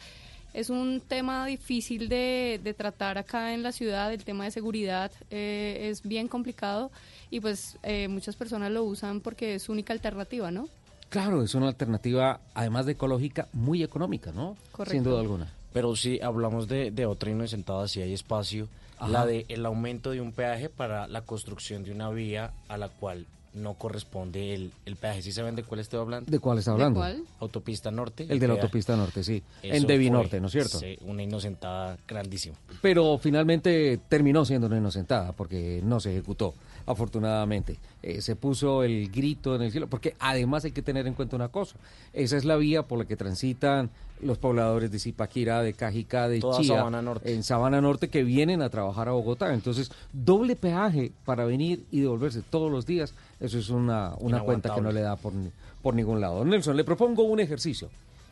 [0.54, 5.10] es un tema difícil de, de tratar acá en la ciudad, el tema de seguridad
[5.32, 6.92] eh, es bien complicado
[7.32, 10.68] y pues eh, muchas personas lo usan porque es su única alternativa, ¿no?
[11.08, 14.58] Claro, es una alternativa, además de ecológica, muy económica, ¿no?
[14.74, 14.92] Correcto.
[14.96, 15.48] Sin duda alguna.
[15.72, 18.68] Pero si hablamos de, de otra inocentada, si hay espacio,
[18.98, 19.10] Ajá.
[19.10, 22.90] la de el aumento de un peaje para la construcción de una vía a la
[22.90, 25.22] cual no corresponde el, el peaje.
[25.22, 26.30] ¿Sí saben de cuál estoy hablando?
[26.30, 27.04] ¿De cuál está hablando?
[27.40, 28.24] Autopista Norte.
[28.24, 28.62] El de la peaje.
[28.66, 29.42] autopista norte, sí.
[29.64, 30.80] Eso en Devi fue, Norte, ¿no es cierto?
[30.80, 32.56] sí, una inocentada grandísima.
[32.82, 36.54] Pero finalmente terminó siendo una inocentada porque no se ejecutó,
[36.86, 37.78] afortunadamente.
[38.04, 41.36] Eh, se puso el grito en el cielo, porque además hay que tener en cuenta
[41.36, 41.76] una cosa.
[42.14, 43.90] Esa es la vía por la que transitan
[44.22, 47.34] los pobladores de Zipaquirá, de Cajicá, de Toda Chía, Sabana Norte.
[47.34, 49.54] en Sabana Norte, que vienen a trabajar a Bogotá.
[49.54, 54.74] Entonces, doble peaje para venir y devolverse todos los días, eso es una, una cuenta
[54.76, 55.52] que no le da por, ni-
[55.82, 56.44] por ningún lado.
[56.46, 57.90] Nelson, le propongo un ejercicio.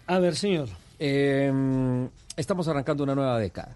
[0.08, 0.70] A ver, señor.
[1.00, 2.08] Eh,
[2.38, 3.76] estamos arrancando una nueva década.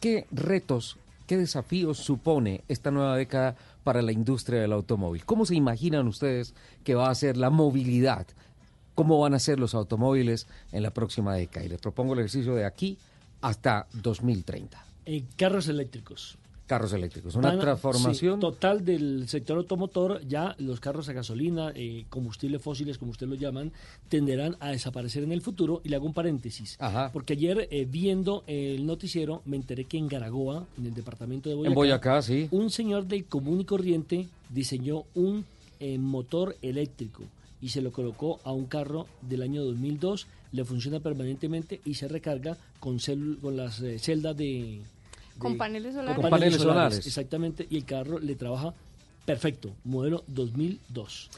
[0.00, 0.96] ¿Qué retos,
[1.26, 5.24] qué desafíos supone esta nueva década para la industria del automóvil?
[5.24, 6.54] ¿Cómo se imaginan ustedes
[6.84, 8.26] que va a ser la movilidad?
[8.94, 11.66] ¿Cómo van a ser los automóviles en la próxima década?
[11.66, 12.98] Y les propongo el ejercicio de aquí
[13.40, 14.82] hasta 2030.
[15.06, 16.38] Eh, carros eléctricos.
[16.66, 17.34] Carros eléctricos.
[17.36, 18.34] Una transformación.
[18.36, 23.30] sí, total del sector automotor, ya los carros a gasolina, eh, combustibles fósiles, como ustedes
[23.30, 23.72] lo llaman,
[24.08, 25.80] tenderán a desaparecer en el futuro.
[25.84, 26.76] Y le hago un paréntesis.
[27.12, 31.54] Porque ayer, eh, viendo el noticiero, me enteré que en Garagoa, en el departamento de
[31.54, 32.48] Boyacá, En Boyacá, sí.
[32.50, 35.44] un señor del común y corriente diseñó un
[35.80, 37.22] eh, motor eléctrico
[37.60, 42.08] y se lo colocó a un carro del año 2002, le funciona permanentemente y se
[42.08, 44.80] recarga con, celu- con las eh, celdas de...
[45.38, 46.20] Con paneles solares.
[46.20, 47.06] Con paneles solares.
[47.06, 48.74] Exactamente, y el carro le trabaja
[49.24, 51.30] perfecto, modelo 2002.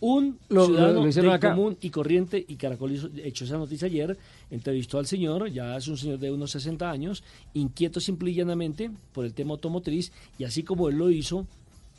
[0.00, 1.54] Un Lo- ciudadano lo hicieron del acá.
[1.54, 4.16] común y corriente, y Caracol hizo- echó esa noticia ayer,
[4.50, 7.24] entrevistó al señor, ya es un señor de unos 60 años,
[7.54, 11.46] inquieto simple y llanamente por el tema automotriz, y así como él lo hizo,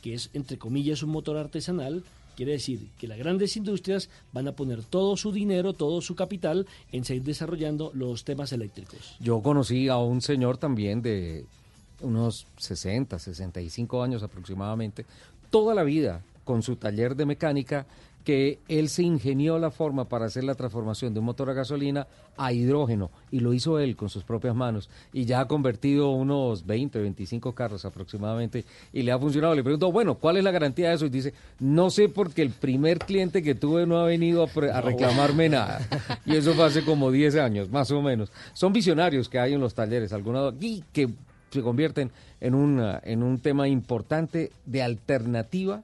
[0.00, 2.04] que es entre comillas un motor artesanal,
[2.38, 6.68] quiere decir que las grandes industrias van a poner todo su dinero, todo su capital
[6.92, 9.16] en seguir desarrollando los temas eléctricos.
[9.18, 11.46] Yo conocí a un señor también de
[12.00, 15.04] unos 60, 65 años aproximadamente,
[15.50, 17.86] toda la vida con su taller de mecánica,
[18.28, 22.06] que él se ingenió la forma para hacer la transformación de un motor a gasolina
[22.36, 26.66] a hidrógeno y lo hizo él con sus propias manos y ya ha convertido unos
[26.66, 29.54] 20, 25 carros aproximadamente y le ha funcionado.
[29.54, 31.06] Le pregunto, bueno, ¿cuál es la garantía de eso?
[31.06, 34.80] Y dice, no sé porque el primer cliente que tuve no ha venido a, a
[34.82, 35.80] reclamarme nada.
[36.26, 38.30] Y eso fue hace como 10 años, más o menos.
[38.52, 41.08] Son visionarios que hay en los talleres, algunos aquí que
[41.48, 42.10] se convierten
[42.42, 45.82] en, una, en un tema importante de alternativa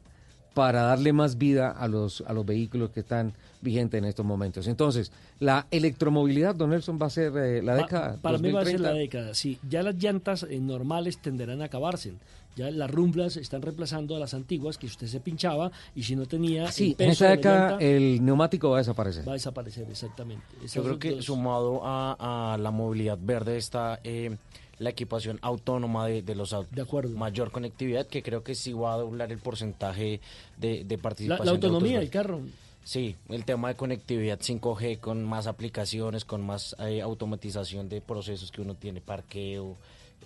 [0.54, 4.66] para darle más vida a los, a los vehículos que están vigentes en estos momentos.
[4.68, 5.10] Entonces,
[5.40, 8.16] la electromovilidad, don Nelson, va a ser eh, la Pa- década.
[8.22, 8.92] Para mí va a ser 2030.
[8.92, 9.58] la década, sí.
[9.68, 12.14] Ya las llantas eh, normales tenderán a acabarse.
[12.56, 16.24] Ya las rumblas están reemplazando a las antiguas que usted se pinchaba y si no
[16.26, 19.26] tenía Sí, el en esta de la década llanta, el neumático va a desaparecer.
[19.26, 20.44] va a desaparecer, exactamente.
[20.72, 24.36] Yo creo que dos- sumado a, a la movilidad verde está eh,
[24.78, 26.74] la equipación autónoma de, de los autos.
[26.74, 27.16] De acuerdo.
[27.16, 30.20] Mayor conectividad, que creo que sí va a doblar el porcentaje
[30.58, 31.46] de, de la, participación.
[31.46, 32.40] la autonomía del carro.
[32.84, 38.50] Sí, el tema de conectividad 5G con más aplicaciones, con más eh, automatización de procesos
[38.52, 39.76] que uno tiene, parqueo,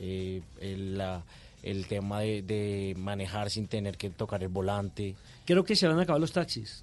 [0.01, 1.23] eh, el, la-
[1.63, 5.15] el tema de, de manejar sin tener que tocar el volante.
[5.45, 6.83] Creo que se van a acabar los taxis.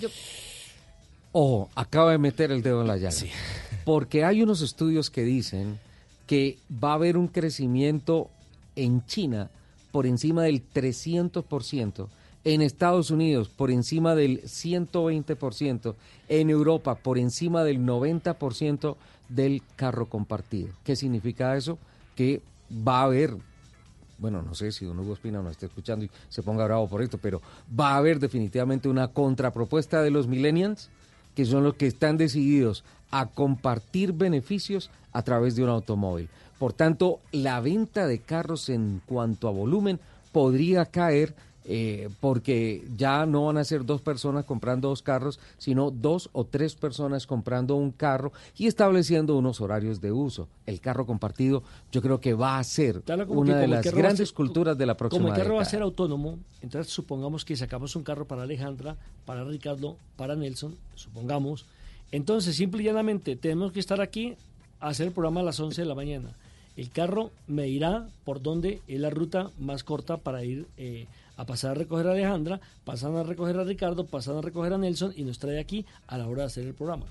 [0.00, 0.08] Yo-
[1.32, 3.16] Ojo, acaba de meter el dedo en la llaga.
[3.84, 5.78] Porque hay unos estudios que dicen
[6.30, 8.30] que va a haber un crecimiento
[8.76, 9.50] en China
[9.90, 12.06] por encima del 300%,
[12.44, 15.96] en Estados Unidos por encima del 120%,
[16.28, 18.94] en Europa por encima del 90%
[19.28, 20.68] del carro compartido.
[20.84, 21.78] ¿Qué significa eso?
[22.14, 22.40] Que
[22.70, 23.36] va a haber
[24.18, 27.02] bueno, no sé si don Hugo Espina nos está escuchando y se ponga bravo por
[27.02, 27.42] esto, pero
[27.78, 30.90] va a haber definitivamente una contrapropuesta de los millennials,
[31.34, 36.28] que son los que están decididos a compartir beneficios a través de un automóvil.
[36.58, 39.98] Por tanto, la venta de carros en cuanto a volumen
[40.32, 41.34] podría caer
[41.66, 46.44] eh, porque ya no van a ser dos personas comprando dos carros, sino dos o
[46.44, 50.48] tres personas comprando un carro y estableciendo unos horarios de uso.
[50.66, 51.62] El carro compartido
[51.92, 54.86] yo creo que va a ser Claro, una que de las grandes ser- culturas de
[54.86, 58.26] la próxima Como el carro va a ser autónomo, entonces supongamos que sacamos un carro
[58.26, 58.96] para Alejandra,
[59.26, 61.66] para Ricardo, para Nelson, supongamos.
[62.12, 64.36] Entonces, simple y llanamente, tenemos que estar aquí
[64.80, 66.36] a hacer el programa a las 11 de la mañana.
[66.76, 71.06] El carro me dirá por dónde es la ruta más corta para ir eh,
[71.36, 74.78] a pasar a recoger a Alejandra, pasan a recoger a Ricardo, pasan a recoger a
[74.78, 77.06] Nelson y nos trae aquí a la hora de hacer el programa.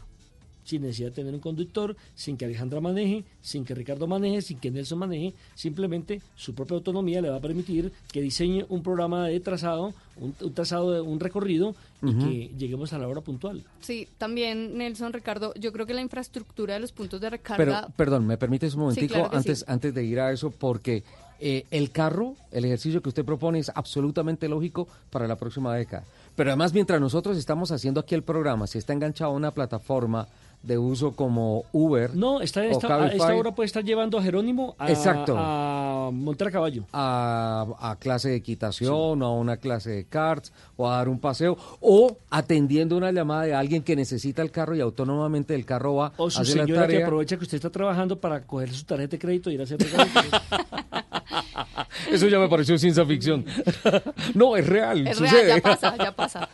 [0.70, 4.60] Sin necesidad de tener un conductor, sin que Alejandra maneje, sin que Ricardo maneje, sin
[4.60, 9.26] que Nelson maneje, simplemente su propia autonomía le va a permitir que diseñe un programa
[9.26, 11.74] de trazado, un, un trazado de un recorrido
[12.04, 13.64] y que lleguemos a la hora puntual.
[13.82, 17.88] Sí, también Nelson, Ricardo, yo creo que la infraestructura de los puntos de Pero, recarga...
[17.96, 19.66] perdón, ¿me permites un momentico claro antes, sí.
[19.68, 20.52] antes de ir a eso?
[20.52, 21.04] Porque
[21.40, 26.04] eh, el carro, el ejercicio que usted propone es absolutamente lógico para la próxima década.
[26.36, 30.28] Pero además, mientras nosotros estamos haciendo aquí el programa, si está enganchado a una plataforma
[30.62, 34.24] de uso como Uber No, está, o esta, a esta hora puede estar llevando a
[34.24, 35.36] Jerónimo a, Exacto.
[35.38, 36.86] a montar a caballo.
[36.92, 41.20] a, a clase de equitación o a una clase de karts o a dar un
[41.20, 45.96] paseo o atendiendo una llamada de alguien que necesita el carro y autónomamente el carro
[45.96, 48.84] va O su hace la señora que aprovecha que usted está trabajando para coger su
[48.86, 49.80] tarjeta de crédito y ir a hacer.
[52.12, 53.46] Eso ya me pareció ciencia ficción.
[54.34, 55.08] no, es real.
[55.08, 55.44] Es sucede.
[55.44, 56.50] real, ya pasa, ya pasa.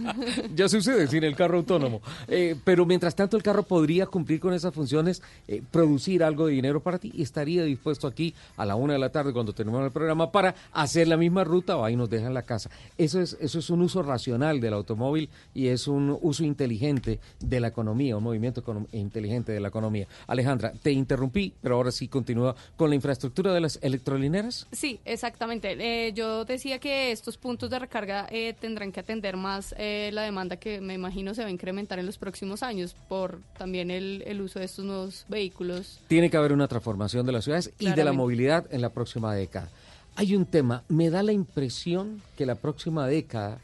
[0.56, 2.02] ya sucede sin el carro autónomo.
[2.28, 6.54] Eh, pero mientras tanto el carro podría cumplir con esas funciones, eh, producir algo de
[6.54, 9.86] dinero para ti y estaría dispuesto aquí a la una de la tarde cuando terminemos
[9.86, 12.70] el programa para hacer la misma ruta o ahí nos dejan la casa.
[12.98, 17.60] Eso es, eso es un uso racional del automóvil y es un uso inteligente de
[17.60, 20.08] la economía, un movimiento inteligente de la economía.
[20.28, 24.65] Alejandra, te interrumpí, pero ahora sí continúa con la infraestructura de las electrolineras.
[24.72, 25.76] Sí, Sí, exactamente.
[25.80, 30.22] Eh, yo decía que estos puntos de recarga eh, tendrán que atender más eh, la
[30.22, 34.24] demanda que me imagino se va a incrementar en los próximos años por también el,
[34.28, 36.00] el uso de estos nuevos vehículos.
[36.08, 39.34] Tiene que haber una transformación de las ciudades y de la movilidad en la próxima
[39.34, 39.70] década.
[40.16, 43.58] Hay un tema, me da la impresión que la próxima década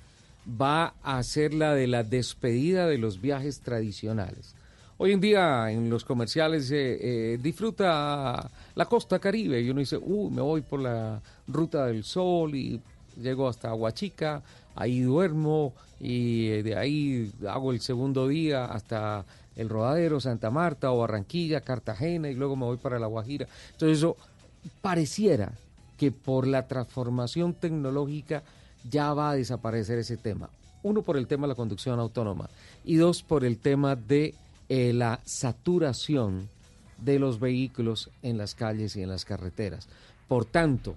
[0.59, 4.55] va a ser la de la despedida de los viajes tradicionales.
[5.03, 9.97] Hoy en día en los comerciales eh, eh, disfruta la costa caribe y uno dice,
[9.97, 12.79] uh, me voy por la ruta del sol y
[13.19, 14.43] llego hasta Huachica,
[14.75, 19.25] ahí duermo y eh, de ahí hago el segundo día hasta
[19.55, 23.47] el Rodadero, Santa Marta o Barranquilla, Cartagena y luego me voy para La Guajira.
[23.71, 24.17] Entonces eso
[24.83, 25.51] pareciera
[25.97, 28.43] que por la transformación tecnológica
[28.87, 30.51] ya va a desaparecer ese tema.
[30.83, 32.51] Uno por el tema de la conducción autónoma
[32.85, 34.35] y dos por el tema de
[34.73, 36.47] eh, la saturación
[36.97, 39.89] de los vehículos en las calles y en las carreteras.
[40.29, 40.95] Por tanto,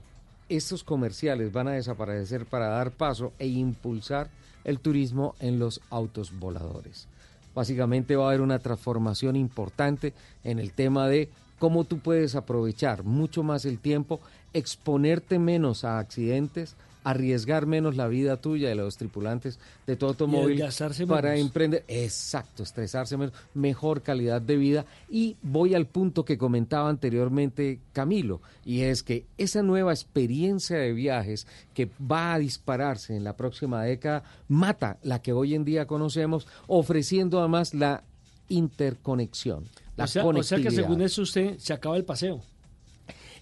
[0.49, 4.31] estos comerciales van a desaparecer para dar paso e impulsar
[4.63, 7.09] el turismo en los autos voladores.
[7.53, 10.13] Básicamente va a haber una transformación importante
[10.45, 11.29] en el tema de
[11.59, 14.21] cómo tú puedes aprovechar mucho más el tiempo,
[14.53, 20.06] exponerte menos a accidentes, arriesgar menos la vida tuya y de los tripulantes de tu
[20.06, 20.64] automóvil
[21.06, 21.47] para menos.
[21.47, 27.78] emprender, exacto, estresarse menos, mejor calidad de vida y voy al punto que comentaba anteriormente
[27.93, 33.36] Camilo y es que esa nueva experiencia de viajes que va a dispararse en la
[33.36, 38.02] próxima década mata la que hoy en día conocemos ofreciendo además la
[38.48, 39.64] interconexión,
[39.97, 42.40] la o, sea, o sea que según eso usted se acaba el paseo.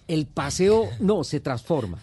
[0.07, 1.97] El paseo no se transforma.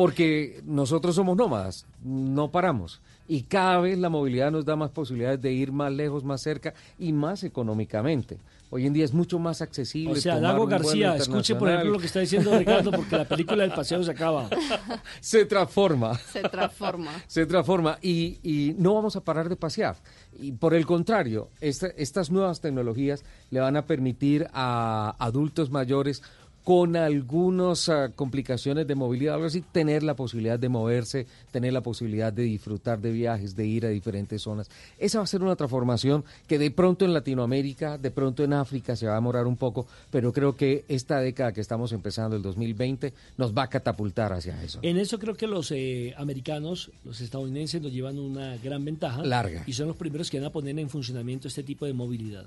[0.00, 3.02] Porque nosotros somos nómadas, no paramos.
[3.28, 6.72] Y cada vez la movilidad nos da más posibilidades de ir más lejos, más cerca
[6.98, 8.38] y más económicamente.
[8.70, 10.12] Hoy en día es mucho más accesible.
[10.12, 13.62] O sea, vuelo García, escuche por ejemplo lo que está diciendo Ricardo, porque la película
[13.62, 14.48] del paseo se acaba.
[15.20, 16.16] Se transforma.
[16.16, 17.10] Se transforma.
[17.26, 19.96] se transforma y, y no vamos a parar de pasear.
[20.40, 26.22] Y por el contrario, esta- estas nuevas tecnologías le van a permitir a adultos mayores
[26.64, 32.32] con algunas complicaciones de movilidad, algo así, tener la posibilidad de moverse, tener la posibilidad
[32.32, 34.68] de disfrutar de viajes, de ir a diferentes zonas.
[34.98, 38.96] Esa va a ser una transformación que de pronto en Latinoamérica, de pronto en África
[38.96, 42.42] se va a demorar un poco, pero creo que esta década que estamos empezando, el
[42.42, 44.80] 2020, nos va a catapultar hacia eso.
[44.82, 49.24] En eso creo que los eh, americanos, los estadounidenses, nos llevan una gran ventaja.
[49.24, 49.64] Larga.
[49.66, 52.46] Y son los primeros que van a poner en funcionamiento este tipo de movilidad.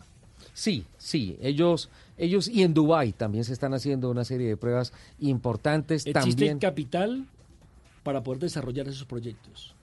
[0.53, 4.93] Sí, sí, ellos, ellos y en Dubái también se están haciendo una serie de pruebas
[5.19, 7.25] importantes Existe también capital
[8.03, 9.73] para poder desarrollar esos proyectos.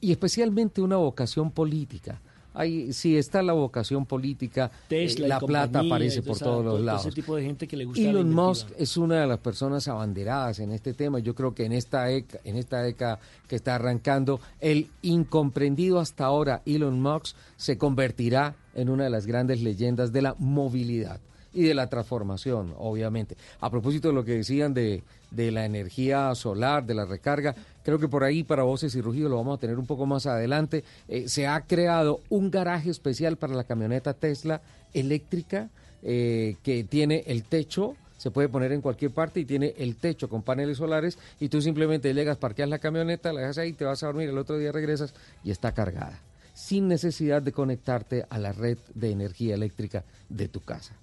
[0.00, 2.20] y especialmente una vocación política.
[2.52, 6.62] Ahí sí está la vocación política, eh, Tesla la plata compañía, aparece por todos todo
[6.76, 7.06] los lados.
[7.06, 8.34] Ese tipo de gente que le gusta la Elon.
[8.34, 11.18] Musk es una de las personas abanderadas en este tema.
[11.20, 16.24] Yo creo que en esta, eca- en esta década que está arrancando, el incomprendido hasta
[16.24, 21.20] ahora Elon Musk se convertirá en una de las grandes leyendas de la movilidad
[21.52, 23.36] y de la transformación, obviamente.
[23.60, 25.02] A propósito de lo que decían de,
[25.32, 27.54] de la energía solar, de la recarga,
[27.84, 30.26] creo que por ahí para voces y rugido lo vamos a tener un poco más
[30.26, 30.84] adelante.
[31.08, 34.62] Eh, se ha creado un garaje especial para la camioneta Tesla
[34.92, 35.70] eléctrica
[36.02, 40.28] eh, que tiene el techo se puede poner en cualquier parte y tiene el techo
[40.28, 44.02] con paneles solares y tú simplemente llegas, parqueas la camioneta, la dejas ahí, te vas
[44.02, 46.20] a dormir, el otro día regresas y está cargada,
[46.52, 50.94] sin necesidad de conectarte a la red de energía eléctrica de tu casa.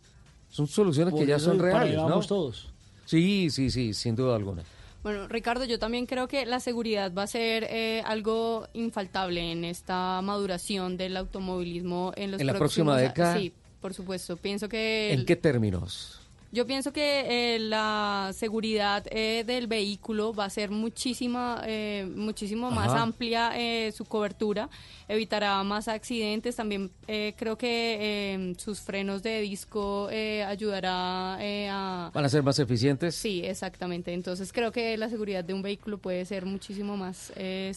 [0.52, 2.20] Son soluciones Por que ya son reales, ¿no?
[2.20, 2.72] todos.
[3.08, 4.62] Sí, sí, sí, sin duda alguna.
[5.04, 9.64] Bueno, Ricardo, yo también creo que la seguridad va a ser eh, algo infaltable en
[9.64, 13.38] esta maduración del automovilismo en los ¿En la próximos próxima a- década?
[13.38, 14.36] Sí, por supuesto.
[14.38, 16.20] Pienso que ¿En qué términos?
[16.50, 22.72] Yo pienso que eh, la seguridad eh, del vehículo va a ser muchísima, eh, muchísimo
[22.72, 24.70] más amplia eh, su cobertura,
[25.10, 26.56] evitará más accidentes.
[26.56, 32.12] También eh, creo que eh, sus frenos de disco eh, ayudará eh, a...
[32.14, 33.14] ¿Van a ser más eficientes?
[33.16, 34.14] Sí, exactamente.
[34.14, 37.74] Entonces creo que la seguridad de un vehículo puede ser muchísimo más eh,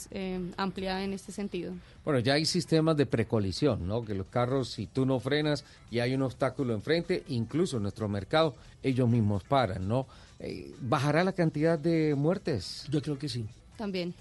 [0.56, 1.72] amplia en este sentido.
[2.04, 4.04] Bueno, ya hay sistemas de precolisión, ¿no?
[4.04, 8.08] Que los carros, si tú no frenas y hay un obstáculo enfrente, incluso en nuestro
[8.08, 10.06] mercado, ellos mismos paran, ¿no?
[10.38, 12.86] Eh, ¿Bajará la cantidad de muertes?
[12.90, 13.46] Yo creo que sí.
[13.76, 14.14] También.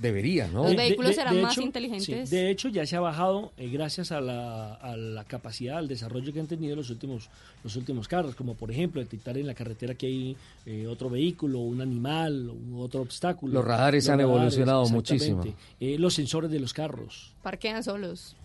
[0.00, 0.62] Debería, ¿no?
[0.62, 2.28] Los vehículos serán más hecho, inteligentes.
[2.28, 5.88] sí, de hecho, ya se ha bajado eh, gracias a la, a la capacidad, al
[5.88, 7.28] desarrollo que han tenido los últimos,
[7.64, 10.36] los últimos carros, como por ejemplo detectar en la carretera que hay
[10.66, 13.54] eh, otro vehículo, un animal, otro obstáculo.
[13.54, 15.42] Los radares han evolucionado muchísimo.
[15.80, 17.32] Eh, los sensores de los carros.
[17.42, 18.36] Parquean solos.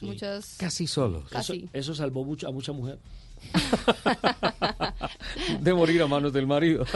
[0.00, 0.56] Muchas...
[0.58, 1.24] Casi solos.
[1.74, 2.98] Eso salvó mucho, a mucha mujer.
[5.60, 6.84] De morir a manos del marido.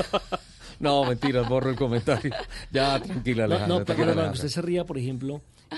[0.80, 2.32] No, mentira, borro el comentario.
[2.72, 3.78] Ya, tranquila, No, Alejandra.
[3.80, 4.32] no, pero que Alejandra.
[4.32, 5.76] usted se ría, por ejemplo, eh,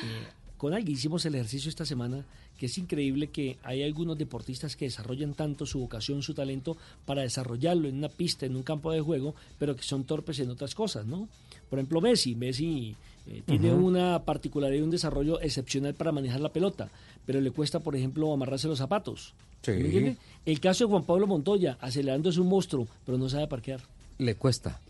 [0.57, 2.25] con alguien hicimos el ejercicio esta semana,
[2.57, 7.23] que es increíble que hay algunos deportistas que desarrollan tanto su vocación, su talento, para
[7.23, 10.73] desarrollarlo en una pista, en un campo de juego, pero que son torpes en otras
[10.77, 11.29] cosas, ¿no?
[11.69, 12.37] Por ejemplo, Messi.
[12.37, 12.95] Messi
[13.27, 16.91] eh, tiene una particularidad y un desarrollo excepcional para manejar la pelota,
[17.27, 19.35] pero le cuesta, por ejemplo, amarrarse los zapatos.
[19.63, 19.73] Sí.
[19.73, 20.17] ¿Me entiende?
[20.45, 23.81] El caso de Juan Pablo Montoya, acelerando es un monstruo, pero no sabe parquear.
[24.19, 24.81] Le cuesta.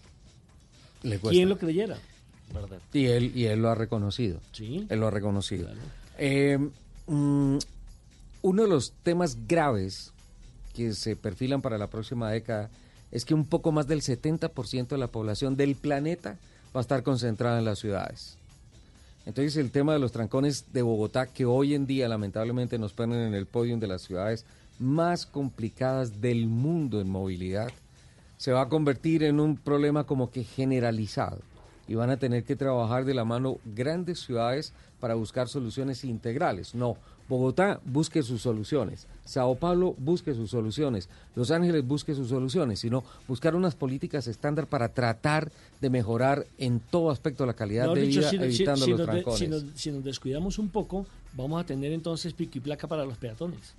[1.03, 1.31] Le cuesta.
[1.31, 1.99] ¿Quién lo creyera?
[2.53, 2.79] ¿Verdad?
[2.93, 4.41] Y él, y él lo ha reconocido.
[4.53, 4.87] Sí.
[4.89, 5.69] Él lo ha reconocido.
[6.19, 6.59] Eh,
[7.07, 7.59] mm,
[8.43, 10.13] uno de los temas graves
[10.75, 12.71] que se perfilan para la próxima década
[13.11, 16.39] es que un poco más del 70% de la población del planeta
[16.75, 18.39] va a estar concentrada en las ciudades.
[19.27, 23.21] Entonces el tema de los trancones de Bogotá, que hoy en día lamentablemente nos ponen
[23.21, 24.45] en el podio de las ciudades
[24.79, 27.71] más complicadas del mundo en movilidad,
[28.37, 31.39] se va a convertir en un problema como que generalizado
[31.87, 36.75] y van a tener que trabajar de la mano grandes ciudades para buscar soluciones integrales.
[36.75, 36.97] No,
[37.29, 43.05] Bogotá busque sus soluciones, Sao Paulo busque sus soluciones, Los Ángeles busque sus soluciones, sino
[43.29, 45.51] buscar unas políticas estándar para tratar
[45.81, 49.07] de mejorar en todo aspecto la calidad de dicho, vida, si, evitando si los nos
[49.07, 49.39] de- trancones.
[49.39, 53.05] si nos- si nos descuidamos un poco, vamos a tener entonces pico y placa para
[53.05, 53.75] los peatones.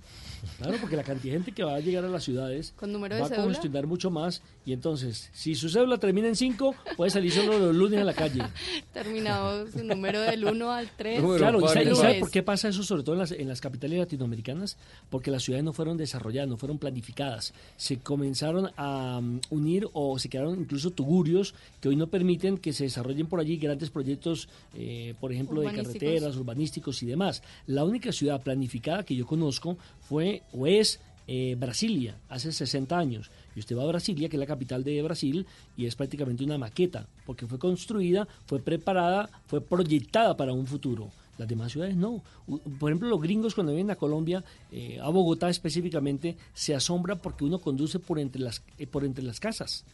[0.58, 3.14] Claro, porque la cantidad de gente que va a llegar a las ciudades ¿Con número
[3.14, 4.42] de va a congestionar mucho más.
[4.66, 8.14] Y entonces, si su cédula termina en 5, puede salir solo los lunes a la
[8.14, 8.42] calle.
[8.92, 11.20] Terminado su número del 1 al 3.
[11.38, 13.60] Claro, ¿y sabe, y sabe por qué pasa eso, sobre todo en las, en las
[13.60, 14.76] capitales latinoamericanas?
[15.10, 17.52] Porque las ciudades no fueron desarrolladas, no fueron planificadas.
[17.76, 22.72] Se comenzaron a mm, unir o se quedaron incluso tugurios que hoy no permiten que
[22.72, 27.42] se desarrollen por allí grandes proyectos, eh, por ejemplo, de carreteras, urbanísticos y demás.
[27.66, 33.30] La única ciudad planificada que yo conozco fue o es eh, Brasilia, hace 60 años.
[33.56, 35.46] Y usted va a Brasilia, que es la capital de Brasil,
[35.76, 41.10] y es prácticamente una maqueta, porque fue construida, fue preparada, fue proyectada para un futuro.
[41.38, 42.22] Las demás ciudades no.
[42.78, 47.44] Por ejemplo, los gringos cuando vienen a Colombia, eh, a Bogotá específicamente, se asombran porque
[47.44, 49.84] uno conduce por entre las, eh, por entre las casas.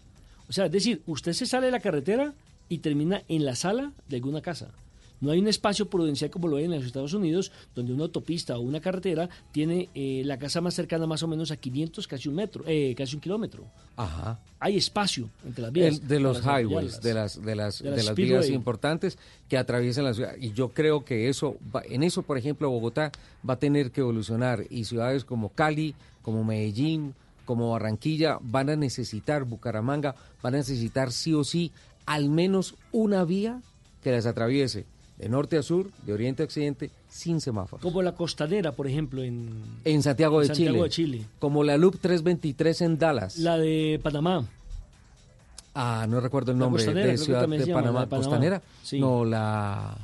[0.48, 2.34] O sea, es decir, usted se sale de la carretera
[2.68, 4.72] y termina en la sala de alguna casa.
[5.20, 8.56] No hay un espacio prudencial como lo hay en los Estados Unidos, donde una autopista
[8.56, 12.28] o una carretera tiene eh, la casa más cercana más o menos a 500, casi
[12.28, 13.64] un metro, eh, casi un kilómetro.
[13.96, 14.38] Ajá.
[14.58, 15.98] Hay espacio entre las vías.
[16.00, 19.18] El- de los highways, de las de las, De de las vías importantes
[19.48, 20.34] que atraviesan la ciudad.
[20.40, 23.12] Y yo creo que eso, va- en eso, por ejemplo, Bogotá
[23.48, 27.14] va a tener que evolucionar y ciudades como Cali, como Medellín,
[27.44, 31.72] como Barranquilla van a necesitar, Bucaramanga, van a necesitar sí o sí
[32.06, 33.60] al menos una vía
[34.02, 34.84] que las atraviese
[35.20, 37.82] de norte a sur, de oriente a occidente, sin semáforos.
[37.82, 39.50] Como la costanera, por ejemplo, en,
[39.84, 41.26] En Santiago, de, Santiago Chile, de Chile.
[41.38, 43.38] como la Loop 323 en Dallas.
[43.38, 44.46] La de Panamá.
[45.74, 48.00] Ah, no recuerdo el La nombre de Ciudad de llama, Panamá.
[48.00, 48.16] la de Panamá.
[48.28, 48.62] ¿Costanera?
[48.82, 48.98] Sí.
[48.98, 49.96] No, la...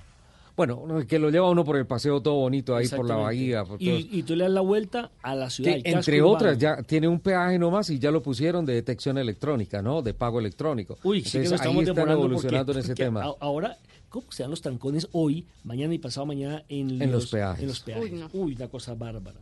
[0.57, 3.63] Bueno, no, que lo lleva uno por el paseo todo bonito ahí por la bahía.
[3.65, 5.73] por Y, y tú le das la vuelta a la ciudad.
[5.83, 6.35] que, entre urbano.
[6.37, 10.01] otras, ya tiene un peaje nomás y ya lo pusieron de detección electrónica, ¿no?
[10.01, 10.97] De pago electrónico.
[11.03, 13.25] Uy, sí que Entonces, nos estamos ahí están evolucionando porque- en ese tema.
[13.39, 13.77] Ahora,
[14.21, 17.63] ¿cómo se dan los trancones hoy, mañana y pasado mañana en, En los peajes.
[17.63, 18.05] En los peajes.
[18.05, 18.31] Uy, no.
[18.33, 19.39] Uy, una cosa bárbara.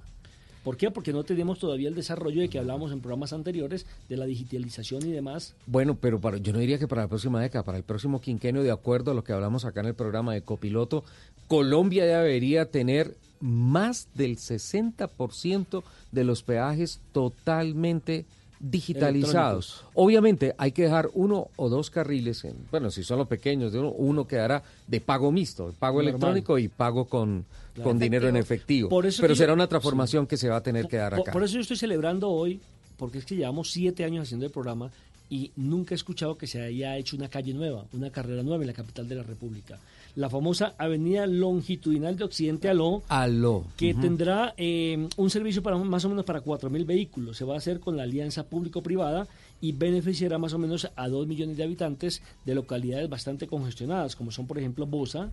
[0.65, 0.91] ¿Por qué?
[0.91, 5.07] Porque no tenemos todavía el desarrollo de que hablábamos en programas anteriores de la digitalización
[5.07, 5.55] y demás.
[5.67, 8.63] Bueno, pero para, yo no diría que para la próxima década, para el próximo quinquenio,
[8.63, 11.05] de acuerdo a lo que hablamos acá en el programa de Copiloto,
[11.49, 15.83] Colombia ya debería tener más del 60%
[16.13, 18.25] de los peajes totalmente
[18.71, 19.85] digitalizados.
[19.95, 23.79] Obviamente hay que dejar uno o dos carriles, en- bueno, si son los pequeños, de
[23.81, 26.09] uno, uno quedará de pago mixto, pago Normal.
[26.09, 27.91] electrónico y pago con, Claro.
[27.91, 28.89] con dinero en efectivo.
[28.89, 31.33] Por eso Pero será yo- una transformación que se va a tener que dar acá.
[31.33, 32.61] por eso yo estoy celebrando hoy,
[32.97, 34.91] porque es que llevamos siete años haciendo el programa
[35.31, 38.69] y nunca he escuchado que se haya hecho una calle nueva, una carrera nueva en
[38.69, 39.79] la capital de la República.
[40.17, 43.65] La famosa avenida longitudinal de Occidente Aló, Aló.
[43.77, 47.37] que tendrá eh, un servicio para más o menos para 4.000 vehículos.
[47.37, 49.27] Se va a hacer con la alianza público-privada
[49.61, 54.31] y beneficiará más o menos a 2 millones de habitantes de localidades bastante congestionadas, como
[54.31, 55.31] son, por ejemplo, Bosa,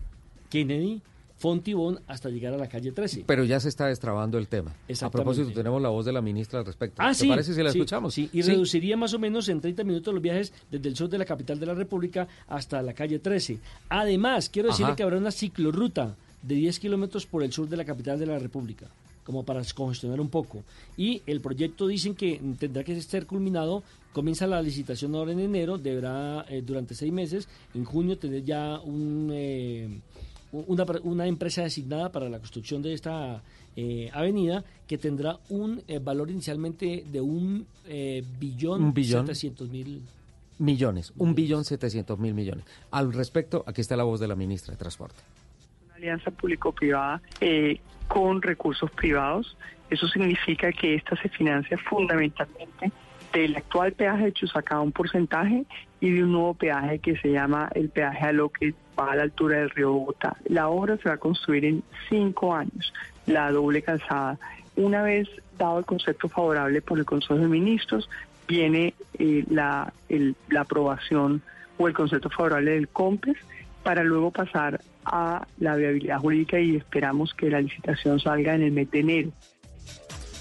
[0.50, 1.00] Kennedy,
[1.42, 3.24] Fontibón, hasta llegar a la calle 13.
[3.26, 4.76] Pero ya se está destrabando el tema.
[5.00, 7.02] A propósito, tenemos la voz de la ministra al respecto.
[7.02, 7.28] Ah, ¿Te sí.
[7.28, 8.14] parece si la sí, escuchamos?
[8.14, 11.18] Sí, y reduciría más o menos en 30 minutos los viajes desde el sur de
[11.18, 13.58] la capital de la República hasta la calle 13.
[13.88, 14.96] Además, quiero decirle Ajá.
[14.96, 18.38] que habrá una ciclorruta de 10 kilómetros por el sur de la capital de la
[18.38, 18.86] República,
[19.24, 20.62] como para descongestionar un poco.
[20.96, 23.82] Y el proyecto dicen que tendrá que ser culminado.
[24.12, 27.48] Comienza la licitación ahora en enero, deberá eh, durante seis meses.
[27.74, 29.88] En junio tener ya un, eh,
[30.52, 33.42] una, una empresa designada para la construcción de esta
[33.76, 39.26] eh, avenida que tendrá un eh, valor inicialmente de un eh, billón, Un billón.
[39.26, 40.02] 700 mil
[40.58, 42.64] millones, un billón setecientos mil millones.
[42.90, 45.16] Al respecto, aquí está la voz de la ministra de Transporte.
[45.86, 49.56] Una alianza público-privada eh, con recursos privados.
[49.90, 52.92] Eso significa que esta se financia fundamentalmente
[53.32, 55.64] del actual peaje de Chusacá un porcentaje
[56.00, 59.16] y de un nuevo peaje que se llama el peaje a lo que va a
[59.16, 60.36] la altura del río Bogotá.
[60.48, 62.92] La obra se va a construir en cinco años,
[63.26, 64.38] la doble calzada.
[64.76, 65.28] Una vez
[65.58, 68.08] dado el concepto favorable por el Consejo de Ministros,
[68.48, 69.92] viene eh, la,
[70.48, 71.42] la aprobación
[71.78, 73.36] o el concepto favorable del COMPES
[73.82, 78.72] para luego pasar a la viabilidad jurídica y esperamos que la licitación salga en el
[78.72, 79.32] mes de enero.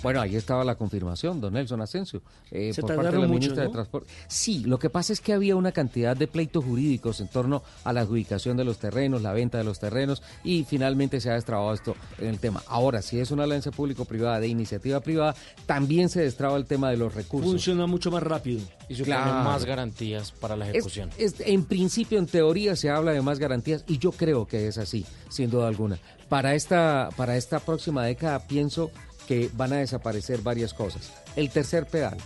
[0.03, 3.39] Bueno, ahí estaba la confirmación, don Nelson Asensio, eh, Se por parte de la mucho,
[3.39, 3.69] ministra de.
[3.69, 4.11] Transporte.
[4.27, 7.93] Sí, lo que pasa es que había una cantidad de pleitos jurídicos en torno a
[7.93, 11.73] la adjudicación de los terrenos, la venta de los terrenos, y finalmente se ha destrabado
[11.73, 12.63] esto en el tema.
[12.67, 16.97] Ahora, si es una alianza público-privada de iniciativa privada, también se destraba el tema de
[16.97, 17.49] los recursos.
[17.51, 18.61] Funciona mucho más rápido.
[18.89, 19.43] Y supone Claro.
[19.43, 21.09] más garantías para la Es- ejecución.
[21.17, 24.77] es- en principio, en teoría, se habla de más garantías y yo creo que es
[24.77, 25.97] así, sin duda alguna.
[26.27, 28.89] Para esta, para esta próxima década pienso
[29.31, 31.09] que van a desaparecer varias cosas.
[31.37, 32.17] El tercer pedal,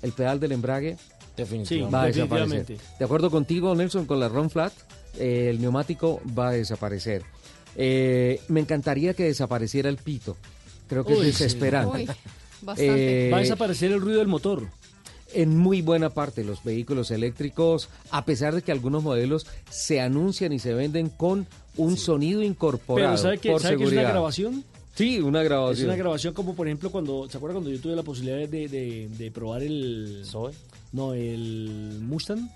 [0.00, 0.96] el pedal del embrague,
[1.36, 1.94] Definitivamente.
[1.94, 2.78] va a desaparecer.
[2.98, 4.72] De acuerdo contigo, Nelson, con la Ron Flat,
[5.18, 7.22] eh, el neumático va a desaparecer.
[7.76, 10.38] Eh, me encantaría que desapareciera el pito.
[10.88, 11.44] Creo que Uy, es sí.
[11.44, 12.06] desesperante.
[12.06, 12.74] Uy.
[12.78, 14.66] Eh, Va a desaparecer el ruido del motor.
[15.34, 20.54] en muy buena parte los vehículos eléctricos, a pesar de que algunos modelos se anuncian
[20.54, 21.46] y se venden con
[21.76, 24.64] un sonido incorporado Pero ¿sabe que, por ¿sabe que es una grabación?
[24.98, 25.88] Sí, una Es grabación.
[25.88, 29.08] una grabación como por ejemplo cuando, ¿se acuerda cuando yo tuve la posibilidad de, de-
[29.16, 30.22] de probar el...
[30.24, 30.52] Zoe.
[30.92, 32.50] No, el Mustang.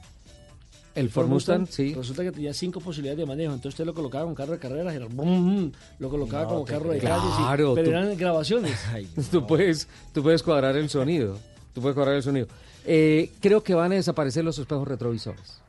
[0.97, 1.95] El Ford Mustang, sí.
[1.95, 3.53] Resulta que tenía cinco posibilidades de manejo.
[3.55, 6.65] Entonces usted lo colocaba con carro de carreras, era brum, brum, lo colocaba No, como
[6.65, 7.11] carro de creo.
[7.17, 8.77] calle, sí, Claro, pero tú- eran grabaciones.
[9.31, 11.39] Tú puedes, tú puedes cuadrar el sonido.
[11.73, 12.49] Tú puedes cuadrar el sonido.
[12.85, 15.61] Eh, creo que van a desaparecer los espejos retrovisores.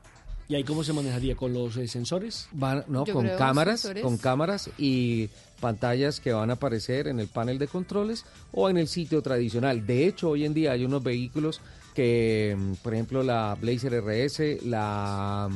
[0.48, 1.34] ¿Y ahí cómo se manejaría?
[1.36, 2.48] ¿Con los eh, sensores?
[2.52, 5.30] Van, no, Yo con cámaras, con cámaras y
[5.64, 9.86] pantallas que van a aparecer en el panel de controles o en el sitio tradicional.
[9.86, 11.62] De hecho, hoy en día hay unos vehículos
[11.94, 15.48] que, mm, por ejemplo, la Blazer RS, la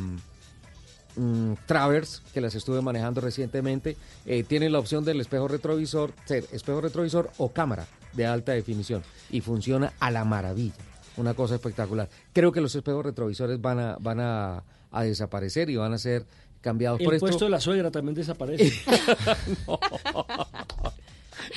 [1.14, 6.46] mm, Traverse, que las estuve manejando recientemente, eh, tienen la opción del espejo retrovisor, ser
[6.52, 10.72] espejo retrovisor o cámara de alta definición y funciona a la maravilla.
[11.18, 12.08] Una cosa espectacular.
[12.32, 16.24] Creo que los espejos retrovisores van a, van a desaparecer y van a ser
[16.68, 17.24] cambiados El por esto.
[17.26, 18.70] puesto de la suegra también desaparece.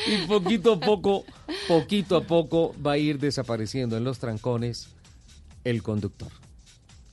[0.07, 1.25] Y poquito a poco,
[1.67, 4.88] poquito a poco va a ir desapareciendo en los trancones
[5.65, 6.29] el conductor.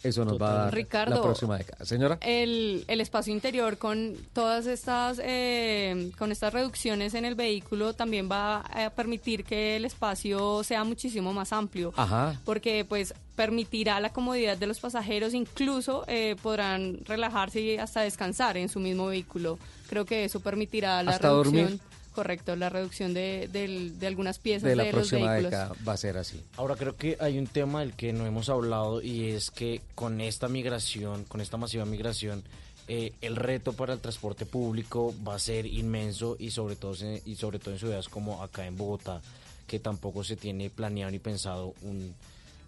[0.02, 1.84] Eso nos va a dar Ricardo, la próxima década.
[1.84, 2.18] Señora.
[2.20, 8.28] El, el espacio interior con todas estas eh, con estas reducciones en el vehículo también
[8.30, 12.40] va a permitir que el espacio sea muchísimo más amplio Ajá.
[12.44, 18.56] porque pues permitirá la comodidad de los pasajeros incluso eh, podrán relajarse y hasta descansar
[18.56, 19.58] en su mismo vehículo
[19.88, 21.80] creo que eso permitirá la Hasta reducción dormir.
[22.18, 25.92] Correcto la reducción de, de algunas piezas De de, la los próxima vehículos década va
[25.92, 26.42] a ser así.
[26.56, 30.20] Ahora creo que hay un tema del que no hemos hablado y es que con
[30.20, 32.42] esta migración, con esta masiva migración,
[32.88, 37.22] eh, el reto para el transporte público va a ser inmenso y sobre todo se-
[37.24, 39.20] y sobre todo en ciudades como acá en Bogotá,
[39.68, 42.14] que tampoco se tiene planeado ni pensado un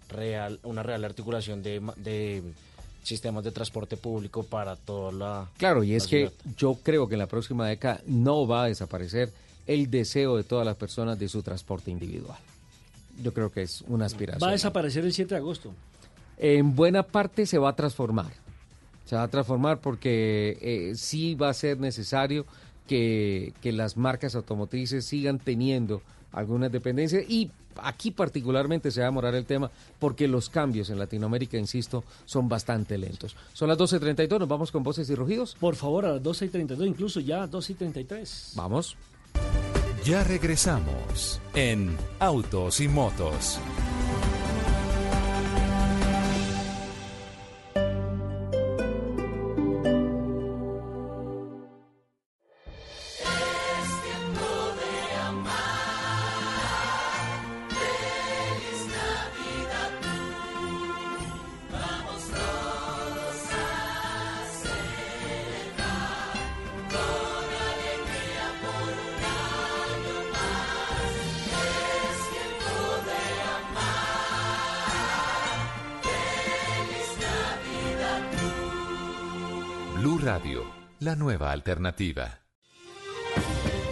[0.09, 2.41] real, una real articulación de, ma- de
[3.03, 7.15] sistemas de transporte público para toda la Claro, y la es que yo creo que
[7.15, 9.31] en la próxima década no va a desaparecer
[9.67, 12.37] el deseo de todas las personas de su transporte individual.
[13.21, 14.45] Yo creo que es una aspiración.
[14.45, 15.73] Va a desaparecer el 7 de agosto.
[16.37, 18.31] en buena parte se va a transformar.
[19.05, 22.45] Se va a transformar porque eh, sí va a ser necesario
[22.87, 29.09] que, que las marcas automotrices sigan teniendo algunas dependencias y aquí particularmente se va a
[29.09, 33.35] demorar el tema porque los cambios en Latinoamérica, insisto, son bastante lentos.
[33.53, 35.55] Son las 12.32, nos vamos con voces y rugidos.
[35.59, 38.53] Por favor, a las 12 y 32, incluso ya 12 y 33.
[38.55, 38.97] Vamos.
[40.03, 43.59] Ya regresamos en Autos y Motos.
[81.49, 82.41] Alternativa.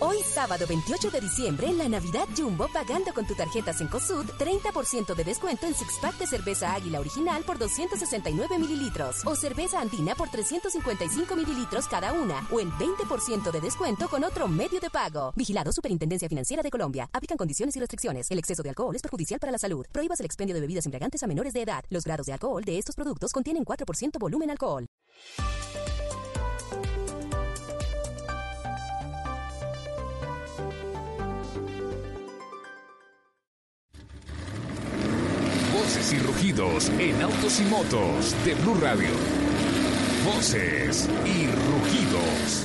[0.00, 5.14] Hoy sábado 28 de diciembre, en la Navidad Jumbo, pagando con tu tarjeta Cencosud, 30%
[5.14, 10.16] de descuento en six pack de cerveza Águila original por 269 mililitros o cerveza Andina
[10.16, 15.32] por 355 mililitros cada una o el 20% de descuento con otro medio de pago.
[15.36, 17.08] Vigilado Superintendencia Financiera de Colombia.
[17.12, 18.28] Aplican condiciones y restricciones.
[18.32, 19.86] El exceso de alcohol es perjudicial para la salud.
[19.92, 21.84] Prohíbas el expendio de bebidas embriagantes a menores de edad.
[21.88, 24.88] Los grados de alcohol de estos productos contienen 4% volumen alcohol.
[35.84, 39.10] Voces y rugidos en autos y motos de Blue Radio.
[40.24, 42.64] Voces y rugidos.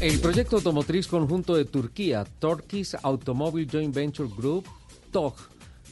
[0.00, 4.64] El proyecto automotriz conjunto de Turquía, Turkish Automobile Joint Venture Group,
[5.12, 5.34] TOG,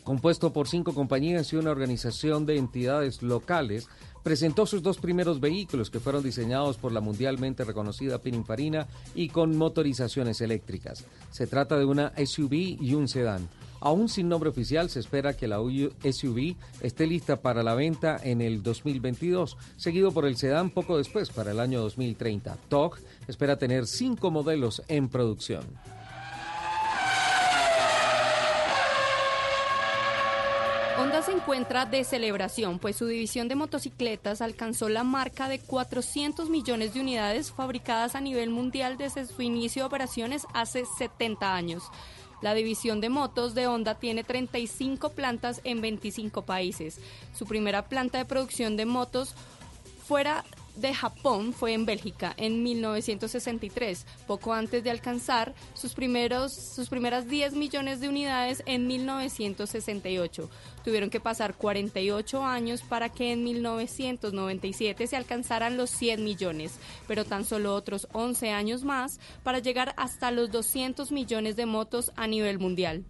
[0.03, 3.89] compuesto por cinco compañías y una organización de entidades locales,
[4.27, 9.57] presentó sus dos primeros vehículos que fueron diseñados por la mundialmente reconocida Pininfarina y con
[9.57, 11.05] motorizaciones eléctricas.
[11.31, 13.49] Se trata de una SUV y un sedán.
[13.79, 18.41] Aún sin nombre oficial, se espera que la SUV esté lista para la venta en
[18.41, 22.59] el 2022, seguido por el sedán poco después, para el año 2030.
[22.69, 22.97] TOG
[23.29, 25.63] espera tener cinco modelos en producción.
[30.99, 36.49] Honda se encuentra de celebración, pues su división de motocicletas alcanzó la marca de 400
[36.49, 41.83] millones de unidades fabricadas a nivel mundial desde su inicio de operaciones hace 70 años.
[42.41, 46.99] La división de motos de Honda tiene 35 plantas en 25 países.
[47.35, 49.35] Su primera planta de producción de motos
[50.07, 50.45] fuera
[50.77, 57.29] de Japón fue en Bélgica en 1963, poco antes de alcanzar sus, primeros, sus primeras
[57.29, 60.51] 10 millones de unidades en 1968.
[60.85, 66.79] Tuvieron que pasar 48 años para que en 1997 se alcanzaran los 100 millones,
[67.09, 72.13] pero tan solo otros 11 años más para llegar hasta los 200 millones de motos
[72.17, 73.05] a nivel mundial.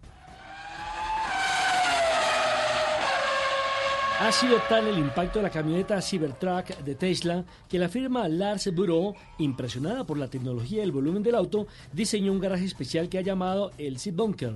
[4.18, 8.74] Ha sido tal el impacto de la camioneta Cybertruck de Tesla que la firma Lars
[8.74, 13.18] Bureau, impresionada por la tecnología y el volumen del auto, diseñó un garaje especial que
[13.18, 14.55] ha llamado el Seat Bunker.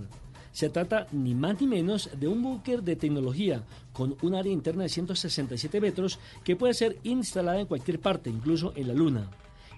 [0.50, 3.62] Se trata ni más ni menos de un búnker de tecnología
[3.92, 8.72] con un área interna de 167 metros que puede ser instalada en cualquier parte, incluso
[8.76, 9.30] en la Luna.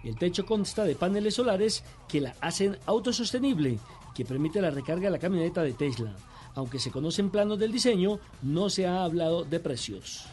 [0.04, 3.80] El techo consta de paneles solares que la hacen autosostenible,
[4.14, 6.14] que permite la recarga de la camioneta de Tesla.
[6.54, 10.26] Aunque se conocen planos del diseño, no se ha hablado de precios.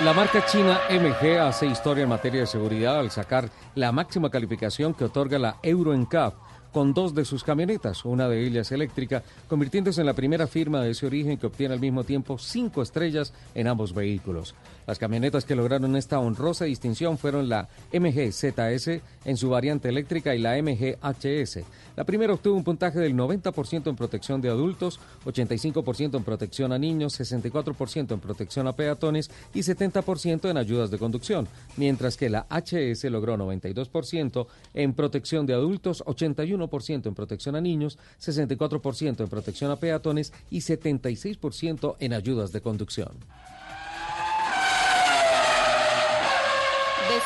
[0.00, 4.94] La marca china MG hace historia en materia de seguridad al sacar la máxima calificación
[4.94, 6.34] que otorga la Euro NCAP
[6.72, 10.92] con dos de sus camionetas, una de ellas eléctrica, convirtiéndose en la primera firma de
[10.92, 14.54] ese origen que obtiene al mismo tiempo cinco estrellas en ambos vehículos.
[14.86, 20.34] Las camionetas que lograron esta honrosa distinción fueron la MG ZS en su variante eléctrica
[20.34, 21.60] y la MG HS.
[21.96, 26.78] La primera obtuvo un puntaje del 90% en protección de adultos, 85% en protección a
[26.78, 31.46] niños, 64% en protección a peatones y 70% en ayudas de conducción,
[31.76, 37.98] mientras que la HS logró 92% en protección de adultos, 81% en protección a niños,
[38.20, 43.10] 64% en protección a peatones y 76% en ayudas de conducción.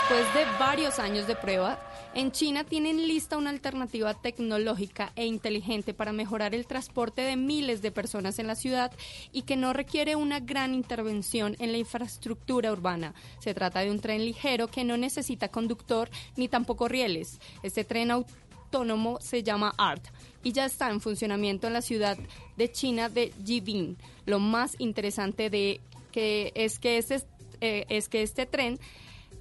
[0.07, 1.79] Después de varios años de prueba,
[2.13, 7.81] En China tienen lista una alternativa tecnológica e inteligente para mejorar el transporte de miles
[7.81, 8.93] de personas en la ciudad
[9.33, 13.15] y que no requiere una gran intervención en la infraestructura urbana.
[13.39, 17.41] Se trata de un tren ligero que no necesita conductor ni tampoco rieles.
[17.63, 20.05] Este tren autónomo se llama ART
[20.43, 22.19] y ya está en funcionamiento en la ciudad
[22.59, 23.97] de China de Jibin.
[24.27, 25.81] Lo más interesante de
[26.13, 27.23] que es que este
[27.61, 28.79] eh, es que este tren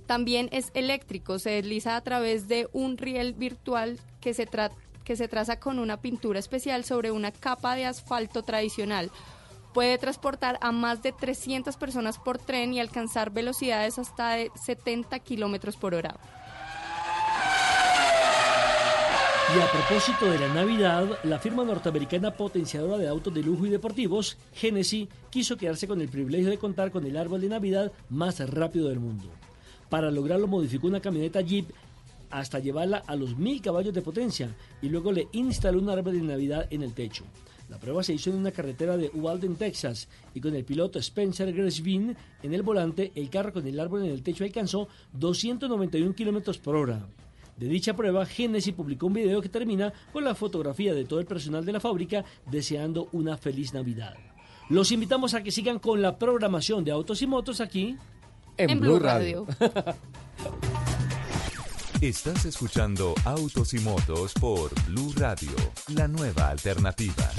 [0.05, 4.47] también es eléctrico, se desliza a través de un riel virtual que se,
[5.27, 9.11] traza con una pintura especial sobre una capa de asfalto tradicional.
[9.73, 15.19] Puede transportar a más de 300 personas por tren y alcanzar velocidades hasta de 70
[15.19, 16.15] kilómetros por hora.
[19.55, 23.69] Y a propósito de la Navidad, la firma norteamericana potenciadora de autos de lujo y
[23.69, 28.39] deportivos, Genesis, quiso quedarse con el privilegio de contar con el árbol de Navidad más
[28.49, 29.29] rápido del mundo.
[29.93, 31.67] Para lograrlo modificó una camioneta Jeep
[32.31, 34.49] hasta llevarla a los mil caballos de potencia
[34.81, 37.25] y luego le instaló un árbol de Navidad en el techo.
[37.69, 41.53] La prueba se hizo en una carretera de Walden, Texas, y con el piloto Spencer
[41.53, 46.57] Gresvin en el volante, el carro con el árbol en el techo alcanzó 291 kilómetros
[46.57, 47.05] por hora.
[47.55, 51.27] De dicha prueba, Genesis publicó un video que termina con la fotografía de todo el
[51.27, 54.15] personal de la fábrica deseando una feliz Navidad.
[54.69, 57.95] Los invitamos a que sigan con la programación de Autos y Motos aquí
[58.57, 59.45] en, Blue Radio.
[62.01, 65.51] Estás escuchando Autos y Motos por Blue Radio,
[65.87, 67.29] la nueva alternativa.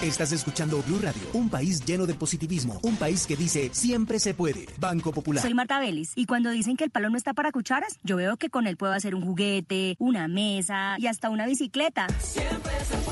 [0.00, 4.32] Estás escuchando Blue Radio, un país lleno de positivismo, un país que dice siempre se
[4.32, 4.66] puede.
[4.78, 5.42] Banco Popular.
[5.42, 8.36] Soy Marta Vélez y cuando dicen que el palo no está para cucharas, yo veo
[8.36, 12.06] que con él puedo hacer un juguete, una mesa y hasta una bicicleta.
[12.20, 13.07] Siempre se puede.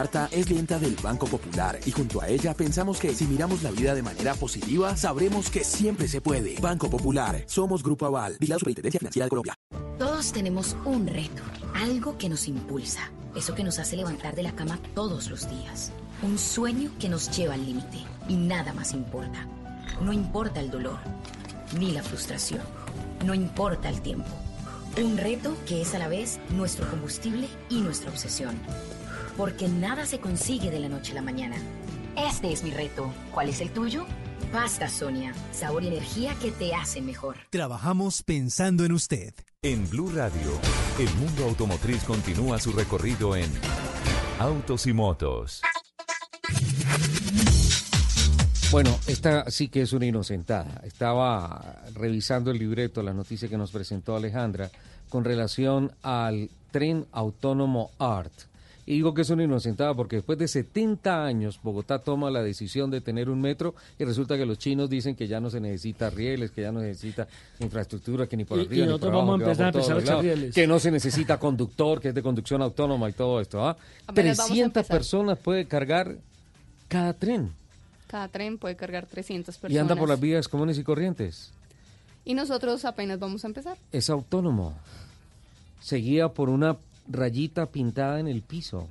[0.00, 3.70] Marta es clienta del Banco Popular y junto a ella pensamos que si miramos la
[3.70, 6.58] vida de manera positiva, sabremos que siempre se puede.
[6.58, 9.54] Banco Popular, somos Grupo Aval, la Superintendencia Financiera de Colombia.
[9.98, 11.42] Todos tenemos un reto,
[11.74, 15.92] algo que nos impulsa, eso que nos hace levantar de la cama todos los días,
[16.22, 19.46] un sueño que nos lleva al límite y nada más importa.
[20.00, 20.96] No importa el dolor,
[21.78, 22.62] ni la frustración,
[23.26, 24.30] no importa el tiempo.
[24.96, 28.58] Un reto que es a la vez nuestro combustible y nuestra obsesión
[29.36, 31.56] porque nada se consigue de la noche a la mañana.
[32.16, 33.12] Este es mi reto.
[33.32, 34.04] ¿Cuál es el tuyo?
[34.52, 37.36] Pasta Sonia, sabor y energía que te hacen mejor.
[37.50, 39.32] Trabajamos pensando en usted.
[39.62, 40.58] En Blue Radio,
[40.98, 43.50] el mundo automotriz continúa su recorrido en
[44.38, 45.62] Autos y Motos.
[48.70, 50.80] Bueno, esta sí que es una inocentada.
[50.84, 54.70] Estaba revisando el libreto, la noticia que nos presentó Alejandra,
[55.08, 58.49] con relación al tren autónomo ART
[58.86, 62.90] y digo que es una inocentada porque después de 70 años Bogotá toma la decisión
[62.90, 66.10] de tener un metro y resulta que los chinos dicen que ya no se necesita
[66.10, 67.28] rieles, que ya no se necesita
[67.60, 69.38] infraestructura, que ni por arriba ni por abajo,
[70.52, 73.66] que, no se necesita conductor, que es de conducción autónoma y todo esto.
[73.66, 73.76] ¿ah?
[74.12, 76.16] 300 personas puede cargar
[76.88, 77.52] cada tren.
[78.08, 79.72] Cada tren puede cargar 300 personas.
[79.74, 81.52] Y anda por las vías comunes y corrientes.
[82.24, 83.78] Y nosotros apenas vamos a empezar.
[83.92, 84.74] Es autónomo.
[85.80, 86.76] Seguía por una
[87.10, 88.86] rayita pintada en el piso.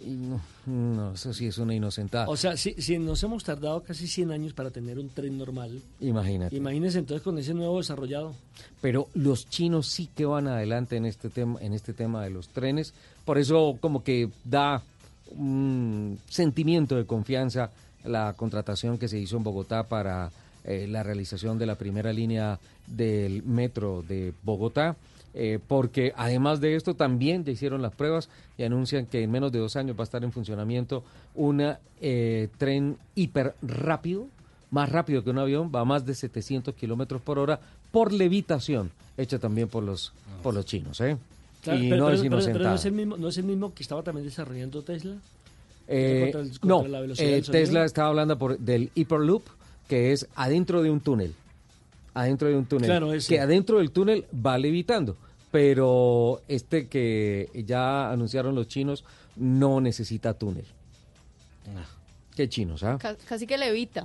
[0.00, 0.18] Y
[0.66, 2.28] no, eso sí es una inocentada.
[2.28, 5.80] O sea, si, si, nos hemos tardado casi 100 años para tener un tren normal.
[6.00, 6.54] Imagínate.
[6.54, 8.34] Imagínese entonces con ese nuevo desarrollado.
[8.82, 12.48] Pero los chinos sí que van adelante en este tema, en este tema de los
[12.48, 12.92] trenes.
[13.24, 14.82] Por eso como que da
[15.36, 17.70] un sentimiento de confianza
[18.04, 20.30] la contratación que se hizo en Bogotá para
[20.64, 24.96] eh, la realización de la primera línea del metro de Bogotá.
[25.36, 29.50] Eh, porque además de esto también ya hicieron las pruebas y anuncian que en menos
[29.50, 31.02] de dos años va a estar en funcionamiento
[31.34, 34.28] un eh, tren hiper rápido,
[34.70, 37.58] más rápido que un avión, va a más de 700 kilómetros por hora
[37.90, 40.12] por levitación, hecha también por los,
[40.42, 41.00] por los chinos.
[41.00, 41.16] ¿eh?
[41.66, 44.82] y no, es no, es el mismo, ¿no es el mismo que estaba también desarrollando
[44.82, 45.16] Tesla?
[45.88, 46.32] Eh,
[46.62, 46.84] no,
[47.50, 49.42] Tesla estaba hablando por, del Hyperloop,
[49.88, 51.34] que es adentro de un túnel
[52.14, 53.20] adentro de un túnel.
[53.26, 55.16] que adentro del túnel va levitando.
[55.54, 59.04] Pero este que ya anunciaron los chinos
[59.36, 60.64] no necesita túnel.
[61.76, 61.86] Ah,
[62.34, 62.98] qué chinos, ¿ah?
[62.98, 64.04] Casi que levita.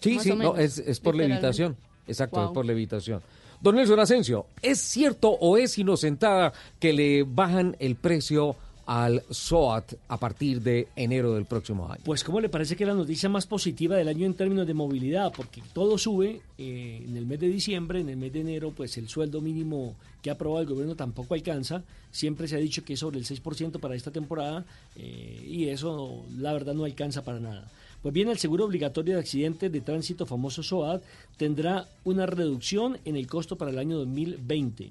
[0.00, 1.76] Sí, sí, no, es, por levitación.
[2.08, 3.22] Exacto, es por levitación.
[3.60, 8.56] Don Nelson Asensio, ¿es cierto o es inocentada que le bajan el precio
[8.90, 12.02] al SOAT a partir de enero del próximo año.
[12.04, 14.74] Pues ¿cómo le parece que es la noticia más positiva del año en términos de
[14.74, 15.32] movilidad?
[15.32, 18.98] Porque todo sube eh, en el mes de diciembre, en el mes de enero, pues
[18.98, 21.84] el sueldo mínimo que ha aprobado el gobierno tampoco alcanza.
[22.10, 26.24] Siempre se ha dicho que es sobre el 6% para esta temporada eh, y eso
[26.36, 27.70] la verdad no alcanza para nada.
[28.02, 31.00] Pues bien, el seguro obligatorio de accidentes de tránsito famoso SOAD
[31.36, 34.90] tendrá una reducción en el costo para el año 2020,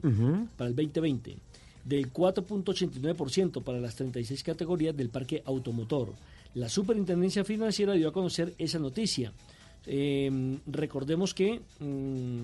[0.55, 1.48] para el 2020
[1.89, 6.13] del 4.89% para las 36 categorías del parque automotor.
[6.53, 9.33] La Superintendencia Financiera dio a conocer esa noticia.
[9.87, 12.43] Eh, recordemos que mm,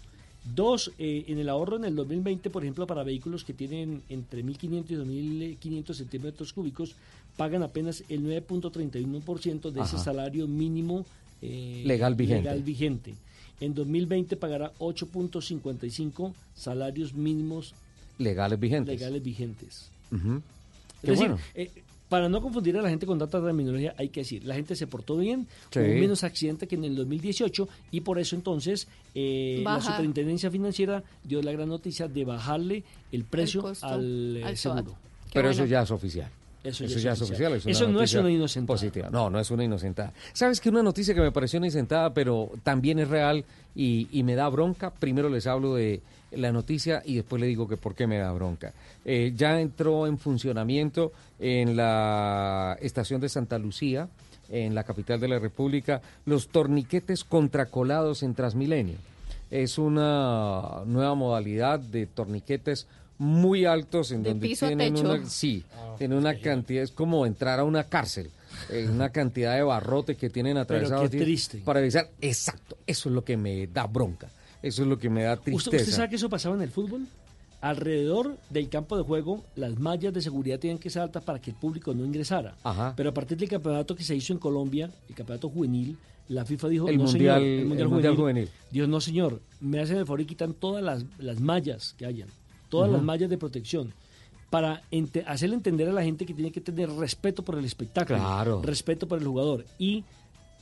[0.54, 4.44] Dos, eh, en el ahorro en el 2020, por ejemplo, para vehículos que tienen entre
[4.44, 6.96] 1.500 y 2.500 centímetros cúbicos,
[7.38, 11.06] pagan apenas el 9.31% de ese salario mínimo
[11.40, 12.42] eh, Legal vigente.
[12.42, 13.14] legal vigente.
[13.60, 17.74] En 2020 pagará 8.55 salarios mínimos
[18.18, 18.98] Legales vigentes.
[19.00, 19.90] legales vigentes.
[20.12, 20.36] Ujú.
[20.36, 20.42] Es
[21.02, 21.40] Qué decir, bueno.
[21.54, 21.70] eh,
[22.08, 24.86] para no confundir a la gente con tanta terminología, hay que decir, la gente se
[24.86, 25.80] portó bien, Sí.
[25.80, 29.80] hubo menos accidentes que en el 2018 y por eso entonces eh, la.
[29.80, 34.94] Superintendencia Financiera dio la gran noticia de bajarle el precio al, eh, al seguro.
[35.32, 36.30] Pero eso ya es oficial.
[36.64, 37.52] Eso Eso, ya ya es es oficial.
[37.64, 38.74] Eso no es una inocentada.
[38.74, 39.10] Positiva.
[39.10, 40.12] No, no es una inocentada.
[40.32, 44.22] ¿Sabes que una noticia que me pareció una inocentada, pero también es real y, y
[44.22, 44.90] me da bronca?
[44.90, 46.00] Primero les hablo de
[46.32, 48.72] la noticia y después le digo que por qué me da bronca.
[49.04, 54.08] Eh, ya entró en funcionamiento en la estación de Santa Lucía,
[54.48, 58.96] en la capital de la República, los torniquetes contracolados en Transmilenio.
[59.50, 62.86] Es una nueva modalidad de torniquetes
[63.18, 65.10] muy altos en De donde piso a tienen techo.
[65.12, 65.64] una sí,
[65.98, 68.30] tiene una cantidad es como entrar a una cárcel,
[68.70, 71.62] eh, una cantidad de barrote que tienen atravesado qué así triste.
[71.64, 72.10] para avisar.
[72.20, 74.28] Exacto, eso es lo que me da bronca,
[74.62, 75.76] eso es lo que me da ¿Usted, tristeza.
[75.82, 77.06] usted sabe que eso pasaba en el fútbol?
[77.60, 81.50] Alrededor del campo de juego, las mallas de seguridad tenían que ser altas para que
[81.50, 82.56] el público no ingresara.
[82.62, 82.92] Ajá.
[82.94, 85.96] Pero a partir del campeonato que se hizo en Colombia, el campeonato juvenil,
[86.28, 88.44] la FIFA dijo, El no mundial- señor, el mundial, el mundial juvenil.
[88.48, 88.50] juvenil.
[88.70, 92.28] Dijo, no señor, me hacen el favor y quitan todas las, las mallas que hayan,
[92.74, 93.92] todas las mallas de protección,
[94.50, 98.18] para ente- hacerle entender a la gente que tiene que tener respeto por el espectáculo,
[98.18, 98.62] Claro.
[98.62, 99.64] respeto por el jugador.
[99.78, 100.04] Y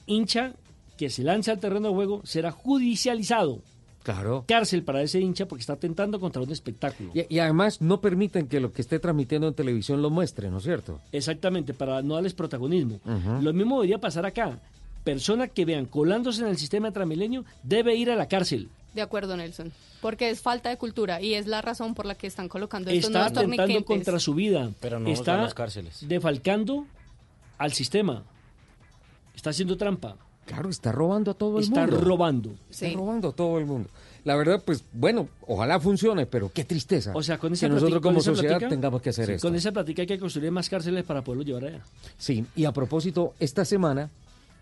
[0.06, 0.52] hincha
[0.96, 3.60] que se lanza al terreno de juego será judicializado.
[4.02, 4.44] Claro.
[4.48, 7.12] Cárcel para ese hincha porque está atentando contra un espectáculo.
[7.14, 10.58] Y, y además no permiten que lo que esté transmitiendo en televisión lo muestre, ¿no
[10.58, 11.00] es cierto?
[11.12, 13.00] Exactamente, para no darles protagonismo.
[13.40, 14.58] Lo mismo debería pasar acá.
[15.04, 18.68] Persona que vean colándose en el sistema de Transmilenio debe ir a la cárcel.
[18.94, 19.72] De acuerdo, Nelson.
[20.00, 23.06] Porque es falta de cultura y es la razón por la que están colocando estos
[23.10, 24.70] Está nuevos atentando contra su vida.
[24.80, 26.06] Pero no está las cárceles.
[26.08, 26.86] defalcando
[27.58, 28.22] al sistema.
[29.34, 30.16] Está haciendo trampa.
[30.44, 32.00] Claro, está robando a todo el Está mundo.
[32.00, 32.54] robando.
[32.68, 33.88] Está robando a todo el mundo.
[34.24, 37.12] La verdad, pues bueno, ojalá funcione, pero qué tristeza.
[37.14, 39.32] O sea, con esa que nosotros platica- como esa sociedad platica- tengamos que hacer sí,
[39.32, 39.48] esto.
[39.48, 41.80] Con esa plática hay que construir más cárceles para poderlo llevar allá.
[42.18, 44.10] Sí, y a propósito, esta semana,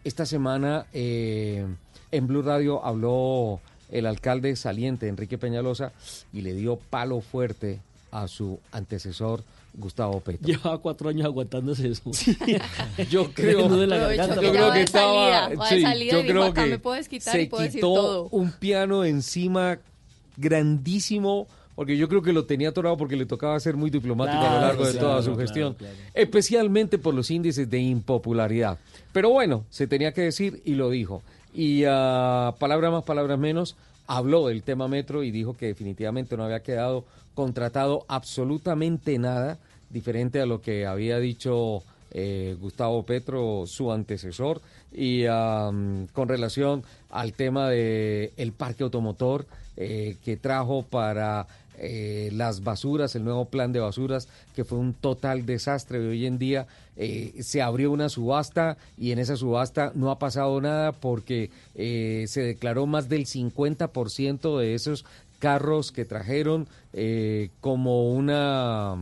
[0.05, 1.67] esta semana eh,
[2.11, 3.61] en Blue Radio habló
[3.91, 5.93] el alcalde saliente, Enrique Peñalosa,
[6.33, 7.81] y le dio palo fuerte
[8.13, 9.43] a su antecesor,
[9.75, 10.47] Gustavo Petro.
[10.47, 12.11] Llevaba cuatro años aguantándose eso.
[13.11, 16.65] Yo creo, de la yo creo que estaba, sí, salida yo y dijo, creo "Acá
[16.65, 18.29] que me puedes quitar se y puedo decir quitó todo".
[18.33, 19.79] un piano encima
[20.37, 24.55] grandísimo, porque yo creo que lo tenía atorado porque le tocaba ser muy diplomático a
[24.55, 25.95] lo largo de claro, toda su claro, gestión, claro.
[26.15, 28.79] especialmente por los índices de impopularidad.
[29.13, 31.23] Pero bueno, se tenía que decir y lo dijo.
[31.53, 36.45] Y ah, palabras más, palabras menos, habló del tema metro y dijo que definitivamente no
[36.45, 37.05] había quedado
[37.35, 39.59] contratado absolutamente nada
[39.89, 41.83] diferente a lo que había dicho
[42.13, 44.61] eh, Gustavo Petro, su antecesor,
[44.93, 49.47] y am, con relación al tema de el parque automotor
[49.77, 51.47] eh, que trajo para
[51.81, 55.99] eh, las basuras, el nuevo plan de basuras, que fue un total desastre.
[55.99, 56.67] Hoy en día
[56.97, 62.27] eh, se abrió una subasta y en esa subasta no ha pasado nada porque eh,
[62.29, 65.07] se declaró más del 50% de esos
[65.39, 68.97] carros que trajeron eh, como una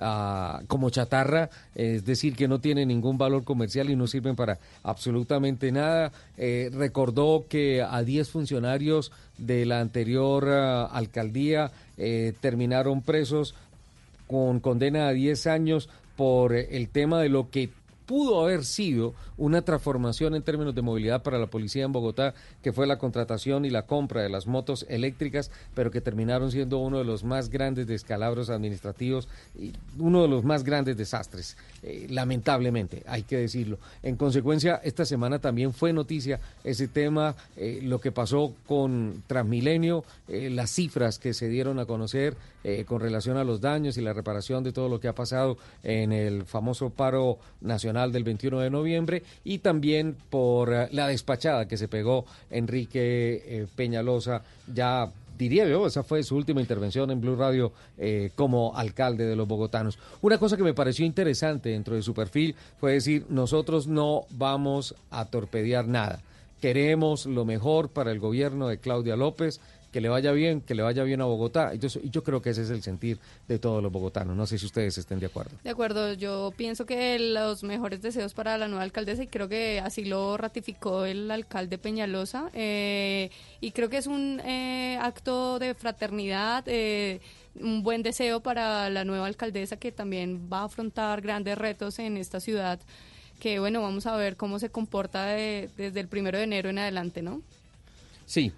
[0.00, 4.58] ah, como chatarra, es decir, que no tiene ningún valor comercial y no sirven para
[4.82, 6.12] absolutamente nada.
[6.36, 13.54] Eh, recordó que a 10 funcionarios de la anterior ah, alcaldía eh, terminaron presos
[14.26, 17.70] con condena a 10 años por eh, el tema de lo que
[18.08, 22.72] pudo haber sido una transformación en términos de movilidad para la policía en Bogotá, que
[22.72, 26.98] fue la contratación y la compra de las motos eléctricas, pero que terminaron siendo uno
[26.98, 29.28] de los más grandes descalabros administrativos
[29.58, 33.78] y uno de los más grandes desastres, eh, lamentablemente, hay que decirlo.
[34.02, 40.02] En consecuencia, esta semana también fue noticia ese tema, eh, lo que pasó con Transmilenio,
[40.28, 44.02] eh, las cifras que se dieron a conocer eh, con relación a los daños y
[44.02, 48.60] la reparación de todo lo que ha pasado en el famoso paro nacional del 21
[48.60, 54.42] de noviembre y también por eh, la despachada que se pegó Enrique eh, Peñalosa
[54.72, 59.36] ya diría yo, esa fue su última intervención en Blue Radio eh, como alcalde de
[59.36, 59.98] los bogotanos.
[60.20, 64.94] Una cosa que me pareció interesante dentro de su perfil fue decir, nosotros no vamos
[65.10, 66.20] a torpedear nada.
[66.60, 69.60] Queremos lo mejor para el gobierno de Claudia López,
[69.92, 71.72] que le vaya bien, que le vaya bien a Bogotá.
[71.74, 74.36] Y yo, creo que ese es el sentir de todos los bogotanos.
[74.36, 75.52] No sé si ustedes estén de acuerdo.
[75.64, 79.80] De acuerdo, yo pienso que los mejores deseos para la nueva alcaldesa y creo que
[79.80, 85.74] así lo ratificó el alcalde Peñalosa eh, y creo que es un eh, acto de
[85.74, 87.20] fraternidad, eh,
[87.60, 92.16] un buen deseo para la nueva alcaldesa que también va a afrontar grandes retos en
[92.18, 92.78] esta ciudad
[93.40, 96.78] que bueno, vamos a ver cómo se comporta de- desde el primero de enero en
[96.78, 97.40] adelante, ¿no?
[98.26, 98.52] Sí,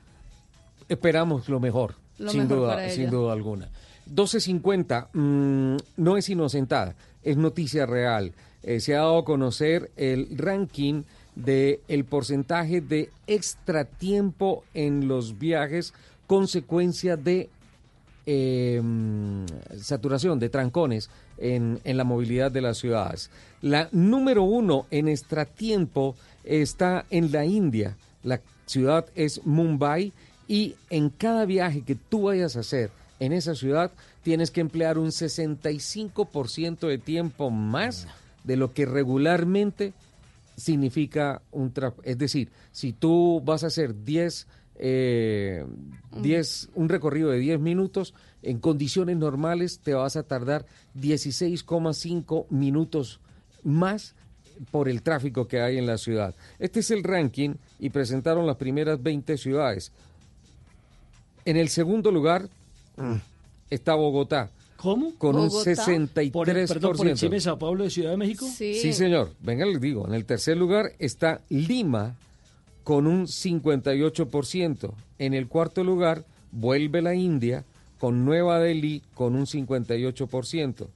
[0.91, 3.69] esperamos lo mejor, Lo sin, mejor duda, sin duda alguna.
[4.13, 8.33] 12.50, mm, no es inocentada, es noticia real.
[8.63, 11.05] Eh, se ha dado a conocer el ranking
[11.35, 15.95] de el porcentaje de extratiempo en los viajes
[16.27, 17.49] consecuencia de
[18.27, 19.47] eh, mm,
[19.81, 21.09] saturación, de trancones
[21.39, 23.31] en, en la movilidad de las ciudades.
[23.63, 27.97] La número uno en extratiempo está en la India.
[28.23, 30.13] La ciudad es Mumbai
[30.51, 32.91] y en cada viaje que tú vayas a hacer
[33.21, 33.93] en esa ciudad
[34.25, 38.09] tienes que emplear un 65% de tiempo más
[38.43, 39.93] de lo que regularmente
[40.57, 44.47] significa un tra- Es decir, si tú vas a hacer 10,
[44.77, 45.65] eh,
[46.21, 48.13] 10, un recorrido de 10 minutos,
[48.43, 50.67] en condiciones normales te vas a tardar
[50.99, 53.21] 16,5 minutos
[53.63, 54.15] más
[54.71, 56.35] por el tráfico que hay en la ciudad.
[56.59, 59.93] Este es el ranking y presentaron las primeras 20 ciudades.
[61.45, 62.49] En el segundo lugar
[63.71, 64.51] está Bogotá.
[64.77, 65.15] ¿Cómo?
[65.19, 65.73] Con un Bogotá.
[65.73, 66.33] 63%.
[66.33, 68.47] Por, perdón, por encima de Sao Paulo de Ciudad de México.
[68.47, 69.33] Sí, señor.
[69.41, 70.07] Venga, les digo.
[70.07, 72.17] En el tercer lugar está Lima
[72.85, 74.93] con un 58%.
[75.19, 77.65] En el cuarto lugar vuelve la India
[77.99, 80.87] con Nueva Delhi con un 58%.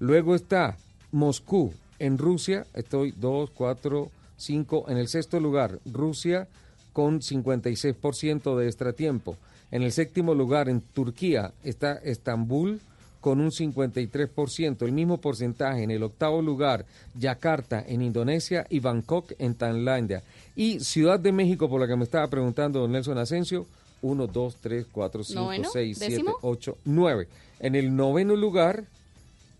[0.00, 0.76] Luego está
[1.12, 2.66] Moscú en Rusia.
[2.74, 4.86] Estoy 2, 4, 5.
[4.88, 6.48] En el sexto lugar, Rusia
[6.92, 9.36] con 56% de extratiempo.
[9.74, 12.80] En el séptimo lugar, en Turquía, está Estambul
[13.20, 16.86] con un 53%, el mismo porcentaje en el octavo lugar,
[17.18, 20.22] Yakarta en Indonesia y Bangkok en Tailandia.
[20.54, 23.66] Y Ciudad de México, por la que me estaba preguntando don Nelson Asensio,
[24.02, 25.68] 1, 2, 3, 4, 5, ¿Noveno?
[25.72, 26.36] 6, 7, ¿Décimo?
[26.42, 27.28] 8, 9.
[27.58, 28.84] En el noveno lugar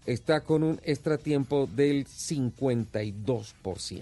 [0.06, 4.00] está con un extratiempo del 52%.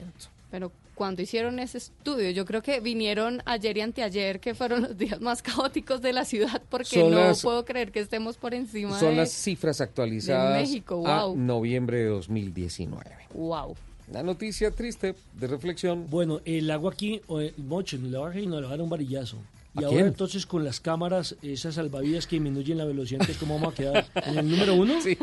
[0.51, 4.97] Pero cuando hicieron ese estudio, yo creo que vinieron ayer y anteayer, que fueron los
[4.99, 8.55] días más caóticos de la ciudad, porque Son no las- puedo creer que estemos por
[8.55, 9.17] encima Son de...
[9.17, 11.37] las cifras actualizadas México, a wow.
[11.37, 13.05] noviembre de 2019.
[13.35, 13.77] Wow.
[14.13, 16.07] La noticia triste de reflexión.
[16.11, 18.91] Bueno, el agua aquí, eh, Mocho, le baja y nos le va a dar un
[18.91, 19.39] varillazo.
[19.75, 20.07] Y ¿A ahora quién?
[20.09, 24.07] entonces con las cámaras, esas salvavidas que disminuyen la velocidad, entonces, ¿cómo vamos a quedar?
[24.27, 25.01] ¿En el número uno?
[25.01, 25.17] Sí.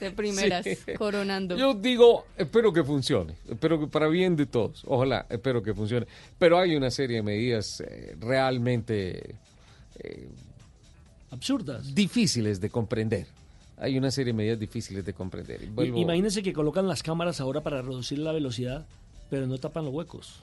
[0.00, 0.76] De primeras, Sí.
[0.98, 1.56] coronando.
[1.56, 6.06] Yo digo, espero que funcione, espero que para bien de todos, ojalá, espero que funcione.
[6.38, 9.36] Pero hay una serie de medidas eh, realmente
[10.00, 10.28] eh,
[11.30, 13.26] absurdas, difíciles de comprender.
[13.78, 15.60] Hay una serie de medidas difíciles de comprender.
[15.70, 18.84] Vuelvo- Imagínense que colocan las cámaras ahora para reducir la velocidad,
[19.30, 20.40] pero no tapan los huecos.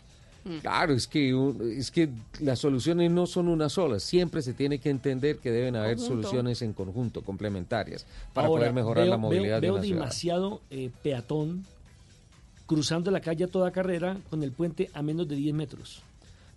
[0.61, 2.09] Claro, es que, un- es que
[2.39, 3.99] las soluciones no son una sola.
[3.99, 6.23] Siempre se tiene que entender que deben haber Conjunto.
[6.23, 9.83] soluciones en conjunto, complementarias, para Ahora, poder mejorar veo- la movilidad veo, de veo una
[9.83, 9.99] ciudad.
[9.99, 11.65] demasiado eh, peatón
[12.65, 16.01] cruzando la calle a toda carrera con el puente a menos de 10 metros.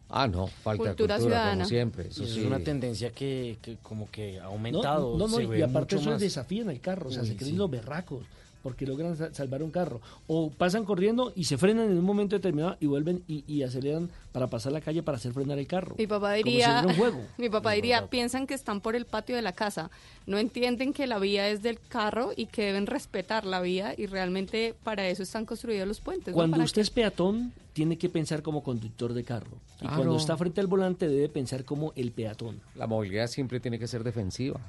[0.08, 1.52] Ah, no, falta Cultura cultura, ciudadana.
[1.62, 2.08] como siempre.
[2.08, 2.40] Eso es sí.
[2.44, 5.16] una tendencia que, que como que ha No, aumentado.
[5.16, 6.20] no, no, se y ve aparte mucho eso más.
[6.20, 7.56] desafían el carro, o sea, Uy, se creen sí.
[7.56, 8.24] los berracos
[8.62, 10.00] porque logran sa- salvar un carro.
[10.26, 14.10] O pasan corriendo y se frenan en un momento determinado y vuelven y, y aceleran
[14.32, 15.94] para pasar la calle para hacer frenar el carro.
[15.98, 17.20] Mi papá Como si diría, fuera un juego.
[17.38, 19.90] mi papá diría, piensan que están por el patio de la casa,
[20.26, 24.06] no entienden que la vía es del carro y que deben respetar la vía y
[24.06, 26.32] realmente para eso están construidos los puentes.
[26.34, 29.56] Cuando usted es peatón, tiene que pensar como conductor de carro.
[29.76, 29.96] Y Claro.
[29.96, 32.60] cuando está frente al volante, debe pensar como el peatón.
[32.74, 34.60] La movilidad siempre tiene que ser defensiva.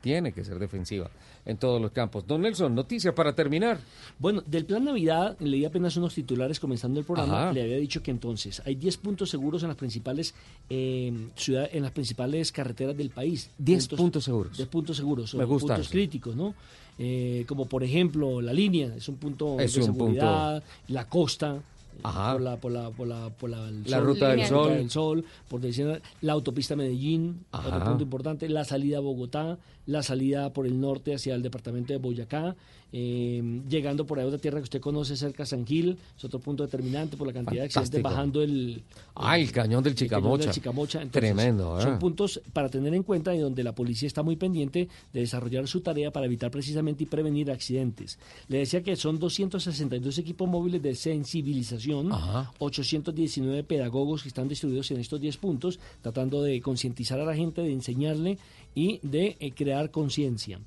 [0.00, 1.10] Tiene que ser defensiva
[1.44, 2.26] en todos los campos.
[2.26, 3.78] Don Nelson, noticias para terminar.
[4.18, 7.52] Bueno, del plan Navidad, leí apenas unos titulares comenzando el programa, Ajá.
[7.52, 10.34] le había dicho que entonces hay 10 puntos seguros en las principales
[10.70, 13.50] eh, ciudad- en las principales carreteras del país.
[13.58, 14.56] 10 puntos seguros.
[14.56, 15.92] 10 puntos seguros, son Me gusta puntos eso.
[15.92, 16.54] críticos, ¿no?
[16.98, 21.60] Eh, como por ejemplo la línea, es un punto Es de un seguridad, la costa,
[22.02, 22.32] Ajá.
[22.32, 24.68] por la por la por la, por la, el La sol, ruta del sol.
[24.74, 27.68] del sol, por decir, la autopista Medellín, Ajá.
[27.68, 31.92] otro punto importante, la salida a Bogotá, la salida por el norte hacia el departamento
[31.92, 32.56] de Boyacá,
[32.92, 36.38] eh, llegando por ahí a otra tierra que usted conoce cerca San Gil, es otro
[36.38, 38.08] punto determinante por la cantidad de accidentes, Fantástico.
[38.08, 38.82] bajando el,
[39.14, 40.44] Ah, el cañón del cañón Chicamocha.
[40.44, 41.02] del Chicamocha.
[41.02, 41.82] Entonces, Tremendo, ¿eh?
[41.82, 45.66] Son puntos para tener en cuenta y donde la policía está muy pendiente de desarrollar
[45.68, 48.18] su tarea para evitar precisamente y prevenir accidentes.
[48.48, 52.10] Le decía que son 262 equipos móviles de sensibilización,
[52.58, 57.60] 819 pedagogos que están distribuidos en estos 10 puntos, tratando de concientizar a la gente,
[57.62, 58.38] de enseñarle
[58.74, 60.58] y de eh, crear conciencia.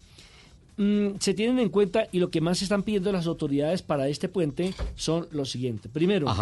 [0.79, 4.29] Mm, se tienen en cuenta y lo que más están pidiendo las autoridades para este
[4.29, 5.89] puente son lo siguiente.
[5.89, 6.33] Primero,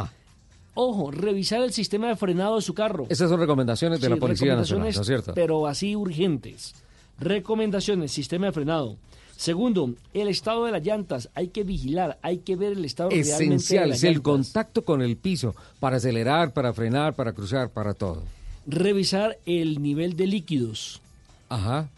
[0.76, 3.08] ojo, revisar el sistema de frenado de su carro.
[3.10, 5.34] Esas son recomendaciones de Sí, la Policía Nacional, ¿no es recomendaciones, cierto?
[5.34, 6.76] Pero así urgentes.
[7.20, 8.98] Recomendaciones, sistema de frenado.
[9.36, 11.30] Segundo, el estado de las llantas.
[11.34, 14.32] Hay que vigilar, hay que ver el estado realmente de Esencial, las es el llantas.
[14.32, 18.22] contacto con el piso para acelerar, para frenar, para cruzar, para todo.
[18.68, 21.02] Revisar el nivel de líquidos.
[21.50, 21.90] Ajá.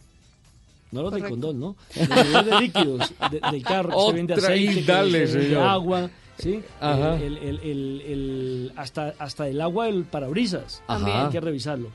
[0.91, 1.75] No los del condón, ¿no?
[1.95, 3.89] El nivel de líquidos de- del carro.
[3.91, 6.09] que se vende aceite, que dale, se vende agua.
[6.37, 6.61] ¿sí?
[6.79, 7.15] Ajá.
[7.15, 10.81] El, el- el- el- hasta, hasta el agua del parabrisas.
[10.87, 10.97] Ajá.
[10.99, 11.89] También hay que revisarlo.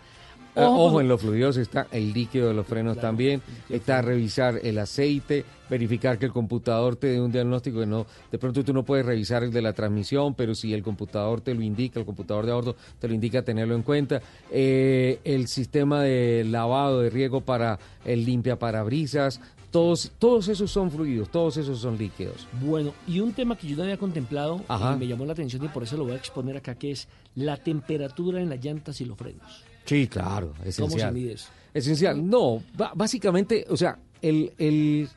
[0.56, 4.78] Eh, Ojo, en los fluidos está el líquido de los frenos también, está revisar el
[4.78, 8.84] aceite, verificar que el computador te dé un diagnóstico que no, de pronto tú no
[8.84, 12.46] puedes revisar el de la transmisión, pero si el computador te lo indica, el computador
[12.46, 14.22] de a bordo te lo indica, tenerlo en cuenta.
[14.52, 19.40] Eh, el sistema de lavado de riego para el limpia parabrisas,
[19.72, 22.46] todos, todos esos son fluidos, todos esos son líquidos.
[22.62, 25.68] Bueno, y un tema que yo no había contemplado y me llamó la atención y
[25.68, 29.04] por eso lo voy a exponer acá, que es la temperatura en las llantas y
[29.04, 29.73] los frenos.
[29.84, 31.14] Sí, claro, ¿Cómo se esencial.
[31.14, 31.48] mide eso?
[31.72, 32.28] Esencial.
[32.28, 32.62] No,
[32.94, 35.08] básicamente, o sea, el, el,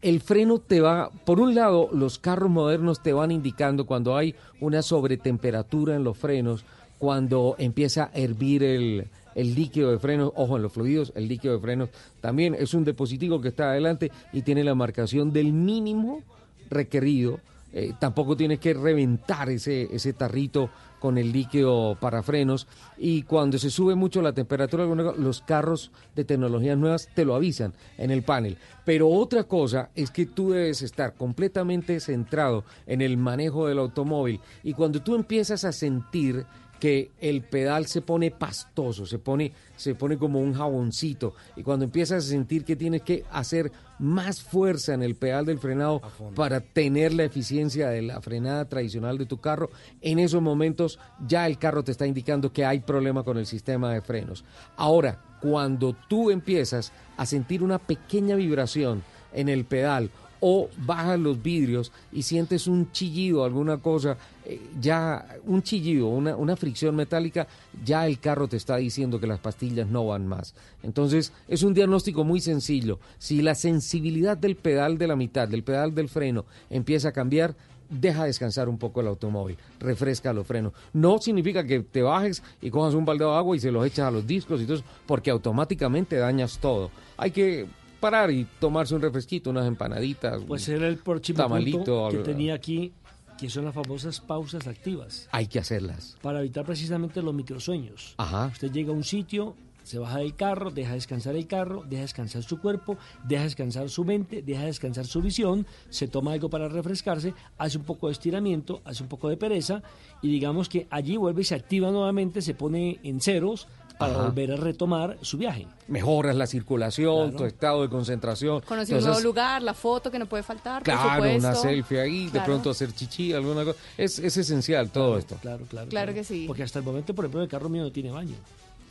[0.00, 4.34] el freno te va, por un lado, los carros modernos te van indicando cuando hay
[4.60, 6.64] una sobretemperatura en los frenos,
[6.98, 11.54] cuando empieza a hervir el, el líquido de frenos, ojo, en los fluidos, el líquido
[11.54, 11.88] de frenos
[12.20, 16.22] también es un dispositivo que está adelante y tiene la marcación del mínimo
[16.70, 17.40] requerido.
[17.72, 20.70] Eh, tampoco tienes que reventar ese, ese tarrito
[21.02, 22.68] con el líquido para frenos.
[22.96, 27.74] Y cuando se sube mucho la temperatura los carros de tecnologías nuevas te lo avisan
[27.98, 28.56] en el panel.
[28.84, 34.40] Pero otra cosa es que tú debes estar completamente centrado en el manejo del automóvil.
[34.62, 36.46] Y cuando tú empiezas a sentir
[36.82, 41.32] que el pedal se pone pastoso, se pone, se pone como un jaboncito.
[41.54, 45.60] Y cuando empiezas a sentir que tienes que hacer más fuerza en el pedal del
[45.60, 46.02] frenado
[46.34, 51.46] para tener la eficiencia de la frenada tradicional de tu carro, en esos momentos ya
[51.46, 54.44] el carro te está indicando que hay problema con el sistema de frenos.
[54.76, 60.10] Ahora, cuando tú empiezas a sentir una pequeña vibración en el pedal
[60.44, 66.34] o bajas los vidrios y sientes un chillido, alguna cosa, eh, ya un chillido, una,
[66.34, 67.46] una fricción metálica,
[67.84, 70.52] ya el carro te está diciendo que las pastillas no van más.
[70.82, 72.98] Entonces es un diagnóstico muy sencillo.
[73.18, 77.54] Si la sensibilidad del pedal de la mitad, del pedal del freno, empieza a cambiar,
[77.88, 80.72] deja descansar un poco el automóvil, refresca los frenos.
[80.92, 84.08] No significa que te bajes y cojas un baldeo de agua y se los echas
[84.08, 86.90] a los discos y todo eso, porque automáticamente dañas todo.
[87.16, 87.68] Hay que
[88.02, 92.08] parar y tomarse un refresquito, unas empanaditas, Pues era el próximo tamalito.
[92.10, 92.92] que tenía aquí,
[93.38, 95.28] que son las famosas pausas activas.
[95.32, 96.16] Hay que hacerlas.
[96.20, 98.14] Para evitar precisamente los microsueños.
[98.18, 98.46] Ajá.
[98.52, 99.54] Usted llega a un sitio,
[99.84, 104.04] Se baja del carro, deja descansar el carro, deja descansar su cuerpo, deja descansar su
[104.04, 108.80] mente, deja descansar su visión, se toma algo para refrescarse, hace un poco de estiramiento,
[108.84, 109.82] hace un poco de pereza
[110.22, 113.66] y digamos que allí vuelve y se activa nuevamente, se pone en ceros
[114.02, 114.22] para Ajá.
[114.24, 115.66] volver a retomar su viaje.
[115.88, 117.36] Mejoras la circulación, Claro.
[117.38, 118.60] tu estado de concentración.
[118.62, 121.38] Conocer un nuevo lugar, la foto que no puede faltar, por Claro, supuesto.
[121.48, 123.78] una selfie ahí, de pronto hacer chichi, alguna cosa.
[123.96, 125.36] Es, es esencial todo esto.
[125.40, 125.88] Claro, claro.
[125.88, 126.44] Claro que sí.
[126.46, 128.34] Porque hasta el momento, por ejemplo, el carro mío no tiene baño.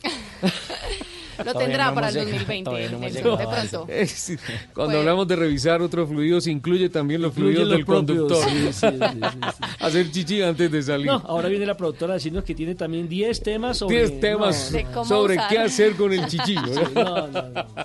[1.44, 3.86] Lo tendrá no para el hemos llegado, 2020, todavía no de pronto.
[4.74, 8.18] Cuando Pues- hablamos de revisar otros fluidos, incluye también los Incluye fluidos los del propios,
[8.18, 8.50] conductor.
[8.50, 9.64] sí, sí, sí, sí, sí.
[9.84, 11.06] Hacer chichi antes de salir.
[11.06, 13.98] No, ahora viene la productora a decirnos que tiene también 10 temas sobre...
[14.08, 15.04] 10 temas no, no, no.
[15.04, 16.54] sobre qué hacer con el chichi.
[16.54, 17.66] No, no, no.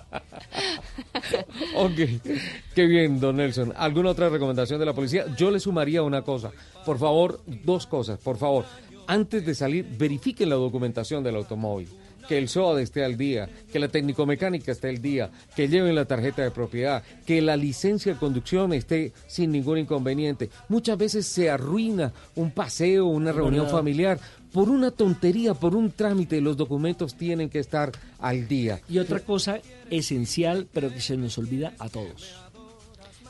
[1.75, 1.93] Ok,
[2.75, 3.73] qué bien, don Nelson.
[3.75, 5.25] ¿Alguna otra recomendación de la policía?
[5.37, 6.51] Yo le sumaría una cosa.
[6.85, 8.65] Por favor, dos cosas, por favor.
[9.07, 11.89] Antes de salir, verifiquen la documentación del automóvil.
[12.27, 16.05] Que el SOAD esté al día, que la técnico-mecánica esté al día, que lleven la
[16.05, 20.49] tarjeta de propiedad, que la licencia de conducción esté sin ningún inconveniente.
[20.67, 24.19] Muchas veces se arruina un paseo, una reunión familiar
[24.51, 26.41] por una tontería, por un trámite.
[26.41, 28.81] Los documentos tienen que estar al día.
[28.89, 29.59] Y otra cosa
[29.89, 32.35] esencial, pero que se nos olvida a todos.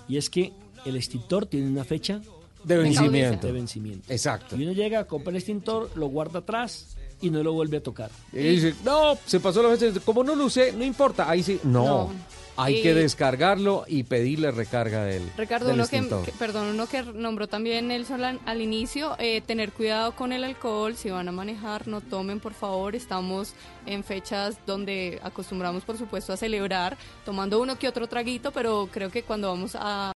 [0.08, 0.54] Y es que
[0.86, 2.22] el extintor tiene una fecha
[2.64, 3.48] De vencimiento.
[3.48, 4.12] De vencimiento.
[4.12, 4.56] Exacto.
[4.56, 8.10] Y uno llega, compra el extintor, lo guarda atrás y no lo vuelve a tocar.
[8.34, 10.00] Y dice, no, se pasó la fecha.
[10.06, 11.30] Como no lo usé, no importa.
[11.30, 11.84] Ahí sí, no.
[11.86, 12.14] No.
[12.60, 17.04] Hay Y- que descargarlo y pedirle recarga del, Ricardo, del uno que, perdón, uno que
[17.04, 21.32] nombró también Nelson al, al inicio, eh, tener cuidado con el alcohol, si van a
[21.32, 23.54] manejar, no tomen, por favor, estamos
[23.86, 29.12] en fechas donde acostumbramos, por supuesto, a celebrar, tomando uno que otro traguito, pero creo
[29.12, 30.06] que cuando vamos a